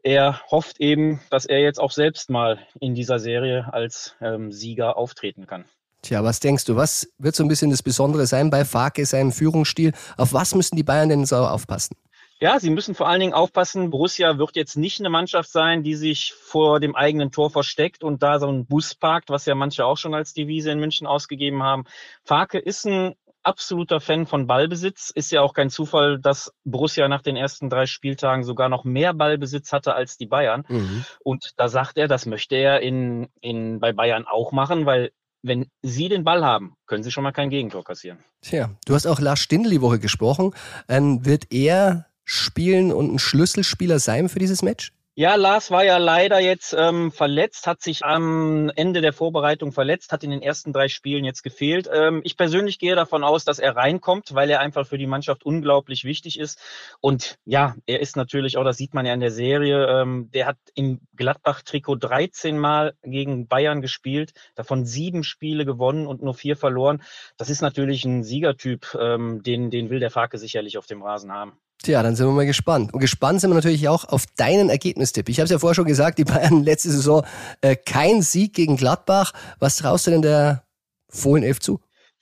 Er 0.01 0.41
hofft 0.49 0.79
eben, 0.79 1.19
dass 1.29 1.45
er 1.45 1.59
jetzt 1.59 1.81
auch 1.81 1.91
selbst 1.91 2.29
mal 2.29 2.59
in 2.79 2.95
dieser 2.95 3.19
Serie 3.19 3.73
als 3.73 4.15
ähm, 4.21 4.53
Sieger 4.53 4.95
auftreten 4.95 5.47
kann. 5.47 5.65
Tja, 6.01 6.23
was 6.23 6.39
denkst 6.39 6.63
du, 6.63 6.77
was 6.77 7.11
wird 7.17 7.35
so 7.35 7.43
ein 7.43 7.49
bisschen 7.49 7.71
das 7.71 7.83
Besondere 7.83 8.25
sein 8.25 8.49
bei 8.49 8.63
Farke, 8.63 9.05
seinem 9.05 9.33
Führungsstil? 9.33 9.91
Auf 10.15 10.31
was 10.31 10.55
müssen 10.55 10.77
die 10.77 10.83
Bayern 10.83 11.09
denn 11.09 11.25
so 11.25 11.35
aufpassen? 11.35 11.97
Ja, 12.39 12.59
sie 12.59 12.69
müssen 12.69 12.93
vor 12.93 13.07
allen 13.07 13.19
Dingen 13.19 13.33
aufpassen. 13.33 13.89
Borussia 13.89 14.38
wird 14.38 14.55
jetzt 14.55 14.77
nicht 14.77 14.99
eine 14.99 15.09
Mannschaft 15.09 15.51
sein, 15.51 15.83
die 15.83 15.95
sich 15.95 16.33
vor 16.33 16.79
dem 16.79 16.95
eigenen 16.95 17.31
Tor 17.31 17.49
versteckt 17.49 18.03
und 18.03 18.21
da 18.21 18.39
so 18.39 18.47
einen 18.47 18.67
Bus 18.67 18.93
parkt, 18.93 19.29
was 19.29 19.45
ja 19.45 19.55
manche 19.55 19.85
auch 19.85 19.97
schon 19.97 20.13
als 20.13 20.33
Devise 20.33 20.71
in 20.71 20.79
München 20.79 21.07
ausgegeben 21.07 21.63
haben. 21.63 21.85
Farke 22.23 22.59
ist 22.59 22.85
ein 22.85 23.15
absoluter 23.47 23.99
Fan 24.01 24.27
von 24.27 24.45
Ballbesitz. 24.45 25.09
Ist 25.09 25.31
ja 25.31 25.41
auch 25.41 25.53
kein 25.53 25.69
Zufall, 25.69 26.19
dass 26.19 26.51
Borussia 26.63 27.07
nach 27.07 27.21
den 27.21 27.38
ersten 27.38 27.69
drei 27.69 27.85
Spieltagen 27.85 28.43
sogar 28.43 28.69
noch 28.69 28.83
mehr 28.83 29.13
Ballbesitz 29.13 29.71
hatte 29.71 29.95
als 29.95 30.17
die 30.17 30.27
Bayern. 30.27 30.65
Mhm. 30.67 31.05
Und 31.23 31.53
da 31.55 31.69
sagt 31.69 31.97
er, 31.97 32.07
das 32.07 32.25
möchte 32.25 32.55
er 32.55 32.81
in, 32.81 33.29
in, 33.41 33.79
bei 33.79 33.93
Bayern 33.93 34.25
auch 34.27 34.51
machen, 34.51 34.85
weil 34.85 35.11
wenn 35.43 35.67
Sie 35.81 36.09
den 36.09 36.23
Ball 36.23 36.43
haben, 36.43 36.75
können 36.88 37.03
Sie 37.03 37.11
schon 37.11 37.23
mal 37.23 37.31
kein 37.31 37.49
Gegentor 37.49 37.83
kassieren. 37.83 38.19
Tja, 38.41 38.71
du 38.85 38.93
hast 38.93 39.07
auch 39.07 39.19
Lars 39.19 39.39
Stindl 39.39 39.69
die 39.69 39.81
Woche 39.81 39.99
gesprochen. 39.99 40.53
Ähm, 40.89 41.25
wird 41.25 41.53
er 41.53 42.06
spielen 42.28 42.91
und 42.91 43.13
ein 43.13 43.19
Schlüsselspieler 43.19 43.99
sein 43.99 44.28
für 44.30 44.39
dieses 44.39 44.61
Match? 44.61 44.91
Ja, 45.19 45.34
Lars 45.34 45.71
war 45.71 45.84
ja 45.84 45.97
leider 45.97 46.39
jetzt 46.39 46.75
ähm, 46.78 47.11
verletzt, 47.11 47.65
hat 47.65 47.82
sich 47.82 48.05
am 48.05 48.69
Ende 48.75 49.01
der 49.01 49.13
Vorbereitung 49.13 49.71
verletzt, 49.71 50.11
hat 50.11 50.23
in 50.23 50.30
den 50.30 50.43
ersten 50.43 50.73
drei 50.73 50.89
Spielen 50.89 51.25
jetzt 51.25 51.41
gefehlt. 51.41 51.89
Ähm, 51.91 52.21
ich 52.23 52.38
persönlich 52.38 52.78
gehe 52.78 52.95
davon 52.95 53.23
aus, 53.23 53.43
dass 53.43 53.57
er 53.57 53.75
reinkommt, 53.75 54.36
weil 54.36 54.47
er 54.51 54.59
einfach 54.59 54.86
für 54.86 54.99
die 54.99 55.07
Mannschaft 55.07 55.43
unglaublich 55.43 56.03
wichtig 56.03 56.38
ist. 56.38 56.59
Und 57.01 57.39
ja, 57.45 57.75
er 57.88 57.99
ist 57.99 58.15
natürlich 58.15 58.57
auch, 58.57 58.63
das 58.63 58.78
sieht 58.78 58.93
man 58.93 59.07
ja 59.07 59.13
in 59.15 59.19
der 59.19 59.32
Serie, 59.32 59.88
ähm, 59.88 60.30
der 60.36 60.45
hat 60.45 60.57
im 60.75 60.99
Gladbach-Trikot 61.15 61.95
13 61.95 62.55
Mal 62.59 62.93
gegen 63.01 63.47
Bayern 63.47 63.82
gespielt, 63.82 64.34
davon 64.53 64.86
sieben 64.86 65.23
Spiele 65.23 65.65
gewonnen 65.65 66.05
und 66.05 66.21
nur 66.21 66.36
vier 66.36 66.55
verloren. 66.55 67.01
Das 67.38 67.49
ist 67.49 67.61
natürlich 67.61 68.05
ein 68.05 68.23
Siegertyp, 68.23 68.95
ähm, 68.99 69.41
den, 69.41 69.71
den 69.71 69.89
will 69.89 69.99
der 69.99 70.11
Fake 70.11 70.38
sicherlich 70.38 70.78
auf 70.78 70.86
dem 70.86 71.01
Rasen 71.01 71.32
haben. 71.32 71.57
Tja, 71.84 72.01
dann 72.01 72.15
sind 72.15 72.25
wir 72.25 72.34
mal 72.34 72.45
gespannt. 72.45 72.93
Und 72.93 72.99
gespannt 72.99 73.39
sind 73.39 73.51
wir 73.51 73.55
natürlich 73.55 73.88
auch 73.88 74.05
auf 74.05 74.25
deinen 74.36 74.69
Ergebnistipp. 74.69 75.30
Ich 75.30 75.39
habe 75.39 75.45
es 75.45 75.51
ja 75.51 75.59
vorher 75.59 75.75
schon 75.75 75.86
gesagt, 75.86 76.17
die 76.17 76.25
Bayern 76.25 76.63
letzte 76.65 76.89
Saison 76.89 77.25
äh, 77.61 77.75
kein 77.75 78.21
Sieg 78.21 78.53
gegen 78.53 78.78
Gladbach. 78.78 79.34
Was 79.59 79.78
traust 79.78 80.07
du 80.07 80.11
denn 80.11 80.21
der 80.21 80.63
Fohlen 81.09 81.43
11 81.43 81.59
zu? 81.59 81.80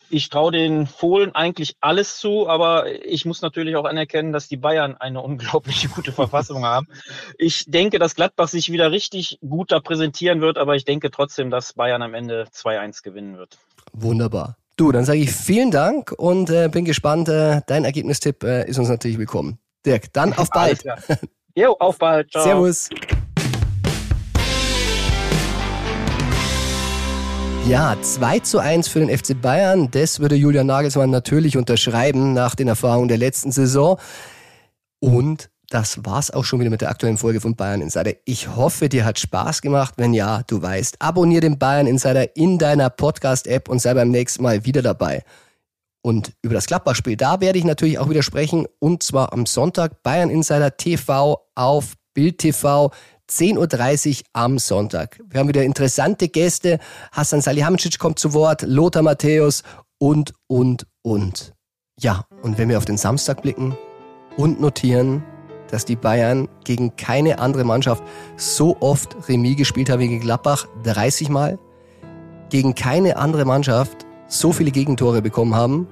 Ich 0.10 0.30
traue 0.30 0.51
den 0.51 0.86
Fohlen 0.86 1.34
eigentlich 1.34 1.78
alles 1.82 2.20
zu, 2.20 2.47
aber 2.47 2.86
ich 3.06 3.26
muss 3.26 3.41
natürlich 3.41 3.76
auch 3.76 3.86
anerkennen, 3.86 4.34
dass 4.34 4.47
die 4.47 4.58
Bayern 4.58 4.95
eine 4.97 5.22
unglaubliche 5.22 5.89
gute 5.95 6.12
Verfassung 6.12 6.64
haben. 6.64 6.88
Ich 7.38 7.66
denke, 7.66 7.97
dass 7.97 8.14
Gladbach 8.14 8.47
sich 8.47 8.72
wieder 8.72 8.91
richtig 8.91 9.39
gut 9.41 9.72
da 9.72 9.80
präsentieren 9.80 10.41
wird, 10.41 10.58
aber 10.58 10.76
ich 10.76 10.86
denke 10.86 11.10
trotzdem, 11.10 11.49
dass 11.49 11.74
Bayern 11.74 12.03
am 12.03 12.14
Ende 12.14 12.45
2-1 12.53 13.01
gewinnen 13.03 13.38
wird. 13.38 13.58
Wunderbar. 13.93 14.58
Du, 14.78 14.91
dann 14.91 15.05
sage 15.05 15.19
ich 15.19 15.32
vielen 15.32 15.71
Dank 15.71 16.11
und 16.11 16.49
äh, 16.49 16.67
bin 16.69 16.84
gespannt. 16.84 17.30
Äh, 17.30 17.61
dein 17.65 17.86
Ergebnistipp 17.86 18.43
äh, 18.43 18.67
ist 18.67 18.78
uns 18.78 18.89
natürlich 18.89 19.17
willkommen. 19.17 19.57
Dirk, 19.86 20.11
dann 20.11 20.34
auf 20.34 20.49
bald. 20.49 20.84
Jo, 21.57 21.78
auf 21.80 21.97
bald. 21.97 22.30
Ciao. 22.30 22.43
Servus. 22.43 22.89
Ja, 27.69 27.95
2 28.01 28.39
zu 28.39 28.59
1 28.59 28.89
für 28.89 28.99
den 28.99 29.17
FC 29.17 29.41
Bayern. 29.41 29.89
Das 29.91 30.19
würde 30.19 30.36
Julian 30.36 30.67
Nagelsmann 30.67 31.09
natürlich 31.09 31.55
unterschreiben 31.55 32.34
nach 32.34 32.55
den 32.55 32.67
Erfahrungen 32.67 33.07
der 33.07 33.17
letzten 33.17 33.53
Saison. 33.53 33.97
Und 34.99 35.49
das 35.76 36.05
war's 36.05 36.32
auch 36.32 36.45
schon 36.45 36.61
wieder 36.61 36.69
mit 36.69 36.80
der 36.80 36.89
aktuellen 36.89 37.17
Folge 37.17 37.41
von 37.41 37.57
Bayern 37.57 37.82
Insider. 37.82 38.13
Ich 38.23 38.55
hoffe, 38.55 38.88
dir 38.88 39.03
hat 39.03 39.19
Spaß 39.19 39.61
gemacht. 39.61 39.95
Wenn 39.97 40.13
ja, 40.13 40.41
du 40.47 40.61
weißt, 40.61 41.01
abonnier 41.01 41.41
den 41.41 41.59
Bayern 41.59 41.86
Insider 41.86 42.34
in 42.38 42.57
deiner 42.57 42.89
Podcast-App 42.89 43.67
und 43.67 43.80
sei 43.80 43.93
beim 43.93 44.09
nächsten 44.09 44.41
Mal 44.41 44.63
wieder 44.63 44.82
dabei. 44.82 45.26
Und 46.01 46.32
über 46.41 46.53
das 46.53 46.67
Gladbach-Spiel, 46.67 47.17
da 47.17 47.41
werde 47.41 47.59
ich 47.59 47.65
natürlich 47.65 47.99
auch 47.99 48.09
wieder 48.09 48.23
sprechen. 48.23 48.67
Und 48.80 49.03
zwar 49.03 49.34
am 49.34 49.45
Sonntag 49.45 50.01
Bayern 50.01 50.30
Insider 50.30 50.78
TV 50.78 51.45
auf 51.55 51.95
Bild 52.13 52.38
TV. 52.38 52.91
10.30 53.30 54.19
Uhr 54.19 54.26
am 54.32 54.57
Sonntag. 54.59 55.19
Wir 55.28 55.41
haben 55.41 55.49
wieder 55.49 55.63
interessante 55.63 56.30
Gäste. 56.30 56.80
Hassan 57.11 57.41
Salihamidzic 57.41 57.99
kommt 57.99 58.17
zu 58.17 58.32
Wort, 58.34 58.61
Lothar 58.61 59.01
Matthäus 59.01 59.63
und, 59.97 60.32
und, 60.47 60.88
und. 61.01 61.53
Ja, 61.99 62.23
und 62.43 62.57
wenn 62.57 62.69
wir 62.69 62.78
auf 62.78 62.86
den 62.86 62.97
Samstag 62.97 63.41
blicken 63.41 63.76
und 64.38 64.61
notieren, 64.61 65.23
dass 65.72 65.86
die 65.86 65.95
Bayern 65.95 66.47
gegen 66.63 66.95
keine 66.95 67.39
andere 67.39 67.63
Mannschaft 67.63 68.03
so 68.38 68.78
oft 68.80 69.16
Remis 69.28 69.57
gespielt 69.57 69.89
haben 69.89 69.99
wie 69.99 70.07
gegen 70.07 70.22
Gladbach, 70.22 70.68
30 70.84 71.30
Mal. 71.30 71.59
Gegen 72.49 72.76
keine 72.76 73.18
andere 73.18 73.45
Mannschaft 73.45 74.05
so 74.28 74.51
viele 74.51 74.72
Gegentore 74.72 75.22
bekommen 75.22 75.55
haben, 75.55 75.88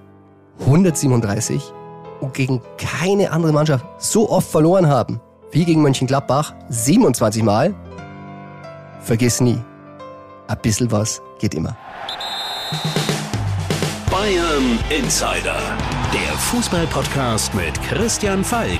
137. 0.62 1.62
Und 2.22 2.34
gegen 2.34 2.62
keine 2.78 3.32
andere 3.32 3.52
Mannschaft 3.52 3.86
so 3.98 4.30
oft 4.30 4.50
verloren 4.50 4.88
haben 4.88 5.20
wie 5.54 5.66
gegen 5.66 5.82
Mönchengladbach, 5.82 6.54
27 6.70 7.44
Mal. 7.44 7.74
Vergiss 9.02 9.40
nie, 9.40 9.60
ein 10.48 10.58
bisschen 10.62 10.92
was 10.92 11.22
geht 11.40 11.54
immer. 11.54 11.78
Bayern 14.10 14.80
Insider, 14.90 15.60
der 16.14 16.38
Fußballpodcast 16.38 17.54
mit 17.54 17.82
Christian 17.84 18.44
Falk. 18.44 18.80